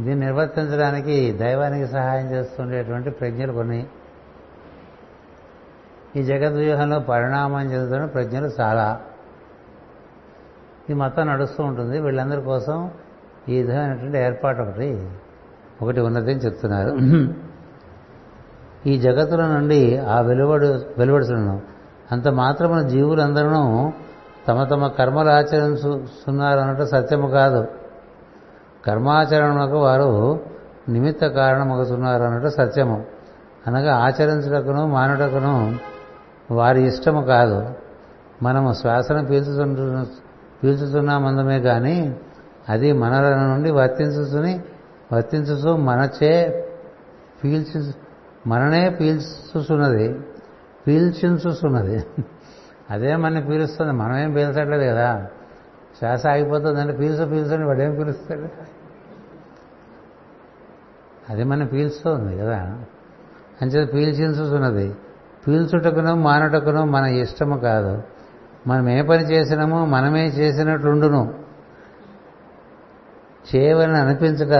దీన్ని 0.00 0.26
నిర్వర్తించడానికి 0.26 1.32
దైవానికి 1.32 1.86
సహాయం 1.86 2.30
చేస్తుండేటువంటి 2.30 3.10
ప్రజ్ఞలు 3.10 3.52
కొన్ని 3.52 3.86
ఈ 6.16 6.22
జగద్వ్యూహంలో 6.22 7.00
పరిణామం 7.00 7.72
చెందుతున్న 7.72 8.04
ప్రజ్ఞలు 8.04 8.50
చాలా. 8.60 9.00
ఈ 10.90 10.92
మొత్తం 10.92 11.26
నడుస్తూ 11.26 11.64
ఉంటుంది. 11.64 12.00
వీళ్ళందరి 12.00 12.42
కోసం 12.42 12.90
ఈ 13.48 13.62
విధమైనటువంటి 13.62 14.18
ఏర్పాటు 14.18 14.62
ఒకటి 14.62 15.10
ఒకటి 15.82 16.00
ఉన్నది 16.00 16.32
అని 16.32 16.40
చెప్తున్నారు. 16.40 16.96
ఈ 18.88 18.98
జగత్తుల 18.98 19.46
నుండి 19.46 19.98
ఆ 19.98 20.20
వెలువడు 20.20 20.66
వెలువడుతున్నాను 20.98 21.62
అంత 22.12 22.28
మాత్రమున 22.28 22.82
జీవులందరూ 22.82 23.92
తమ 24.48 24.64
తమ 24.64 24.86
కర్మలు 24.86 25.28
ఆచరిస్తున్నారు 25.28 26.58
అన్నట్టు 26.60 26.84
సత్యము 26.84 27.28
కాదు. 27.28 27.66
కర్మాచరణకు 28.86 29.76
వారు 29.76 30.40
నిమిత్త 30.88 31.26
కారణమగుతున్నారు 31.26 32.22
అనటం 32.22 32.50
సత్యము. 32.50 33.04
అనగా 33.66 33.96
ఆచరించుటకును 33.96 34.86
మానుటకును 34.86 35.74
వారి 36.50 36.86
ఇష్టము 36.86 37.22
కాదు. 37.22 37.74
మనము 38.42 38.72
శ్వాసను 38.72 39.26
పీల్చుతుంటు 39.26 40.06
పీల్చుతున్నామందమే 40.64 41.60
కానీ 41.60 42.20
అది 42.68 42.92
మనల 42.92 43.34
నుండి 43.34 43.70
వర్తించుతుని 43.70 44.62
వర్తించుతూ 45.12 45.76
మనచే 45.76 46.60
పీల్చి 47.44 47.92
మననే 48.46 48.88
పీల్చుతున్నది 48.88 50.20
పీల్చించుతున్నది 50.86 52.06
అదే 52.90 53.16
మన 53.16 53.40
పీలుస్తుంది. 53.40 53.92
మనమేం 53.92 54.32
పీల్చట్లేదు 54.32 54.90
కదా. 54.90 55.26
శ్వాస 55.98 56.26
ఆగిపోతుందంటే 56.26 56.96
పీల్చు 56.96 57.24
పీల్చండి 57.24 57.66
వాడేం 57.66 57.94
పీలుస్తాడు? 57.94 58.48
అది 61.30 61.44
మనం 61.44 61.66
పీల్చుతుంది 61.66 62.38
కదా. 62.38 62.56
అంచేది 63.62 63.92
పీల్చించుతున్నది 63.92 64.96
పీల్చుటకును 65.46 66.14
మానుటకును 66.14 66.84
మన 66.84 67.04
ఇష్టము 67.04 67.58
కాదు. 67.58 68.02
మనం 68.66 68.88
ఏ 68.88 69.02
పని 69.02 69.22
చేసినామో 69.22 69.84
మనమే 69.84 70.26
చేసినట్లుండును. 70.26 71.34
చేయవని 73.56 73.98
అనిపించక 73.98 74.54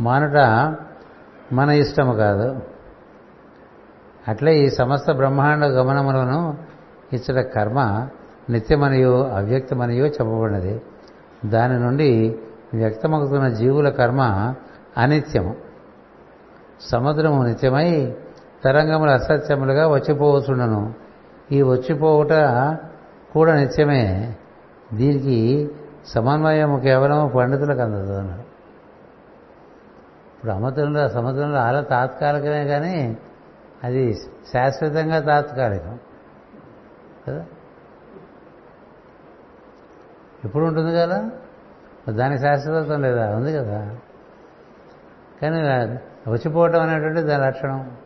మానుట 0.00 0.36
మన 1.52 1.70
ఇష్టము 1.70 2.12
కాదు. 2.12 2.60
అట్లే 4.28 4.58
ఈ 4.58 4.70
సమస్త 4.70 5.12
బ్రహ్మాండ 5.12 5.64
గమనములను 5.64 6.58
ఇచ్చట 7.12 7.44
కర్మ 7.44 8.08
నిత్యమనియో 8.50 9.28
అవ్యక్తమనియో 9.28 10.06
చెప్పబడినది. 10.06 10.82
దాని 11.46 11.80
నుండి 11.80 12.38
వ్యక్తమవుతున్న 12.74 13.48
జీవుల 13.48 13.88
కర్మ 13.88 14.54
అనిత్యము. 14.98 15.56
సముద్రము 16.80 17.42
నిత్యమై 17.42 18.14
తరంగములు 18.64 19.10
అసత్యములుగా 19.10 19.88
వచ్చిపోవచ్చుండను. 19.88 20.94
ఈ 21.52 21.62
వచ్చిపోవుట 21.62 22.32
కూడా 23.32 23.54
నిత్యమే. 23.54 24.34
దీనికి 24.94 25.70
సమన్వయం 26.06 26.80
కేవలం 26.80 27.32
పండితులకు 27.36 27.80
అందదు 27.80 28.12
అన్నాడు. 28.12 28.40
ఇప్పుడు 30.34 30.52
అమృతంలో 30.52 31.08
సముద్రంలో 31.08 31.58
అల 31.58 31.80
తాత్కాలికమే 31.80 32.64
కానీ 32.64 33.18
అది 33.84 34.14
శాశ్వతంగా 34.52 35.20
తాత్కాలికం. 35.20 35.98
కదా? 37.28 37.44
ఎప్పుడు 40.44 40.64
ఉంటుంది 40.64 40.96
కదా? 40.96 41.30
దానికి 42.08 42.42
శాశ్వతం 42.42 43.02
లేదా? 43.02 43.36
ఉంది 43.36 43.52
కదా. 43.52 43.96
కానీ 45.42 45.62
వచ్చిపోవటం 46.30 46.82
అనేటువంటి 46.82 47.20
దాని 47.20 47.46
లక్షణం. 47.46 47.96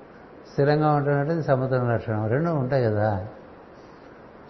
స్థిరంగా 0.58 0.92
ఉంటున్నట్టు 0.92 1.42
సముద్రం 1.42 1.90
లక్షణం. 1.90 2.26
రెండు 2.26 2.50
ఉంటాయి 2.50 2.84
కదా. 2.84 3.26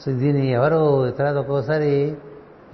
సో 0.01 0.13
దీన్ని 0.13 0.47
ఎవరు 0.49 1.11
తర్వాత 1.11 1.37
ఒక్కోసారి 1.37 2.17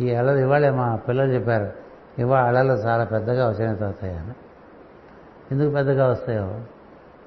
ఈ 0.01 0.15
అలలు 0.15 0.39
ఇవాళ 0.39 0.71
మా 0.71 0.97
పిల్లలు 0.97 1.33
చెప్పారు 1.33 1.73
ఇవాళ 2.19 2.45
అలలు 2.47 2.73
చాలా 2.73 3.05
పెద్దగా 3.05 3.49
వచ్చిన 3.49 3.85
అవుతాయి 3.85 4.15
ఎందుకు 5.53 5.71
పెద్దగా 5.71 6.07
వస్తాయో? 6.09 6.61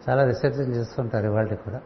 చాలా 0.10 0.24
రీసెర్చ్ 0.26 0.60
చేస్తుంటారు 0.60 1.26
ఇవాళకి 1.26 1.56
కూడా. 1.56 1.82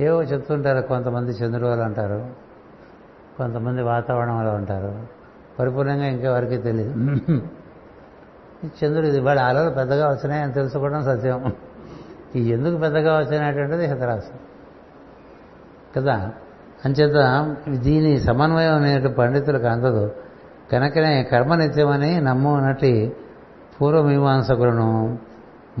ఏవో 0.00 0.22
చెప్తుంటారు 0.22 0.86
కొంతమంది 0.86 1.30
చంద్రుడు 1.30 1.66
అంటారు 1.66 2.26
కొంతమంది 3.38 3.82
వాతావరణం 3.82 4.38
వల్ల 4.38 4.50
ఉంటారు 4.50 5.06
పరిపూర్ణంగా 5.58 6.04
ఇంకెవరికి 6.04 6.56
తెలియదు 6.56 6.92
చంద్రుడు 8.66 9.06
ఇది 9.06 9.16
ఇవాళ 9.16 9.38
అలలు 9.38 9.70
పెద్దగా 9.70 10.10
వచ్చినాయని 10.10 10.52
తెలుసుకోవడం 10.52 11.02
సత్యం. 11.04 11.52
ఈ 12.36 12.48
ఎందుకు 12.48 12.76
పెద్దగా 12.76 13.18
వచ్చినటువంటిది 13.18 13.86
హితరాశం. 13.86 14.38
కదా? 15.96 16.32
అంచేత 16.84 17.46
దీని 17.78 18.20
సమన్వయం 18.20 18.74
అనేటు 18.74 19.08
పండితులకు 19.08 19.66
అందదు. 19.66 20.12
కనుకనే 20.72 21.22
కర్మనిత్యమని 21.22 22.20
నమ్ము 22.20 22.60
నటి 22.60 23.16
పూర్వమీమాంసకులను 23.80 25.18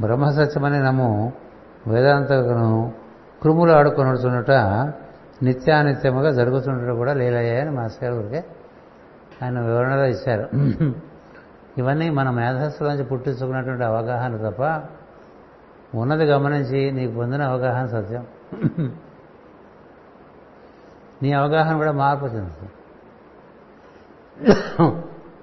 బ్రహ్మసత్యమని 0.00 0.82
నమ్ము 0.82 1.32
వేదాంతకును 1.86 2.92
క్రుములు 3.42 3.72
ఆడుకొనుతున్నట 3.72 4.50
నిత్యానిత్యముగా 5.42 6.30
జరుగుతుండటం 6.30 6.96
కూడా 6.96 7.12
లీలయ్యాయని 7.12 7.70
మాస్టర్ 7.70 8.10
గారు 8.10 8.22
ఊరికే 8.22 8.44
ఆయన 9.42 9.60
వివరణలో 9.60 10.04
ఇచ్చారు. 10.04 10.48
ఇవన్నీ 11.78 12.10
మన 12.10 12.30
మేధస్సులోంచి 12.30 13.04
పుట్టించుకున్నటువంటి 13.04 13.84
అవగాహన 13.84 14.50
తప్ప 14.50 14.62
ఉన్నది 15.94 16.24
గమనించి 16.24 16.92
నీకు 16.92 17.14
పొందిన 17.14 17.42
అవగాహన 17.42 17.86
సత్యం. 17.86 18.26
నీ 21.22 21.32
అవగాహన 21.32 21.76
కూడా 21.76 21.92
మార్పు 21.92 22.24
చెందుతుంది 22.24 22.72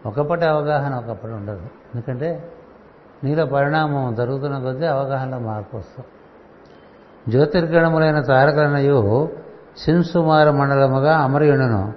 ఒకప్పటి 0.05 0.45
అవగాహన 0.45 0.93
ఒకప్పటి 0.95 1.33
ఉండదు. 1.33 1.61
ఎందుకంటే 1.61 2.53
నీలో 3.23 3.45
పరిణామం 3.45 4.13
జరుగుతున్న 4.13 4.59
కొద్దీ 4.59 4.85
అవగాహనలో 4.85 5.39
మార్పు 5.39 5.77
వస్తుంది. 5.77 6.07
జ్యోతిర్గణములైన 7.31 8.21
తారకరణయు 8.21 9.29
సింసుమార 9.77 10.49
మండలముగా 10.49 11.17
అమరయుణను 11.17 11.93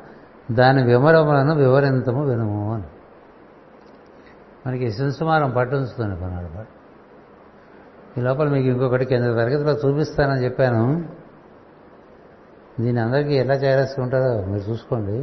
దాని 0.53 0.83
విమరములను 0.83 1.55
వివరింతము 1.55 2.25
వినుము 2.25 2.75
అని. 2.75 2.85
మనకి 4.67 4.93
సింసుమారం 4.93 5.51
పట్టుంచుతుంది 5.51 6.21
కొన్నాడు 6.21 6.57
పాటు. 6.57 6.78
ఈ 8.19 8.21
లోపల 8.21 8.49
మీకు 8.49 8.67
ఇంకొకటి 8.67 9.05
కింద 9.05 9.25
తరగతిలో 9.25 9.73
చూపిస్తానని 9.73 10.45
చెప్పాను. 10.45 11.09
దీని 12.81 13.01
అందరికీ 13.01 13.35
ఎలా 13.35 13.55
చేరేసుకుంటారో 13.55 14.47
మీరు 14.47 14.63
చూసుకోండి. 14.71 15.17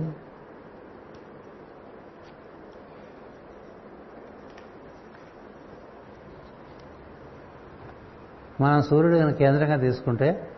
మనం 8.61 8.81
సూర్యుడిని 8.81 9.33
కేంద్రంగా 9.33 9.77
తీసుకుంటే 9.77 10.51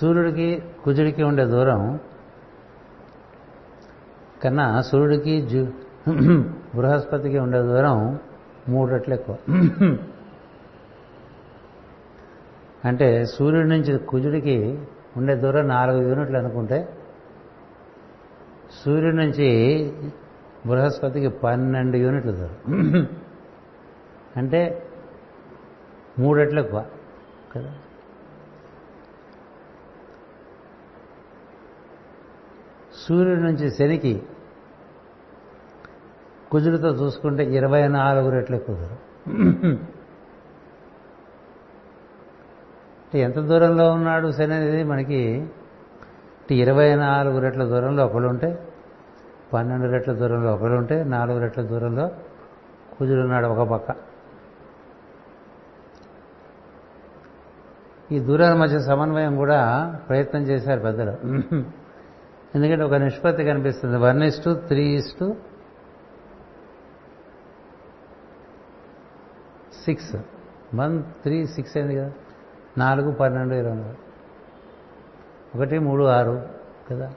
సూర్యుడికి 0.00 0.62
కుజుడికి 0.84 1.22
ఉండే 1.22 1.44
దూరం 1.44 2.00
కన్నా 4.44 4.82
సూర్యుడికి 4.82 5.40
జు 5.42 5.66
బృహస్పతికి 6.74 7.38
ఉండే 7.38 7.62
దూరం 7.62 8.20
మూడు 8.68 8.90
రెట్లు 8.90 9.14
ఎక్కువ. 9.14 9.36
అంటే 12.84 13.24
సూర్యుడి 13.24 13.68
నుంచి 13.68 13.98
కుజుడికి 13.98 14.78
ఉండే 15.16 15.34
దూరం 15.34 15.68
నాలుగు 15.68 16.08
యూనిట్లు 16.08 16.38
అనుకుంటే 16.38 16.98
సూర్యుడి 18.84 19.16
నుంచి 19.16 19.48
బృహస్పతికి 20.66 21.28
పన్నెండు 21.28 21.96
యూనిట్లు 21.96 22.32
దూరం. 22.32 23.08
అంటే 24.36 24.88
మూడెట్లు 26.18 26.60
ఎక్కువ 26.60 26.84
కదా? 27.56 27.74
సూర్యుడి 32.94 33.42
నుంచి 33.42 33.70
శనికి 33.70 34.22
కుజుడితో 36.50 36.88
చూసుకుంటే 37.00 37.42
ఇరవై 37.58 37.88
నాలుగు 37.88 38.28
రెట్లు 38.30 38.56
ఎక్కువ. 38.56 38.74
దూరం 38.76 38.98
అంటే 43.04 43.18
ఎంత 43.18 43.38
దూరంలో 43.38 43.92
ఉన్నాడు 43.92 44.30
శని 44.30 44.54
అనేది 44.54 44.84
మనకి 44.84 45.20
ఇరవై 46.62 46.94
నాలుగు 46.94 47.38
రెట్ల 47.38 47.64
దూరంలో 47.64 48.02
ఒకళ్ళు 48.06 48.28
ఉంటే 48.28 48.48
పన్నెండు 49.52 49.86
రెట్ల 49.86 50.12
దూరంలో 50.12 50.50
ఒకరు 50.54 50.76
ఉంటే 50.76 50.96
నాలుగు 51.04 51.38
రెట్ల 51.38 51.62
దూరంలో 51.62 52.06
కుజుడున్నాడు 52.98 53.46
ఒక 53.46 53.62
పక్క. 53.68 53.88
ఈ 58.12 58.18
దూరాల 58.20 58.54
మధ్య 58.54 58.78
సమన్వయం 58.78 59.36
కూడా 59.36 59.60
ప్రయత్నం 60.08 60.42
చేశారు 60.42 60.80
పెద్దలు. 60.80 61.14
ఎందుకంటే 62.54 62.84
ఒక 62.84 62.94
నిష్పత్తి 62.94 63.44
కనిపిస్తుంది. 63.44 63.96
One 63.96 64.22
is 64.22 64.44
to 64.44 64.50
three 64.68 64.84
is 64.94 65.12
to 65.18 65.36
six. 69.84 70.16
One 70.74 71.02
three 71.02 71.46
six 71.46 71.76
అయింది 71.76 71.96
కదా. 71.96 72.12
నాలుగు 72.78 73.12
పన్నెండు 73.12 73.54
ఇరవై 73.54 73.74
నాలుగు. 73.74 73.96
ఒకటి 75.56 75.78
మూడు 75.78 76.04
ఆరు 76.04 76.48
కదా. 76.90 77.14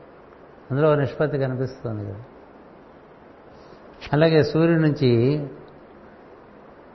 అందులో 0.72 0.96
నిష్పత్తి 0.96 1.38
కనిపిస్తుంది 1.38 2.06
కదా. 2.06 2.24
అలాగే 4.14 4.44
సూర్యుడి 4.44 4.82
నుంచి 4.82 5.48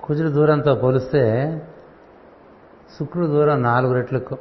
కుజుడు 0.03 0.29
దూరంతో 0.29 0.75
పోలిస్తే 0.75 1.57
శుక్రుడు 2.99 3.27
దూరం 3.27 3.62
నాలుగు 3.62 3.93
రెట్లు 3.93 4.19
ఎక్కువ. 4.19 4.39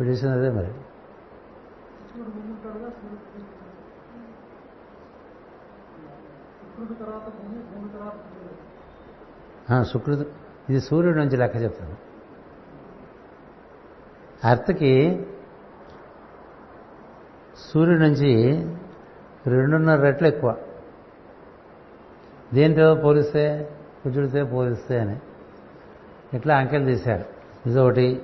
పిలిచింది 0.00 0.50
మరి 0.50 0.66
శుక్రుడు 0.66 2.28
ముందుంటాడుగా 2.28 2.88
సూర్యుడు 2.88 3.16
శుక్రుడు 9.82 9.84
సూర్యుడు. 9.84 10.26
ఇది 10.70 10.80
సూర్యుడి 10.80 11.18
నుంచి 11.18 11.36
లెక్క 11.36 11.56
చెప్తాను. 11.56 11.96
అర్త్కి 14.44 15.26
సూర్యుడి 17.72 18.00
నుంచి 18.00 18.56
రెండున్నర 19.46 20.00
రెట్లు 20.00 20.28
ఎక్కువ. 20.28 20.56
దేనితో 22.54 22.94
పోలిస్తే? 22.94 23.70
కుజుడితో 24.04 24.44
పోలిస్తే 24.44 24.98
అని. 24.98 25.20
ఇట్లా 26.34 26.56
అంకెలు 26.56 26.84
తీశారు 26.84 27.24
ఇదొకటి. 27.66 28.22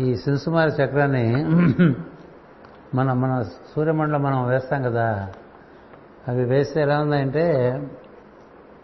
ఈ 0.00 0.16
శింసుమారి 0.16 0.70
చక్రాన్ని 0.70 1.34
మన 2.94 3.12
మన 3.12 3.42
సూర్యమండలం 3.42 4.22
మనం 4.22 4.48
వేస్తాం 4.48 4.82
కదా. 4.82 5.32
అవి 6.28 6.44
వేస్తే 6.44 6.80
ఎలా 6.80 7.00
ఉందంటే 7.00 7.72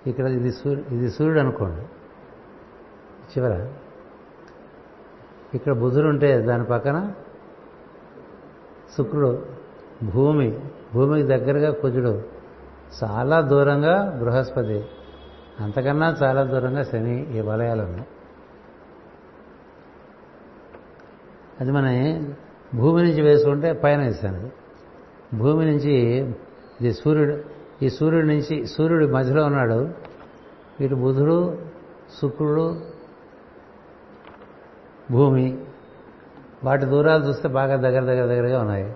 ఇక్కడ 0.06 0.24
ఇది 0.24 0.52
సూర్యు 0.52 0.84
ఇది 0.94 1.10
సూర్యుడు 1.10 1.40
అనుకోండి. 1.40 1.82
చివర. 3.32 3.72
ఇక్కడ 5.54 5.72
బుధుడు 5.72 6.08
ఉంటే 6.08 6.38
దాని 6.38 6.64
పక్కన 6.64 7.12
శుక్రుడు 8.98 9.46
భూమి 10.14 10.60
భూమికి 10.94 11.28
దగ్గరగా 11.28 11.72
కుజుడు. 11.72 12.22
చాలా 13.04 13.40
దూరంగా 13.40 14.18
బృహస్పతి. 14.20 14.84
అంతకన్నా 15.60 16.16
చాలా 16.22 16.42
దూరంగా 16.42 16.82
శని 16.82 17.38
ఈ 17.38 17.40
వలయాలు 17.40 17.82
ఉన్నాయి. 17.82 18.06
అది 21.60 21.72
మన 21.72 21.86
భూమి 22.74 23.02
నుంచి 23.02 23.22
వేసుకుంటే 23.22 23.72
పైన 23.72 24.00
వేసాను 24.00 24.50
భూమి 25.36 25.66
నుంచి 25.66 26.26
ఇది 26.82 26.92
సూర్యుడు 26.94 27.34
ఈ 27.84 27.88
సూర్యుడి 27.88 28.26
నుంచి 28.26 28.56
సూర్యుడి 28.66 29.06
మధ్యలో 29.06 29.42
ఉన్నాడు. 29.44 29.78
వీటి 30.80 30.94
బుధుడు 30.94 31.36
శుక్రుడు 32.20 32.66
భూమి. 35.10 35.46
వాటి 36.64 36.84
దూరాలు 36.84 37.22
చూస్తే 37.28 37.48
బాగా 37.48 37.76
దగ్గర 37.76 38.02
దగ్గర 38.10 38.26
దగ్గరగా 38.26 38.60
ఉన్నాయి. 38.60 38.86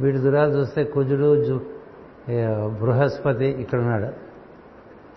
వీటి 0.00 0.18
దూరాలు 0.18 0.52
చూస్తే 0.58 0.84
కుజుడు 0.84 1.28
జు 1.44 1.56
బృహస్పతి 2.80 3.48
ఇక్కడ 3.62 3.78
ఉన్నాడు. 3.78 4.10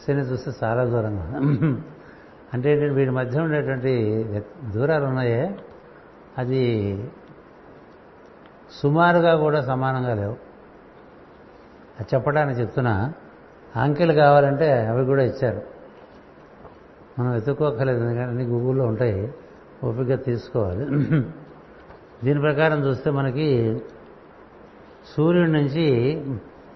శని 0.04 0.22
చూస్తే 0.22 0.52
చాలా 0.64 0.84
దూరంగా 0.86 1.26
అంటే 2.54 2.70
వీటి 2.90 3.12
మధ్య 3.12 3.40
ఉండేటువంటి 3.40 3.94
దూరాలు 4.74 5.06
ఉన్నాయే. 5.06 5.44
అది 6.38 6.64
సుమారుగా 8.82 9.34
కూడా 9.36 9.60
సమానంగా 9.62 10.14
లేవు. 10.14 10.51
చెప్పడానికి 12.02 12.62
చెప్తున్నా. 12.62 13.14
అంకెలు 13.76 14.14
కావాలంటే 14.14 14.88
అవి 14.88 15.06
కూడా 15.06 15.24
ఇచ్చారు. 15.24 15.62
మనం 17.20 17.32
వెతుక్కోకలేదు 17.32 17.98
ఎందుకంటే 17.98 18.22
అన్ని 18.22 18.44
గూగుల్లో 18.44 18.86
ఉంటాయి. 18.86 19.34
ఓపిక 19.84 20.26
తీసుకోవాలి. 20.26 20.86
దీని 22.24 22.40
ప్రకారం 22.40 22.86
చూస్తే 22.86 23.12
మనకి 23.12 23.82
సూర్యుడి 25.18 25.52
నుంచి 25.52 26.26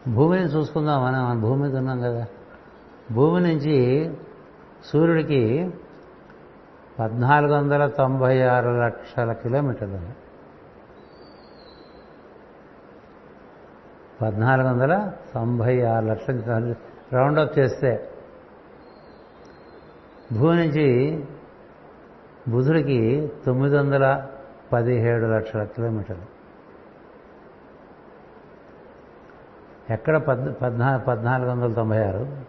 భూమిని 0.08 0.46
చూసుకుందాం 0.46 1.04
మనం 1.04 1.30
మన 1.30 1.40
భూమి 1.40 1.62
మీద 1.62 1.76
ఉన్నాం 1.76 2.02
కదా. 2.02 2.26
భూమి 3.12 3.42
నుంచి 3.42 4.10
సూర్యుడికి 4.86 5.74
పద్నాలుగు 7.00 7.54
వందల 7.54 7.88
తొంభై 7.88 8.42
ఆరు 8.42 8.70
లక్షల 8.70 9.34
కిలోమీటర్లు. 9.34 9.96
ఉన్నాయి 9.96 10.16
పద్నాలుగు 14.22 14.68
వందల 14.68 15.12
తొంభై 15.34 15.82
ఆరు 15.82 16.06
లక్షలు 16.06 16.76
రౌండ్ 17.16 17.40
అప్ 17.40 17.60
చేస్తే 17.60 18.10
భూమి 20.40 20.68
నుంచి 20.68 21.24
బుధుడికి 22.48 23.32
తొమ్మిది 23.46 23.78
వందల 23.78 24.28
పదిహేడు 24.74 25.26
లక్షల 25.26 25.64
కిలోమీటర్లు. 25.64 26.36
ఎక్కడ 29.94 30.18
పద్ 30.18 30.62
పద్నా 30.62 30.98
పద్నాలుగు 30.98 31.50
వందల 31.50 31.74
తొంభై 31.74 32.04
ఆరు? 32.04 32.44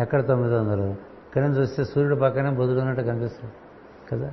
ఎక్కడ 0.00 0.26
తొమ్మిది 0.26 0.54
వందలు? 0.54 0.90
ఇక్కడ 1.28 1.44
చూస్తే 1.44 1.84
సూర్యుడు 1.84 2.16
పక్కనే 2.16 2.50
బుధుడు 2.50 2.78
ఉన్నట్టు 2.78 3.02
కనిపిస్తుంది 3.02 3.54
కదా? 4.12 4.32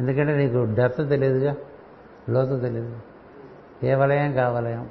ఎందుకంటే 0.00 0.36
నీకు 0.36 0.74
డెప్త్ 0.74 1.08
తెలియదుగా 1.08 1.54
లోతు 2.30 2.60
తెలియదు 2.60 2.96
ఏ 3.84 3.94
వలయం 3.94 4.32
కావలయం 4.32 4.90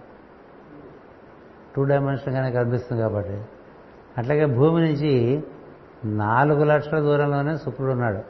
టూ 1.76 1.84
డైమెన్షన్గానే 1.84 2.52
కనిపిస్తుంది 2.52 3.02
కాబట్టి. 3.02 3.46
అట్లాగే 4.18 4.46
భూమి 4.46 4.82
నుంచి 4.82 5.44
నాలుగు 6.06 6.64
లక్షల 6.64 7.00
దూరంలోనే 7.00 7.58
శుక్రుడు 7.58 7.92
ఉన్నాడు. 7.92 8.22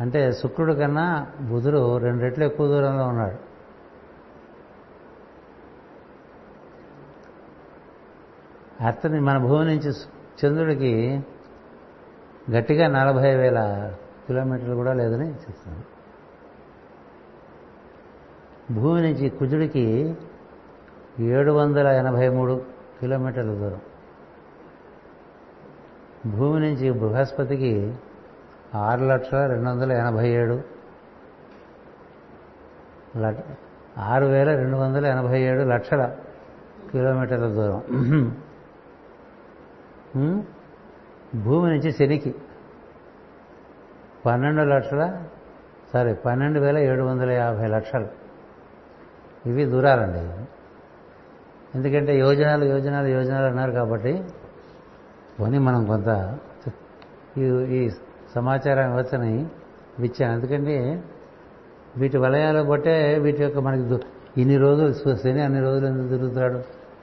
అంటే 0.00 0.32
శుక్రుడు 0.32 0.72
కన్నా 0.72 1.26
బుధుడు 1.40 1.98
రెండు 1.98 2.22
రెట్లు 2.22 2.44
ఎక్కువ 2.44 2.66
దూరంలో 2.66 3.04
ఉన్నాడు. 3.04 3.48
అతని 8.84 9.20
మన 9.20 9.38
భూమి 9.38 9.64
నుంచి 9.64 9.92
చంద్రుడికి 10.44 11.24
గట్టిగా 12.50 12.88
నలభై 12.88 13.34
వేల 13.36 13.92
కిలోమీటర్లు 14.26 14.74
కూడా 14.74 14.92
లేదని 14.92 15.28
చెప్తున్నాను 15.30 15.84
భూమి 18.80 19.02
నుంచి 19.02 19.28
కుజుడికి 19.28 20.16
ఏడు 21.20 21.52
వందల 21.52 21.86
ఎనభై 21.86 22.28
మూడు 22.28 22.64
కిలోమీటర్ల 23.00 23.52
దూరం. 23.60 23.80
భూమి 26.32 26.60
నుంచి 26.60 26.90
బృహస్పతికి 26.90 27.94
ఆరు 28.74 29.04
లక్షల 29.04 29.46
రెండు 29.46 29.68
వందల 29.70 29.92
ఎనభై 29.92 30.28
ఏడు 30.28 30.56
ఆరు 33.98 34.26
వేల 34.26 34.50
రెండు 34.56 34.76
వందల 34.76 35.06
ఎనభై 35.06 35.40
ఏడు 35.40 35.62
లక్షల 35.62 36.16
కిలోమీటర్ల 36.92 37.46
దూరం. 37.46 37.80
భూమి 41.44 41.70
నుంచి 41.70 41.92
శనికి 41.92 42.34
పన్నెండు 44.26 44.62
లక్షల 44.62 45.24
సారీ 45.92 46.14
పన్నెండు 46.14 46.60
వేల 46.60 46.78
ఏడు 46.78 47.02
వందల 47.02 47.30
యాభై 47.30 47.66
లక్షలు. 47.66 48.08
ఇవి 49.48 49.64
దూరాలండి. 49.64 50.47
ఎందుకంటే 51.74 52.18
యోజనాలు 52.18 52.64
యోజనాలు 52.64 53.08
యోజనాలు 53.08 53.46
అన్నారు 53.46 53.72
కాబట్టి 53.72 54.12
పోనీ 55.38 55.58
మనం 55.58 55.86
కొంత 55.86 56.10
ఈ 57.38 57.46
ఈ 57.70 57.90
సమాచారం 58.34 58.90
ఇవ్వచ్చని 58.90 59.46
ఇచ్చాను 60.04 60.32
ఎందుకంటే 60.32 61.02
వీటి 61.96 62.18
వలయాలు 62.18 62.62
బట్టే 62.62 63.18
వీటి 63.18 63.42
యొక్క 63.42 63.58
మనకి 63.58 63.82
ఇన్ని 64.36 64.56
రోజులు 64.56 65.16
శని 65.16 65.40
అన్ని 65.40 65.60
రోజులు 65.60 65.86
ఎందుకు 65.86 66.08
తిరుగుతున్నాడు? 66.08 66.58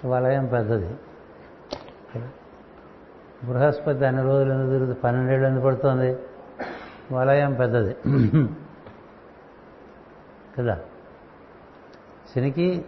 వలయం 0.07 0.45
పెద్దది. 0.45 0.89
బృహస్పతి 3.45 4.05
అన్ని 4.05 4.23
రోజులు 4.23 4.53
ఎందుకు 4.53 4.69
తిరుగుతుంది 4.69 4.99
పన్నెండేళ్ళు 4.99 5.47
ఎందుకు 5.47 5.65
పడుతుంది? 5.65 6.17
వలయం 7.11 7.53
పెద్దది. 7.53 7.95
కదా? 10.57 10.77
శనికి 12.33 12.85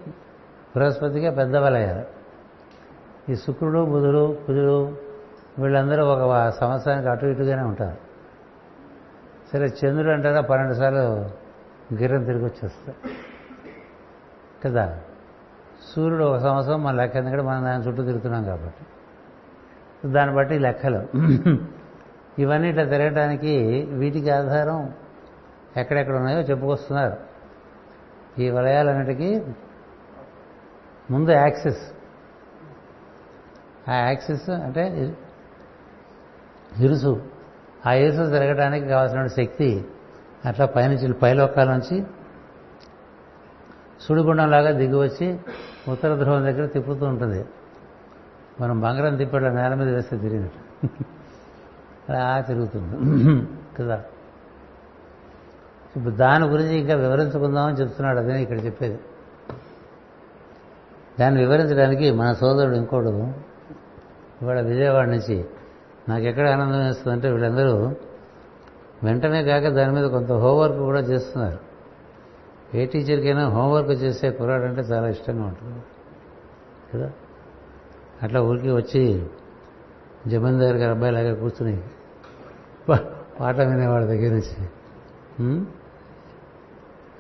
బృహస్పతిగా 0.78 1.32
పెద్ద 1.32 1.56
వలయాలు 1.56 2.04
ఈ 3.32 3.36
శుక్రుడు 3.36 3.80
బుధుడు 3.86 4.38
కుజుడు 4.48 4.98
వీళ్ళందరూ 5.60 6.06
ఒక 6.06 6.50
సంవత్సరానికి 6.50 7.10
అటు 7.10 7.26
ఇటుగానే 7.26 7.62
ఉంటారు. 7.62 7.98
సరే 9.54 9.66
చంద్రుడు 9.66 10.14
అంటారా 10.14 10.42
పన్నెండు 10.42 10.74
సార్లు 10.74 11.00
గిర్రం 11.96 12.24
తిరిగి 12.24 12.46
వచ్చేస్తాయి 12.46 12.98
కదా? 14.66 15.00
సూర్యుడు 15.96 16.24
ఒక 16.24 16.38
సంవత్సరం 16.38 16.84
మన 16.84 16.96
లెక్క 16.96 17.16
ఎందుకంటే 17.16 17.44
మనం 17.44 17.64
దాని 17.64 17.84
చుట్టూ 17.84 18.04
తిరుగుతున్నాం 18.04 18.44
కాబట్టి. 18.44 18.86
దాన్ని 20.10 20.36
బట్టి 20.36 20.60
లెక్కలు. 20.60 21.08
ఇవన్నీ 22.40 22.70
ఇట్లా 22.70 22.84
తిరగడానికి 22.84 23.88
వీటికి 23.90 24.30
ఆధారం 24.30 24.94
ఎక్కడెక్కడ 25.78 26.16
ఉన్నాయో 26.16 26.40
చెప్పుకొస్తున్నారు. 26.40 27.18
ఈ 28.42 28.50
వలయాలన్నిటికీ 28.50 29.42
ముందు 31.12 31.32
యాక్సిస్. 31.32 31.92
ఆ 33.90 33.94
యాక్సిస్ 33.94 34.50
అంటే 34.50 35.16
ఇరుసు. 36.80 37.26
ఆ 37.88 37.94
ఇరుసు 37.94 38.30
తిరగడానికి 38.30 38.88
కావాల్సిన 38.88 39.28
శక్తి 39.28 39.86
అట్లా 40.46 40.66
పైనుంచి 40.66 41.14
పైలోకాల 41.14 41.72
నుంచి 41.72 42.04
సుడిగుండంలాగా 44.02 44.72
దిగి 44.72 44.96
వచ్చి 44.96 45.40
ఉత్తర 45.88 46.16
ధ్రువం 46.16 46.44
దగ్గర 46.44 46.66
తిప్పుతూ 46.66 47.06
ఉంటుంది. 47.06 47.46
మనం 48.62 48.80
బంగారం 48.80 49.18
తిప్పేట 49.18 49.44
నేల 49.44 49.74
మీద 49.74 49.96
వేస్తే 49.96 50.18
తిరిగినట్టు. 50.18 50.86
అలా 52.12 52.42
తిరుగుతుంది. 52.42 53.48
కదా? 53.80 54.04
ఇప్పుడు 55.96 56.16
దాని 56.16 56.46
గురించి 56.46 56.78
ఇంకా 56.78 56.96
వివరించుకుందామని 56.96 57.76
చెప్తున్నాడు 57.76 58.18
అదే 58.18 58.42
ఇక్కడ 58.42 58.66
చెప్పేది. 58.66 59.00
దాన్ని 61.20 61.40
వివరించడానికి 61.42 62.12
మన 62.12 62.34
సోదరుడు 62.34 62.76
ఇంకోడు. 62.76 63.28
ఇవాళ 64.42 64.62
విజయవాడ 64.62 65.08
నుంచి 65.08 65.46
నాకు 66.10 66.24
ఎక్కడ 66.24 66.48
ఆనందం 66.48 66.86
వేస్తుందంటే 66.86 67.32
వీళ్ళందరూ 67.32 67.92
వెంటనే 69.04 69.44
కాక 69.44 69.68
దాని 69.68 69.94
మీద 69.94 70.06
కొంత 70.06 70.32
హోంవర్క్ 70.32 70.78
కూడా 70.78 71.00
చేస్తున్నారు. 71.00 71.68
ఏ 72.78 72.86
టీచర్కైనా 72.86 73.50
హోంవర్క్ 73.50 73.92
చేసే 73.92 74.30
కుర్రాడంటే 74.30 74.82
చాలా 74.82 75.08
ఇష్టంగా 75.08 75.44
ఉంటుంది. 75.44 75.84
కదా? 76.94 77.12
అట్లా 78.24 78.42
ఊరికి 78.42 78.72
వచ్చి 78.72 79.26
జమీందార్ 80.28 80.76
గారి 80.76 80.92
అబ్బాయిలాగా 80.92 81.34
కూర్చుని 81.34 81.82
పాట 83.40 83.62
వినేవాడి 83.62 84.06
దగ్గర 84.06 84.32
నుంచి. 84.32 84.70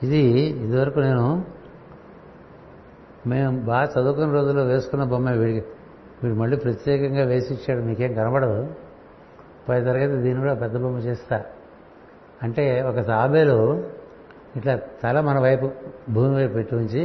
ఇది 0.03 0.17
ఇదివరకు 0.39 0.99
నేను 0.99 1.56
మేము 3.27 3.59
బాగా 3.59 3.85
చదువుకున్న 3.85 4.33
రోజుల్లో 4.33 4.63
వేసుకున్న 4.63 5.03
బొమ్మ 5.03 5.29
వీడికి. 5.29 5.65
వీడు 6.23 6.35
మళ్ళీ 6.35 6.57
ప్రత్యేకంగా 6.57 7.23
వేసి 7.23 7.53
ఇచ్చాడు 7.53 7.81
మీకేం 7.85 8.13
కనబడదు. 8.13 8.59
పై 9.69 9.77
తరగతి 9.81 10.21
దీన్ని 10.21 10.41
కూడా 10.41 10.53
పెద్ద 10.53 10.77
బొమ్మ 10.77 10.97
చేస్తా. 10.97 11.37
అంటే 12.43 12.81
ఒక 12.81 13.07
తాబేలు 13.07 13.57
ఇట్లా 14.55 14.75
తల 15.03 15.21
మన 15.21 15.39
వైపు 15.39 15.71
భూమి 16.09 16.35
వైపు 16.35 16.53
పెట్టి 16.53 16.75
ఉంచి 16.75 17.03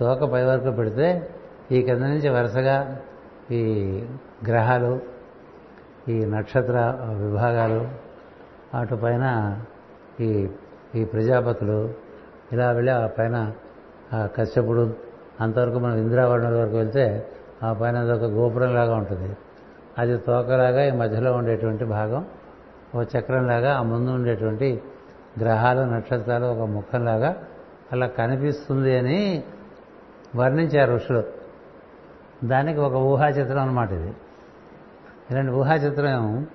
తోక 0.00 0.24
పై 0.24 0.44
వరకు 0.44 0.70
పెడితే 0.70 1.30
ఈ 1.72 1.82
కింద 1.82 2.02
నుంచి 2.02 2.28
వరుసగా 2.28 2.76
ఈ 3.50 3.62
గ్రహాలు 4.48 4.92
ఈ 6.08 6.24
నక్షత్ర 6.24 6.78
విభాగాలు 7.22 7.82
అటు 8.76 8.94
పైన 8.94 9.24
ఈ 10.20 10.48
ఈ 10.94 11.04
ప్రజాపతులు 11.04 11.78
ఇలా 12.52 12.66
వెళ్ళి 12.72 12.92
ఆ 12.92 13.06
పైన 13.06 13.52
ఆ 14.12 14.28
కశ్యపుడు 14.36 15.13
అంతవరకు 15.40 15.78
మనం 15.78 15.96
ఇంద్రావరణం 15.96 16.60
వరకు 16.60 16.76
వెళ్తే 16.76 17.26
ఆ 17.62 17.72
పైన 17.72 18.12
ఒక 18.12 18.24
గోపురంలాగా 18.24 18.94
ఉంటుంది. 18.94 19.36
అది 19.98 20.16
తోకలాగా 20.16 20.84
ఈ 20.84 20.90
మధ్యలో 20.90 21.32
ఉండేటువంటి 21.32 21.84
భాగం 21.84 22.26
ఒక 22.94 23.06
చక్రంలాగా 23.16 23.76
ఆ 23.76 23.82
ముందు 23.82 24.10
ఉండేటువంటి 24.10 24.82
గ్రహాలు 25.40 25.80
నక్షత్రాలు 25.80 26.46
ఒక 26.46 26.68
ముఖంలాగా 26.68 27.36
అలా 27.92 28.06
కనిపిస్తుంది 28.06 28.98
అని 28.98 29.44
వర్ణించారు 30.36 30.94
ఋషులు. 30.94 31.22
దానికి 32.44 32.80
ఒక 32.80 32.94
ఊహా 32.94 33.28
చిత్రం 33.28 33.62
అనమాట 33.62 33.92
ఇది. 33.92 34.12
ఇలాంటి 35.30 35.52
ఊహా 35.52 35.74
చిత్రం 35.74 36.46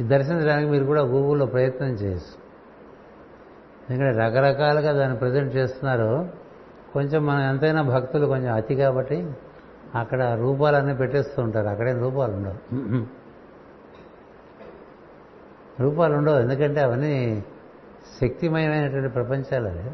ఇది 0.00 0.08
దర్శించడానికి 0.08 0.70
మీరు 0.70 0.84
కూడా 0.84 1.02
గూగుల్లో 1.02 1.46
ప్రయత్నం 1.46 1.88
చేయొచ్చు 1.88 2.34
ఎందుకంటే 3.90 4.18
రకరకాలుగా 4.18 4.92
దాన్ని 4.92 5.18
ప్రజెంట్ 5.18 5.56
చేస్తున్నారు. 5.56 6.28
కొంచెం 6.92 7.26
మనం 7.26 7.40
ఎంతైనా 7.40 7.82
భక్తులు 7.82 8.26
కొంచెం 8.26 8.54
అతి 8.54 8.74
కాబట్టి 8.74 9.32
అక్కడ 9.94 10.38
రూపాలన్నీ 10.40 10.94
పెట్టేస్తూ 10.94 11.42
ఉంటారు. 11.42 11.68
అక్కడే 11.68 11.92
రూపాలు 11.92 12.32
ఉండవు. 12.32 13.06
రూపాలు 15.82 16.16
ఉండవు. 16.16 16.38
ఎందుకంటే 16.38 16.80
అవన్నీ 16.80 17.44
శక్తిమయమైనటువంటి 18.20 19.08
ప్రపంచాలు 19.08 19.68
అవి. 19.68 19.90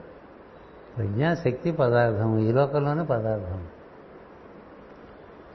ప్రజ్ఞా 0.96 1.34
శక్తి 1.34 1.72
పదార్థం 1.72 2.38
ఈ 2.38 2.52
లోకంలోనే 2.52 3.04
పదార్థం. 3.04 3.66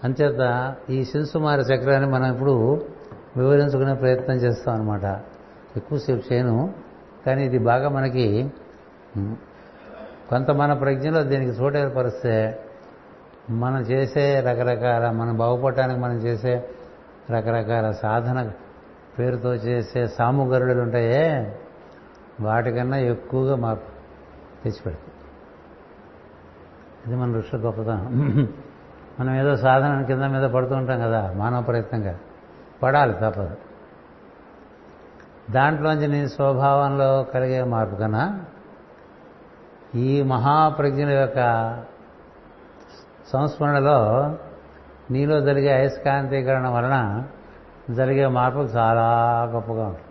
అంచేత 0.04 0.76
ఈ 0.90 1.04
శింసుమార 1.04 1.60
చక్రాన్ని 1.60 2.10
మనం 2.10 2.34
ఇప్పుడు 2.34 2.86
వివరించుకునే 3.38 3.94
ప్రయత్నం 3.94 4.36
చేస్తాం 4.36 4.76
అనమాట 4.76 5.04
ఎక్కువసేపు 5.78 6.34
చేయను. 6.34 6.74
కానీ 7.26 7.46
ఇది 7.46 7.58
బాగా 7.58 7.90
మనకి 7.90 8.54
కొంత 10.32 10.52
మన 10.52 10.74
ప్రజ్ఞలో 10.74 11.24
దీనికి 11.24 11.52
చోటు 11.52 11.78
ఏర్పరిస్తే 11.78 12.60
మనం 13.50 13.82
చేసే 13.82 14.40
రకరకాల 14.40 15.12
మనం 15.12 15.38
బాగుపడటానికి 15.38 16.00
మనం 16.00 16.14
చేసే 16.14 16.70
రకరకాల 17.32 17.92
సాధన 17.92 18.52
పేరుతో 19.20 19.54
చేసే 19.54 20.08
సాముగరుడులు 20.08 20.82
ఉంటాయే 20.82 21.58
వాటికన్నా 22.42 22.98
ఎక్కువగా 22.98 23.56
మార్పు 23.56 23.84
తెచ్చిపెడతాయి. 24.64 25.06
ఇది 27.08 27.16
మన 27.16 27.38
ఋషుల 27.38 27.66
గొప్పతనం. 27.66 28.54
మనం 29.20 29.36
ఏదో 29.36 29.56
సాధన 29.56 30.02
కింద 30.02 30.24
మీద 30.24 30.44
పడుతూ 30.44 30.76
ఉంటాం 30.76 31.00
కదా 31.00 31.34
మానవ 31.36 31.62
ప్రయత్నంగా. 31.62 32.20
పడాలి 32.84 33.14
తప్పదు. 33.14 33.58
దాంట్లోంచి 35.52 36.08
నీ 36.08 36.28
స్వభావంలో 36.28 37.24
కలిగే 37.24 37.64
మార్పు 37.64 37.96
కన్నా 37.96 38.46
ఈ 39.96 40.22
మహాప్రజ్ఞ 40.22 41.10
యొక్క 41.10 41.38
సంస్మరణలో 43.28 44.32
నీలో 45.12 45.42
జరిగే 45.42 45.74
అయస్కాంతీకరణ 45.74 46.68
వలన 46.68 47.28
జరిగే 47.92 48.28
మార్పులు 48.28 48.64
చాలా 48.64 49.04
గొప్పగా 49.52 49.86
ఉంటుంది 49.86 50.08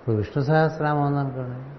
ఇప్పుడు 0.00 0.16
విష్ణు 0.16 0.42
సహస్రనామం 0.42 1.06
ఉందనుకోండి. 1.06 1.78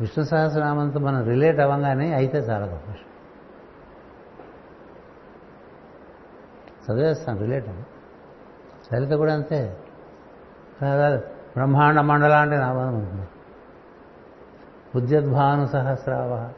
విష్ణు 0.00 0.24
సహస్రనామంతో 0.24 1.00
మనం 1.00 1.24
రిలేట్ 1.24 1.60
అవ్వగానే 1.60 2.14
అయితే 2.14 2.38
చాలా 2.38 2.66
గొప్ప 2.66 2.90
విషయం. 2.90 3.12
చదివేస్తాం 6.90 7.38
రిలేట్ 7.38 7.68
అవ్వ. 7.68 7.82
లలిత 8.94 9.12
కూడా 9.12 9.34
అంతే. 9.34 9.76
బ్రహ్మాండ 11.56 12.00
మండల 12.00 12.32
అంటే 12.32 12.56
నామం. 12.56 12.94
ఉంటుంది 12.94 13.28
ఉద్యద్భాను 14.96 15.66
సహస్రావ 15.66 16.50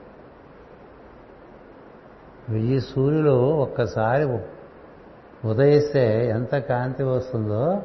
వెయ్యి 2.48 2.80
సూర్యులు 2.80 3.30
ఒక్కసారి 3.30 4.24
ఉదయిస్తే 5.46 6.28
ఎంత 6.28 6.56
కాంతి 6.56 7.02
వస్తుందో 7.02 7.82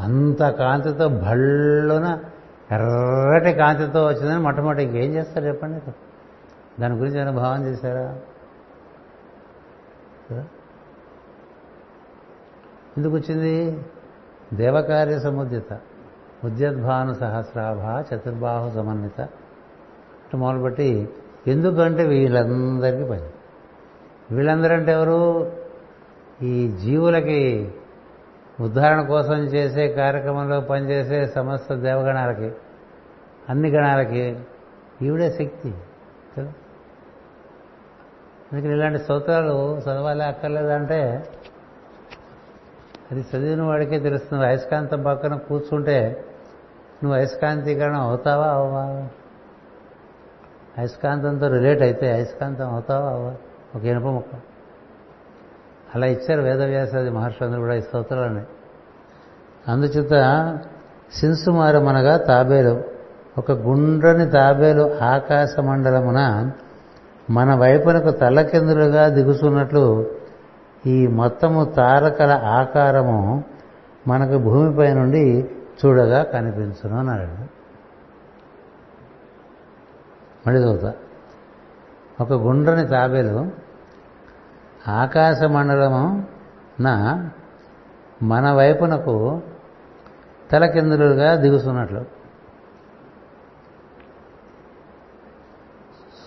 అంత 0.00 0.42
కాంతితో 0.42 1.08
భళ్ళున 1.08 2.20
ఎర్రటి 2.70 3.52
కాంతితో 3.52 4.06
వచ్చిందని 4.06 4.38
మొట్టమొదటి 4.38 4.82
ఇంకేం 4.82 5.14
చేస్తారు 5.14 5.44
చెప్పండి 5.44 5.80
దాని 6.80 6.94
గురించి 6.94 7.16
ఏమైనా 7.16 7.30
భావం 7.30 7.64
చేశారా? 7.64 8.16
ఎందుకు 12.98 13.14
వచ్చింది? 13.14 13.84
దేవకార్య 14.52 15.18
సముద్యత. 15.18 15.80
ఉద్యద్భాను 16.44 17.14
సహస్రాభ 17.14 18.04
చతుర్బాహు 18.14 18.70
సమన్విత. 18.70 19.20
అటు 19.20 20.36
మొదలుపెట్టి 20.36 21.08
ఎందుకంటే 21.46 22.04
వీళ్ళందరికీ 22.04 23.04
పని 23.04 23.22
వీళ్ళందరంటే 24.34 24.92
ఎవరు? 24.92 25.52
ఈ 26.42 26.68
జీవులకి 26.68 27.74
ఉద్ధారణ 28.60 29.02
కోసం 29.02 29.34
చేసే 29.34 29.88
కార్యక్రమంలో 29.88 30.60
పనిచేసే 30.60 31.32
సమస్త 31.32 31.74
దేవగణాలకి 31.74 32.52
అన్ని 33.48 33.70
గణాలకి 33.70 34.38
ఈవిడే 35.02 35.30
శక్తి 35.30 35.74
కదా? 36.38 36.52
అందుకని 38.52 38.72
ఇలాంటి 38.72 38.98
స్తోత్రాలు 38.98 39.78
చదవాలి 39.78 40.24
అక్కర్లేదంటే 40.24 41.28
అది 43.12 43.20
చదివిన 43.20 43.62
వాడికే 43.62 43.98
తెలుస్తుంది. 43.98 44.46
అయస్కాంతం 44.46 45.02
పక్కన 45.02 45.36
కూర్చుంటే 45.36 46.24
నువ్వు 47.04 47.20
అయస్కాంతీకరణ 47.20 47.96
అవుతావా 47.96 48.46
అవ్వా? 48.46 49.08
అయస్కాంతంతో 50.78 51.48
రిలేట్ 51.48 51.82
అయితే 51.82 52.12
అయస్కాంతం 52.12 52.72
అవుతావా 52.72 53.10
అవ్వా? 53.10 53.34
ఒక 53.76 53.84
ఇనుప 53.84 54.04
ముక్క. 54.04 54.30
అలా 55.94 56.06
ఇచ్చారు 56.06 56.42
వేదవ్యాసాది 56.42 57.10
మహర్షులందరూ 57.10 57.60
కూడా 57.60 57.74
ఈ 57.74 57.80
స్తోత్రాలని. 57.80 58.40
అందుచేత 59.68 60.12
సిన్సుమారమనగా 61.20 62.16
తాబేలు 62.16 62.82
ఒక 63.38 63.52
గుండ్రని 63.52 64.30
తాబేలు 64.30 64.98
ఆకాశ 65.04 65.58
మండలమున 65.60 66.50
మన 67.30 67.54
వైపునకు 67.54 68.10
తల్లకిందులుగా 68.10 69.08
దిగుతున్నట్లు 69.08 70.10
ఈ 70.86 71.06
మొత్తము 71.06 71.64
తారకల 71.64 72.32
ఆకారము 72.32 73.44
మనకు 74.08 74.38
భూమిపై 74.38 74.94
నుండి 74.94 75.50
చూడగా 75.84 76.22
కనిపించును 76.22 76.98
అన్నాడు. 76.98 77.64
మళ్ళీ 80.48 80.60
చదువుతా. 80.62 80.94
ఒక 82.20 82.32
గుండ్రని 82.32 82.86
తాబేలు 82.86 83.50
ఆకాశ 84.88 85.42
మండలము 85.42 86.26
నా 86.80 87.30
మన 88.22 88.52
వైపునకు 88.52 89.42
తలకిందులుగా 90.50 91.34
దిగుతున్నట్లు 91.34 92.04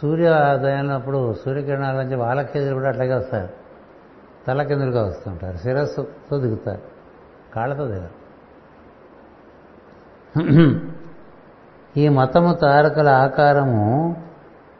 సూర్యోదయంలో 0.01 1.33
సూర్యకిరణాల 1.33 2.01
నుంచి 2.01 2.15
వాళ్ళ 2.15 2.41
కూడా 2.73 2.89
అట్లాగే 2.89 3.13
వస్తారు. 3.13 3.49
తలకిందులుగా 4.47 5.03
వస్తుంటారు. 5.03 5.57
శిరస్సుతో 5.57 6.39
దిగుతారు. 6.39 6.81
కాళ్ళతో 7.53 7.87
దిగరు. 7.87 8.16
ఈ 11.97 12.09
మతము 12.09 12.53
తారకల 12.53 13.09
ఆకారము 13.09 14.15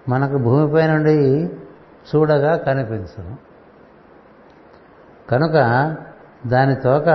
మనకు 0.10 0.38
భూమిపై 0.38 0.88
నుండి 0.88 1.46
చూడగా 2.16 2.56
కనిపించను 2.56 3.38
కనుక 5.30 5.54
దాని 6.48 6.76
తోక 6.76 7.10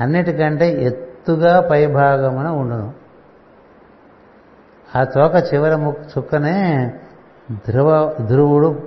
అన్నిటికంటే 0.00 0.82
ఎత్తుగా 0.82 1.60
పైభాగమున 1.60 2.46
ఉండును 2.48 2.92
ఆ 4.96 5.04
తోక 5.04 5.34
చివర 5.54 5.94
చుక్కనే 6.18 6.94
ధ్రువ 7.68 8.14
ధ్రువుడు 8.26 8.82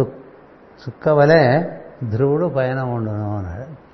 చుక్క 0.00 1.08
వలె 1.08 1.70
ధ్రువుడు 2.10 2.46
పైన 2.46 2.80
ఉండును 2.80 3.36
అన్నాడు. 3.36 3.89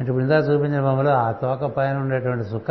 అంటే 0.00 0.10
ఇప్పుడు 0.10 0.24
ఇందా 0.24 0.36
చూపించిన 0.36 0.80
బొమ్మలో 0.80 1.10
ఆ 1.10 1.32
తోక 1.32 1.64
పైన 1.64 1.96
ఉండేటువంటి 1.96 2.44
సుఖ 2.44 2.70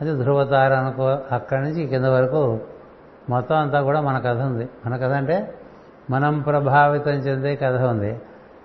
అది 0.00 0.16
ధ్రువతార 0.16 0.74
అనుకో 0.74 1.18
అక్కడి 1.32 1.62
నుంచి 1.62 1.86
కింద 1.86 2.04
వరకు 2.04 2.60
మొత్తం 3.30 3.56
అంతా 3.56 3.82
కూడా 3.82 4.00
మన 4.00 4.18
కథ 4.18 4.36
ఉంది. 4.36 4.68
మన 4.86 4.96
కథ 4.96 5.12
అంటే 5.12 5.54
మనం 6.10 6.40
ప్రభావితం 6.40 7.10
చెందే 7.10 7.56
కథ 7.56 7.80
ఉంది. 7.82 8.20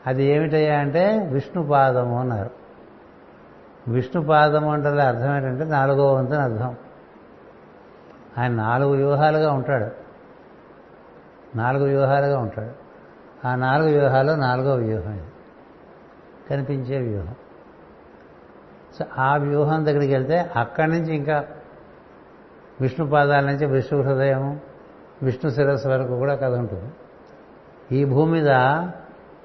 అది 0.07 0.23
ఏమిటయ్యా 0.23 0.79
అంటే 0.79 1.29
విష్ణుపాదము 1.31 2.19
అన్నారు. 2.19 2.49
విష్ణుపాదము 3.87 4.71
అంటే 4.71 4.89
అర్థం 4.89 5.35
ఏంటంటే 5.35 5.65
నాలుగో 5.65 6.13
వంతుని 6.13 6.41
అర్థం. 6.41 6.75
ఆయన 8.37 8.51
నాలుగు 8.51 8.95
వ్యూహాలుగా 8.95 9.51
ఉంటాడు. 9.51 9.91
నాలుగు 11.57 11.83
వ్యూహాలుగా 11.83 12.39
ఉంటాడు. 12.39 12.71
ఆ 13.47 13.55
నాలుగు 13.55 13.89
వ్యూహాలు 13.89 14.31
నాలుగో 14.31 14.73
వ్యూహం 14.73 15.11
ఇది. 15.11 15.32
కనిపించే 16.49 16.97
వ్యూహం. 16.97 17.35
సో 18.99 19.05
ఆ 19.17 19.37
వ్యూహం 19.37 19.85
దగ్గరికి 19.85 20.13
వెళ్తే 20.13 20.51
అక్కడి 20.55 20.91
నుంచి 20.91 21.15
ఇంకా 21.15 21.45
విష్ణు 22.81 23.09
పాదాల 23.09 23.45
నుంచి 23.45 23.65
విష్ణు 23.65 24.01
హృదయం 24.01 24.59
విష్ణు 25.23 25.51
శిరస్సు 25.51 25.87
వరకు 25.87 26.17
కూడా 26.17 26.35
కథ 26.35 26.53
ఉంటుంది. 26.53 26.93
ఈ 27.95 28.05
భూమి 28.05 28.31
మీద 28.31 28.49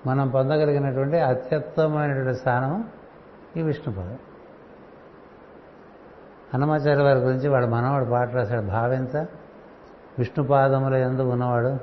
మనం 0.07 0.29
పొందగలిగినటువంటి 0.29 1.19
అత్యుత్తమైనటువంటి 1.19 2.39
స్థానం 2.39 2.89
ఈ 3.57 3.63
విష్ణు 3.63 3.95
పదం. 3.95 4.19
అన్నమాచార్య 6.55 7.03
వారి 7.03 7.19
గురించి 7.19 7.49
వాడు 7.49 7.67
మనవాడు 7.67 8.05
పాట 8.05 8.33
రాశాడు 8.33 8.63
భావింత? 8.63 9.17
విష్ణుపాదముల 10.19 10.95
ఎందు 10.95 11.23
ఉన్నవాడు? 11.23 11.79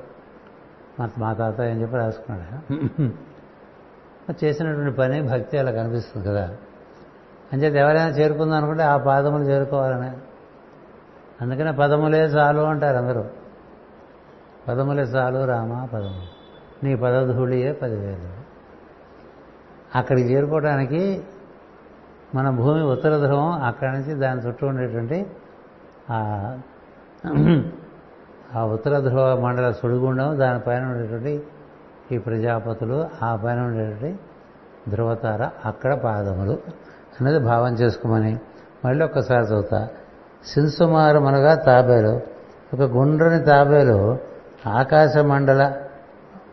మా 0.99 1.09
మా 1.17 1.33
తాత 1.33 1.61
అని 1.61 1.81
చెప్పి 1.81 1.97
రాసుకున్నాడు 1.97 3.09
చేసినటువంటి 4.43 4.97
పని 4.97 5.22
భక్తి 5.22 5.57
అలా 5.57 5.72
కనిపిస్తుంది 5.72 6.27
కదా. 6.27 6.49
అంచేత 7.53 7.73
ఎవరైనా 7.73 8.07
చేరుకుందాం 8.07 8.57
అనుకుంటే 8.57 8.84
ఆ 8.84 8.97
పాదములు 8.97 9.43
చేరుకోవాలని. 9.43 10.11
అందుకనే 11.41 11.72
పదములే 11.72 12.19
చాలు 12.19 12.61
అంటారు 12.61 12.97
అందరూ. 12.97 13.26
పదములే 14.68 15.03
చాలు 15.03 15.45
రామ 15.45 15.85
పదములు 15.85 16.35
నీ 16.85 16.95
పదధూళియే 16.95 17.72
పదివేలు. 17.72 18.45
అక్కడికి 19.97 20.34
చేరుకోవడానికి 20.34 21.23
మన 22.35 22.49
భూమి 22.49 22.84
ఉత్తర 22.84 23.18
ధ్రువం 23.18 23.52
అక్కడి 23.52 23.91
నుంచి 23.91 24.14
దాని 24.14 24.41
చుట్టూ 24.41 24.68
ఉండేటువంటి 24.68 25.26
ఆ 26.10 26.57
ఉత్తర 28.73 28.99
ధ్రువ 28.99 29.39
మండల 29.39 29.72
సుడిగుండం 29.72 30.39
దానిపైన 30.39 30.85
ఉండేటువంటి 30.85 31.43
ఈ 32.11 32.18
ప్రజాపతులు 32.18 33.06
ఆ 33.23 33.36
పైన 33.36 33.60
ఉండేటువంటి 33.60 34.19
ధ్రువతార 34.90 35.49
అక్కడ 35.65 35.94
పాదములు. 35.94 36.57
అనేది 37.22 37.40
భావం 37.40 37.73
చేసుకోమని 37.73 38.40
మళ్ళీ 38.86 39.06
ఒక్కసారి 39.06 39.45
చదువుతా. 39.45 39.88
సిన్సుమారు 40.45 41.19
మనగా 41.19 41.56
తాబేలు. 41.56 42.22
ఒక 42.73 42.82
గుండ్రని 42.82 43.44
తాబేలు 43.44 44.18
ఆకాశ 44.68 45.18
మండల 45.18 45.73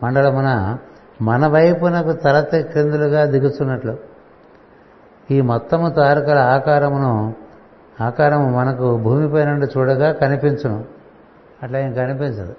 మండలమున 0.03 0.77
మన 1.21 1.47
వైపునకు 1.47 2.13
తలత 2.13 2.55
క్రిందులుగా 2.55 3.25
దిగుతున్నట్లు 3.25 3.97
ఈ 5.31 5.41
మొత్తము 5.41 5.89
తారకల 5.89 6.37
ఆకారమును 6.37 7.33
ఆకారము 8.01 8.57
మనకు 8.57 8.97
భూమిపై 8.97 9.45
నుండి 9.45 9.65
చూడగా 9.77 10.11
కనిపించును. 10.11 10.85
అట్లా 11.63 11.79
ఏం 11.79 11.93
కనిపించదు. 11.93 12.55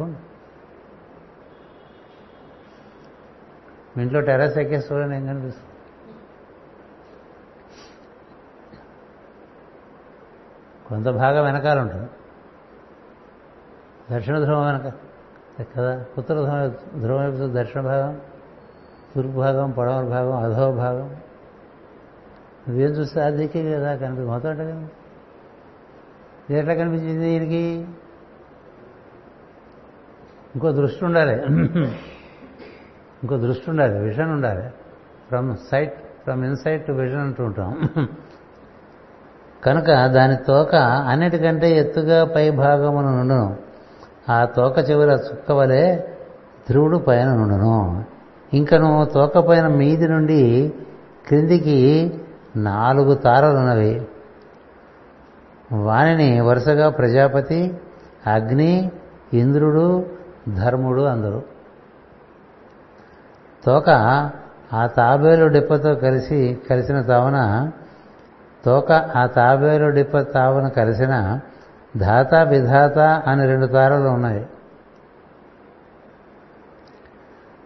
చూడండి. 0.00 0.18
ఇంట్లో 4.02 4.20
టెర్రస్ 4.20 4.58
ఎక్కే 4.58 4.80
సూర్యుని 4.80 5.16
ఏం 5.16 5.26
కనిపిస్తుంది? 5.26 5.70
కొంత 10.88 11.08
భాగం 11.08 11.44
వెనకాల 11.44 11.80
ఉంటుంది. 11.80 12.10
దక్షిణ 14.12 14.38
ధ్రువం 14.38 14.66
వెనక. 14.66 14.92
కదా? 15.76 16.04
ఉత్తర 16.18 16.34
ధ్రువం 16.34 17.00
ధ్రువం 17.02 17.30
వైపు 17.30 17.52
దక్షిణ 17.54 17.80
భాగం 17.80 18.20
తూర్పు 19.14 19.30
భాగం 19.30 19.70
పడమర 19.70 20.02
భాగం 20.02 20.32
అధో 20.32 20.72
భాగం 20.72 21.06
నువ్వేం 22.68 22.90
చూస్తే 22.90 23.20
ఆ 23.20 23.28
దిక్కే 23.28 23.72
కదా 23.72 23.96
కనిపి 23.96 24.22
మొత్తం 24.22 24.50
అంటే 24.50 24.64
కనిపి 24.64 24.92
ఇది 26.50 26.58
ఎట్లా 26.58 26.74
కనిపించింది 26.74 27.24
దీనికి? 27.24 27.88
ఇంకో 30.54 30.72
దృష్టి 30.72 31.04
ఉండాలి. 31.04 31.42
ఇంకో 33.22 33.36
దృష్టి 33.36 33.70
ఉండాలి 33.70 33.98
విజన్ 33.98 34.30
ఉండాలి. 34.30 34.68
From 35.28 35.56
sight 35.70 35.94
from 35.94 36.44
insight 36.44 36.86
to 36.86 36.92
vision 36.92 37.20
అంటూ 37.20 37.44
ఉంటాం. 37.44 37.88
కనుక 39.64 39.86
దాని 39.86 40.36
తోక 40.36 40.74
అన్నిటికంటే 41.08 41.78
ఎత్తుగా 41.78 42.24
పై 42.24 42.50
భాగమును 42.50 43.16
నుండును. 43.16 43.56
ఆ 44.32 44.44
తోక 44.44 44.90
చివర 44.90 45.08
చుక్క 45.10 45.52
వలె 45.52 45.96
ధ్రువుడు 46.68 46.96
పైన 46.96 47.34
నుండును. 47.34 48.04
ఇంకను 48.54 49.04
తోక 49.14 49.38
పైన 49.38 49.66
మీది 49.66 50.08
నుండి 50.08 50.74
క్రిందికి 51.26 52.14
నాలుగు 52.56 53.14
తారలున్నవి. 53.14 54.06
వానిని 55.72 56.40
వరుసగా 56.40 56.88
ప్రజాపతి 56.88 57.78
అగ్ని 58.26 58.90
ఇంద్రుడు 59.34 60.06
ధర్ముడు 60.48 61.02
అందరు. 61.02 61.55
తోక 63.66 63.90
ఆ 64.72 64.86
తాబేలు 64.86 65.46
డిప్పతో 65.46 65.94
కలిసి 65.94 66.58
కలిసిన 66.70 67.00
తావున 67.00 67.70
తోక 68.64 68.92
ఆ 68.92 69.26
తాబేలు 69.26 69.90
డిప్ప 69.90 70.18
తావున 70.18 70.68
కలిసిన 70.68 71.40
ధాత 71.96 72.34
విధాత 72.34 72.98
అని 72.98 73.46
రెండు 73.46 73.66
తారలు 73.66 74.08
ఉన్నాయి. 74.08 74.46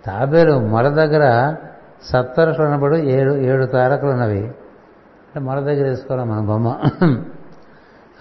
తాబేలు 0.06 0.58
మొర 0.58 0.88
దగ్గర 0.88 1.54
సప్తరుషులు 2.02 2.66
అనబడు 2.66 2.96
ఏడు 2.96 3.34
ఏడు 3.34 3.66
తారకులు 3.66 4.10
ఉన్నవి. 4.10 4.40
అంటే 4.40 5.40
మొర 5.40 5.60
దగ్గర 5.60 5.84
వేసుకోవాలి 5.84 6.28
మన 6.30 6.40
బొమ్మ. 6.40 6.78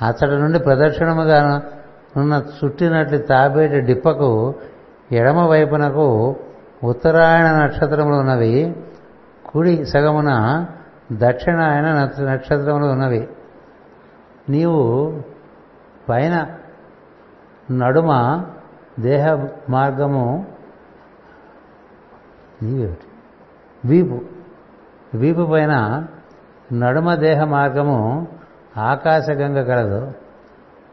అతడి 0.08 0.38
నుండి 0.38 0.60
ప్రదక్షిణముగా 0.60 1.62
ఉన్న 2.18 2.44
చుట్టినట్లు 2.64 3.18
తాబేటి 3.18 3.82
డిప్పకు 3.82 4.56
ఎడమ 5.12 5.46
వైపునకు 5.46 6.36
ఉత్తరాయణ 6.84 7.64
నక్షత్రములు 7.64 8.16
ఉన్నవి 8.16 8.76
కుడి 9.46 9.86
సగమున 9.86 10.66
దక్షిణాయన 11.12 12.10
నక్షత్రములు 12.20 12.86
ఉన్నవి. 12.86 13.30
నీవు 14.50 15.22
పైన 16.10 16.48
నడుమ 17.72 18.44
దేహ 19.00 19.48
మార్గము 19.70 20.48
నీవేమిటి? 22.62 23.08
వీపు. 23.86 24.22
వీపు 25.18 25.48
పైన 25.52 26.06
నడుమ 26.74 27.16
దేహ 27.16 27.44
మార్గము 27.44 28.28
ఆకాశగంగ 28.78 29.64
కలదు. 29.64 30.12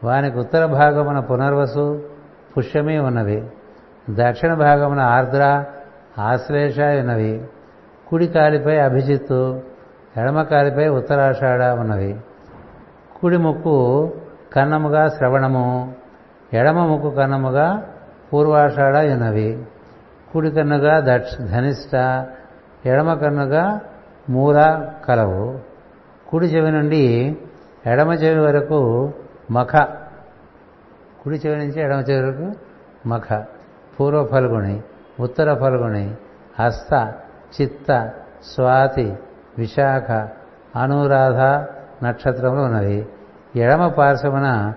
వానికి 0.03 0.37
ఉత్తర 0.37 0.65
భాగమున 0.65 1.19
పునర్వసు 1.19 2.09
పుష్యమే 2.57 2.99
ఉన్నవి. 2.99 3.49
దక్షిణ 4.09 4.53
భాగమున 4.53 4.99
ఆర్ద్ర 4.99 5.65
ఆశ్లేష 6.19 6.79
ఉన్నవి 6.79 7.45
కుడి 8.07 8.27
కాలిపై 8.27 8.77
అభిజిత్తు 8.77 9.61
ఎడమ 10.17 10.43
కాలిపై 10.43 10.87
ఉత్తరాషాఢ 10.87 11.63
ఉన్నవి. 11.63 12.19
కుడి 13.21 13.37
ముక్కు 13.37 14.11
కన్నముగా 14.53 15.07
శ్రవణము 15.07 15.93
ఎడమ 16.53 16.85
ముక్కు 16.85 17.09
కన్నముగా 17.09 17.85
పూర్వాషాఢ 18.33 18.97
ఉన్నవి 18.97 19.65
కుడి 20.33 20.51
కన్నుగా 20.51 20.99
దక్ష 20.99 21.41
ధనిష్ట 21.41 21.95
ఎడమ 22.85 23.13
కన్నుగా 23.13 23.81
మూల 24.29 24.89
కలవు. 25.05 25.59
కుడి 26.27 26.45
చెవి 26.45 26.71
నుండి 26.71 27.37
ఎడమ 27.85 28.13
చెవి 28.13 28.39
వరకు 28.39 29.11
మఖ. 29.51 29.75
కుడి 31.23 31.35
చెవి 31.35 31.57
నుంచి 31.57 31.81
ఎడమ 31.81 31.99
చెవి 31.99 32.25
వరకు 32.25 32.59
మఖ. 33.07 33.45
పూర్వ 33.99 34.25
ఫల్గుణి. 34.25 34.81
ఉత్తర 35.19 35.53
ఫల్గుని 35.53 36.15
హస్త 36.59 37.13
చిత్త 37.61 38.11
స్వాతి 38.55 39.17
విశాఖ 39.57 40.11
అనురాధ 40.77 41.65
నక్షత్రములు 42.05 42.61
ఉన్నవి. 42.61 43.07
ఎడమ 43.55 43.87
పార్శ్వమున 43.87 44.73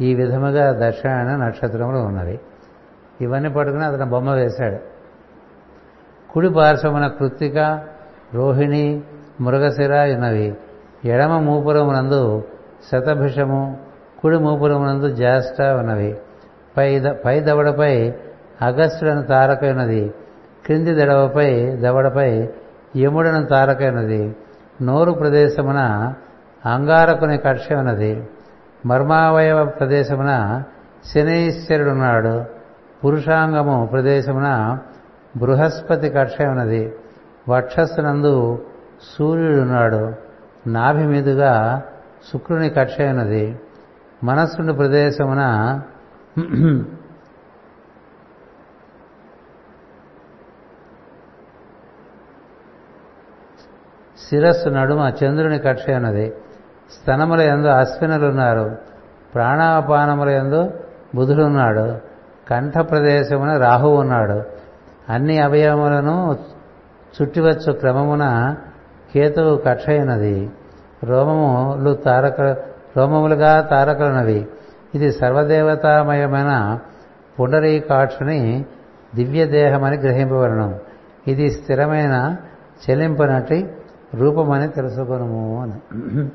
ఈ 0.00 0.14
విధముగా 0.14 0.88
దక్షిణాయన 0.88 1.36
నక్షత్రములు 1.36 1.96
ఉన్నవి. 1.96 2.40
ఇవన్నీ 3.20 3.48
పట్టుకుని 3.48 3.84
అతను 3.84 4.06
బొమ్మ 4.06 4.30
వేశాడు. 4.30 4.78
కుడి 6.32 6.48
పార్శ్వమున 6.48 7.06
కృత్తిక 7.06 7.82
రోహిణి 8.34 9.02
మృగశిర 9.40 10.14
ఉన్నవి. 10.14 10.56
ఎడమ 11.04 11.38
మూపురమునందు 11.38 12.44
శతభిషము 12.92 13.78
కుడి 14.22 14.38
మూపురమునందు 14.38 15.08
జ్యేష్ఠ 15.08 15.62
ఉన్నవి. 15.62 16.18
పై 16.76 17.00
పై 17.24 17.40
దవడపై 17.40 18.14
అగస్టుడను 18.64 19.22
తారకైనది 19.22 20.14
క్రింది 20.66 20.94
దడవపై 20.94 21.76
దవడపై 21.76 22.48
యముడను 22.96 23.44
తారకైనది 23.44 24.36
నోరు 24.82 25.12
ప్రదేశమున 25.12 26.12
అంగారకుని 26.66 27.38
కక్ష 27.38 27.72
ఉన్నది 27.72 28.28
మర్మావయవ 28.86 29.64
ప్రదేశమున 29.64 30.62
శనీశ్వరుడున్నాడు 31.14 32.44
పురుషాంగము 33.04 33.86
ప్రదేశమున 33.86 34.78
బృహస్పతి 35.36 36.08
కక్ష 36.08 36.42
ఉన్నది 36.42 36.92
వక్షస్సునందు 37.48 38.58
సూర్యుడున్నాడు 39.16 40.12
నాభి 40.66 41.02
మీదుగా 41.02 41.82
శుక్రుని 42.32 42.70
కక్ష 42.70 43.00
మనస్సుని 44.24 44.72
ప్రదేశమున 44.72 45.42
శిరస్సు 54.18 54.68
నడుమ 54.68 55.12
చంద్రుని 55.24 55.58
కక్ష 55.58 55.90
ఉన్నది 55.90 56.32
స్తనముల 56.92 57.40
ఎందు 57.40 57.66
అశ్వినులున్నారు. 57.66 58.76
ప్రాణాపానముల 59.34 60.28
ఎందు 60.28 60.70
బుధుడున్నాడు. 61.14 61.98
కంఠ 62.50 62.78
ప్రదేశమున 62.78 63.56
రాహువు 63.56 63.96
ఉన్నాడు. 63.96 64.42
అన్ని 65.08 65.38
అవయవములను 65.38 66.36
చుట్టివచ్చు 67.16 67.72
క్రమమున 67.72 68.56
కేతువు 69.14 69.56
కక్షయినది 69.56 70.50
రోమములు 71.04 71.94
తారక 71.94 72.40
రోమములుగా 72.96 73.60
తారకలున్నవి 73.60 74.46
ఇది 74.94 75.12
సర్వదేవతామయమైన 75.12 76.78
పుండరీకాక్షుని 77.40 78.64
దివ్యదేహమని 79.14 79.96
గ్రహింపవలను 79.96 80.78
ఇది 81.28 81.50
స్థిరమైన 81.50 82.36
చెలింపనటి 82.84 83.72
రూపమని 84.14 84.68
తెలుసుకొనము 84.68 85.62
అని. 85.62 86.28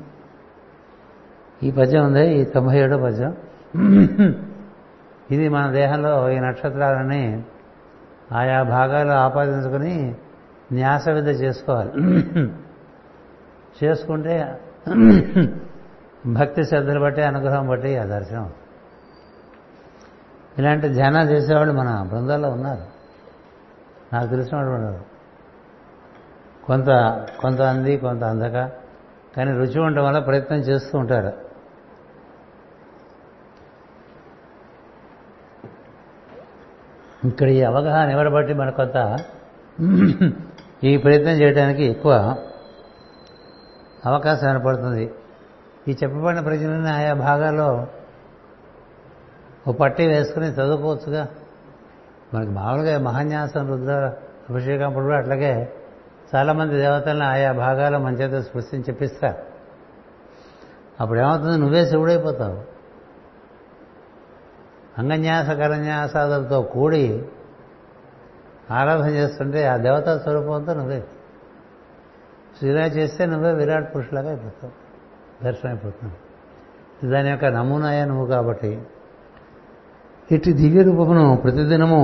ఈ 1.62 1.70
పద్యం 1.70 2.04
ఉంది 2.04 2.34
ఈ 2.40 2.44
తొంభై 2.44 2.78
ఏడో 2.78 2.98
పద్యం. 2.98 3.36
ఇది 5.30 5.48
మన 5.48 5.72
దేహంలో 5.72 6.30
ఈ 6.30 6.38
నక్షత్రాలని 6.38 7.42
ఆయా 8.32 8.62
భాగాలు 8.62 9.10
ఆపాదించుకొని 9.10 10.14
న్యాస 10.72 11.08
విద్య 11.08 11.30
చేసుకోవాలి. 11.30 11.90
చేసుకుంటే 13.84 14.60
భక్తి 16.26 16.64
శ్రద్ధలు 16.64 17.00
బట్టి 17.00 17.22
అనుగ్రహం 17.22 17.68
బట్టి 17.68 17.96
ఆ 17.96 18.04
దర్శనం. 18.04 18.50
ఇలాంటి 20.58 20.88
ధ్యానం 20.88 21.30
చేసేవాళ్ళు 21.30 21.74
మన 21.74 22.08
బృందాల్లో 22.12 22.48
ఉన్నారు. 22.48 22.82
నాకు 24.12 24.26
తెలిసిన 24.26 24.56
వాళ్ళు 24.56 24.72
ఉన్నారు. 24.72 25.19
కొంత 26.70 26.88
కొంత 27.40 27.60
అంది 27.60 27.96
కొంత 27.96 28.24
అందక. 28.24 28.70
కానీ 29.36 29.52
రుచి 29.52 29.80
ఉండటం 29.80 30.04
వల్ల 30.04 30.18
ప్రయత్నం 30.18 30.58
చేస్తూ 30.58 30.98
ఉంటారు. 30.98 31.32
ఇక్కడ 37.24 37.48
ఈ 37.48 37.62
అవగాహన 37.62 38.10
ఎవరు 38.10 38.30
బట్టి 38.30 38.54
మన 38.54 38.70
కొంత? 38.70 39.18
ఈ 40.84 40.96
ప్రయత్నం 40.96 41.32
చేయడానికి 41.32 41.84
ఎక్కువ 41.84 42.36
అవకాశం 44.06 44.50
ఏర్పడుతుంది. 44.50 45.14
ఈ 45.88 45.96
చెప్పబడిన 46.02 46.40
ప్రజలని 46.40 46.90
ఆయా 46.90 47.12
భాగాల్లో 47.14 47.86
ఓ 49.68 49.72
పట్టి 49.72 50.06
వేసుకుని 50.06 50.46
చదువుకోవచ్చుగా. 50.46 51.28
మనకి 52.34 52.50
మామూలుగా 52.50 52.98
మహాన్యాసం 52.98 53.68
రుద్ర 53.68 54.12
అభిషేకం 54.50 54.86
అప్పుడు 54.86 55.14
అట్లాగే 55.14 55.76
చాలామంది 56.36 56.76
దేవతలను 56.76 57.24
ఆయా 57.24 57.52
భాగాల 57.52 57.96
మంచేత 57.96 58.44
స్పృశించి 58.44 58.84
చెప్పిస్తారు. 58.84 59.38
అప్పుడు 61.00 61.18
ఏమవుతుంది 61.18 61.58
నువ్వే 61.58 61.88
శివుడైపోతావు. 61.88 62.62
అంగన్యాస 64.98 65.50
కరన్యాసాదులతో 65.50 66.62
కూడి 66.62 67.24
ఆరాధన 68.70 69.08
చేస్తుంటే 69.08 69.66
ఆ 69.66 69.76
దేవతా 69.76 70.18
స్వరూపంతో 70.18 70.74
నువ్వే. 70.74 71.04
ఇలా 72.62 72.86
చేస్తే 72.86 73.26
నువ్వే 73.26 73.52
విరాట్ 73.52 73.94
పురుషులాగా 73.94 74.28
అయిపోతావు. 74.28 74.72
దర్శనం 75.44 75.70
అయిపోతున్నావు 75.70 76.30
దాని 77.10 77.30
యొక్క 77.30 77.44
నమూనాయే 77.44 78.04
నువ్వు 78.04 78.26
కాబట్టి. 78.26 78.82
ఇటు 80.32 80.50
దివ్య 80.50 80.82
రూపమును 80.82 81.36
ప్రతిదినము 81.36 82.00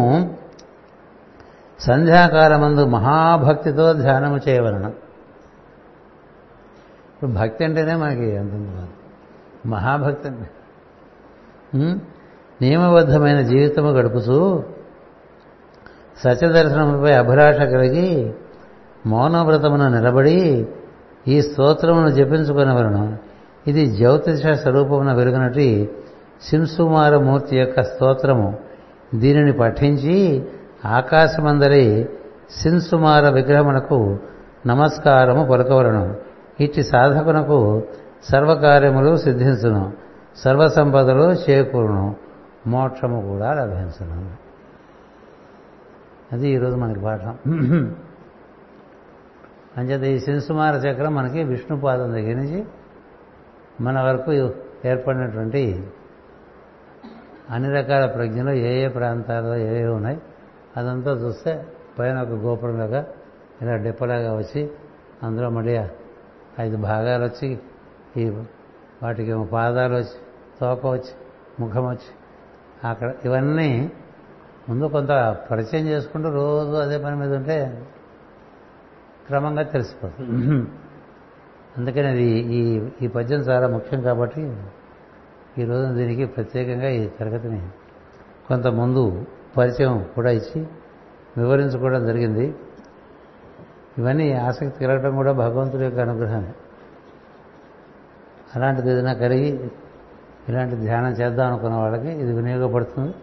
సంధ్యాకాలమందు 1.81 2.87
మహాభక్తితో 2.87 3.93
ధ్యానము 3.93 4.39
చేయవలన. 4.49 4.87
ఇప్పుడు 7.15 7.31
భక్తి 7.31 7.65
అంటేనే 7.65 7.95
మనకి 7.95 8.31
ఎంత 8.31 8.53
మహాభక్తి 9.67 10.29
అంటే 10.29 10.51
నియమబద్ధమైన 12.63 13.41
జీవితము 13.41 13.91
గడుపుతూ 13.91 14.63
సత్యదర్శనముపై 16.25 17.13
అభిలాష 17.13 17.57
కలిగి 17.57 18.35
మౌనవ్రతమును 19.07 19.89
నిలబడి 19.89 20.67
ఈ 21.29 21.43
స్తోత్రమును 21.43 22.09
జపించుకునేవలను 22.09 23.19
ఇది 23.67 23.87
జ్యోతిష 23.87 24.47
స్వరూపమున 24.47 25.13
వెలుగునటి 25.13 25.91
సింసుమారమూర్తి 26.43 27.59
యొక్క 27.59 27.83
స్తోత్రము. 27.83 28.59
దీనిని 29.15 29.53
పఠించి 29.53 30.45
ఆకాశమందరి 30.87 32.09
సిన్సుమార 32.51 33.29
విగ్రహమునకు 33.29 34.19
నమస్కారము 34.67 35.47
పలుకవలను. 35.47 36.17
ఇచ్చి 36.61 36.83
సాధకునకు 36.83 37.83
సర్వకార్యములు 38.33 39.17
సిద్ధించును. 39.17 39.93
సర్వసంపదలు 40.37 41.33
చేకూరును. 41.33 42.17
మోక్షము 42.67 43.21
కూడా 43.21 43.53
లభించును. 43.53 44.31
అది 46.33 46.49
ఈరోజు 46.49 46.77
మనకి 46.77 47.01
పాఠం. 47.01 47.39
అంచేత 49.77 50.03
ఈ 50.03 50.19
శింసుమార 50.19 50.75
చక్రం 50.75 51.15
మనకి 51.15 51.43
విష్ణుపాదం 51.43 52.13
దగ్గర 52.13 52.37
నుంచి 52.37 52.65
మన 53.81 54.03
వరకు 54.03 54.33
ఏర్పడినటువంటి 54.85 55.87
అన్ని 57.51 57.73
రకాల 57.73 58.07
ప్రజ్ఞలు 58.07 58.51
ఏ 58.51 58.85
ఏ 58.85 58.89
ప్రాంతాల్లో 58.89 59.57
ఏ 59.57 59.85
ఉన్నాయి. 59.85 60.21
అదంతా 60.77 61.11
చూస్తే 61.11 61.67
పైన 61.99 62.23
ఒక 62.23 62.29
గోపురంలాగా 62.29 63.07
ఇలా 63.63 63.77
డిప్పలాగా 63.77 64.37
వచ్చి 64.37 64.71
అందులో 65.23 65.51
మళ్ళీ 65.51 65.81
ఐదు 66.61 66.77
భాగాలు 66.77 67.25
వచ్చి 67.25 67.59
ఈ 68.17 68.31
వాటికి 69.03 69.45
పాదాలు 69.53 69.95
వచ్చి 69.95 70.19
తోక 70.61 70.87
వచ్చి 70.87 71.13
ముఖం 71.61 71.89
వచ్చి 71.89 72.11
అక్కడ 72.89 73.15
ఇవన్నీ 73.25 73.93
ముందు 74.69 74.87
కొంత 74.87 75.09
పరిచయం 75.51 75.87
చేసుకుంటూ 75.87 76.29
రోజు 76.31 76.77
అదే 76.77 76.99
పని 76.99 77.17
మీద 77.17 77.35
ఉంటే 77.35 77.87
క్రమంగా 79.27 79.63
తెలిసిపోతుంది. 79.63 80.71
అందుకని 81.77 82.07
అది 82.07 82.25
ఈ 82.29 82.91
ఈ 83.03 83.07
పద్యం 83.07 83.41
చాలా 83.41 83.69
ముఖ్యం 83.69 84.01
కాబట్టి 84.03 84.57
ఈరోజు 85.59 85.95
దీనికి 85.95 86.25
ప్రత్యేకంగా 86.27 86.89
ఈ 86.89 87.09
తరగతిని 87.09 87.69
కొంత 88.49 88.67
ముందు 88.67 89.27
పరిచయం 89.59 90.07
కూడా 90.15 90.31
ఇచ్చి 90.31 90.67
వివరించుకోవడం 91.39 92.07
జరిగింది. 92.07 92.55
ఇవన్నీ 93.99 94.33
ఆసక్తి 94.33 94.85
కలగడం 94.85 95.17
కూడా 95.17 95.33
భగవంతుడి 95.33 95.85
యొక్క 95.85 95.99
అనుగ్రహమే. 95.99 96.53
అలాంటిది 98.57 98.91
ఏదైనా 98.91 99.13
కలిగి 99.13 99.71
ఇలాంటి 100.49 100.77
ధ్యానం 100.77 101.13
చేద్దాం 101.13 101.47
అనుకున్న 101.47 101.75
వాళ్ళకి 101.75 102.09
ఇది 102.09 102.33
వినియోగపడుతుంది. 102.33 103.15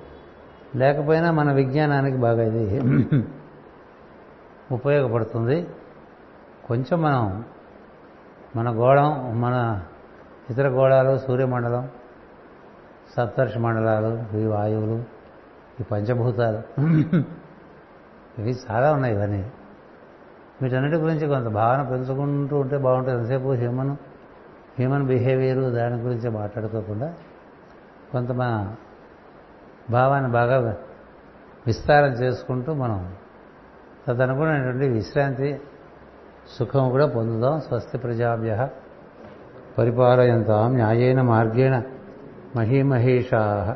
లేకపోయినా 0.76 1.31
మన 1.31 1.51
విజ్ఞానానికి 1.51 2.18
బాగా 2.18 2.43
ఇది 2.43 2.80
ఉపయోగపడుతుంది. 4.72 5.68
కొంచెం 6.68 7.01
మనం 7.01 7.43
మన 8.55 8.69
గోళం 8.76 9.41
మన 9.41 9.84
ఇతర 10.49 10.68
గోళాలు 10.68 11.18
సూర్యమండలం 11.18 11.89
సప్తర్షి 13.18 13.60
మండలాలు 13.60 14.38
ఈ 14.38 14.45
వాయువులు 14.45 15.12
ఈ 15.82 15.84
పంచభూతాలు. 15.84 16.82
ఇవి 18.40 18.56
చాలా 18.72 18.94
ఉన్నాయి 18.94 19.16
ఇవన్నీ. 19.16 19.52
వీటన్నిటి 20.62 20.95
గురించి 20.95 21.28
కొంత 21.28 21.48
భావన 21.48 21.82
పెంచుకుంటూ 21.82 22.58
ఉంటే 22.58 22.78
బాగుంటుంది. 22.78 23.18
ఎంతసేపు 23.18 23.54
హ్యూమన్ 23.54 23.90
హ్యూమన్ 24.78 25.04
బిహేవియర్ 25.04 25.60
దాని 25.60 25.95
గురించి 25.95 26.30
మాట్లాడుకోకుండా 26.30 27.14
కొంత 28.12 28.32
మన 28.32 28.76
భావాన్ని 29.90 30.32
బాగా 30.32 30.78
విస్తారం 31.68 32.12
చేసుకుంటూ 32.12 32.74
మనం 32.74 33.14
తదనుగుణమైనటువంటి 34.08 34.88
విశ్రాంతి 34.88 35.62
సుఖం 36.60 36.90
కూడా 36.90 37.06
పొందుదాం. 37.08 37.62
స్వస్తి 37.62 37.98
ప్రజాభ్య 37.98 38.70
పరిపాలయంతాం. 39.78 40.74
న్యాయేన 40.74 41.22
మార్గేణ 41.22 41.82
మహీమహేషా. 42.56 43.76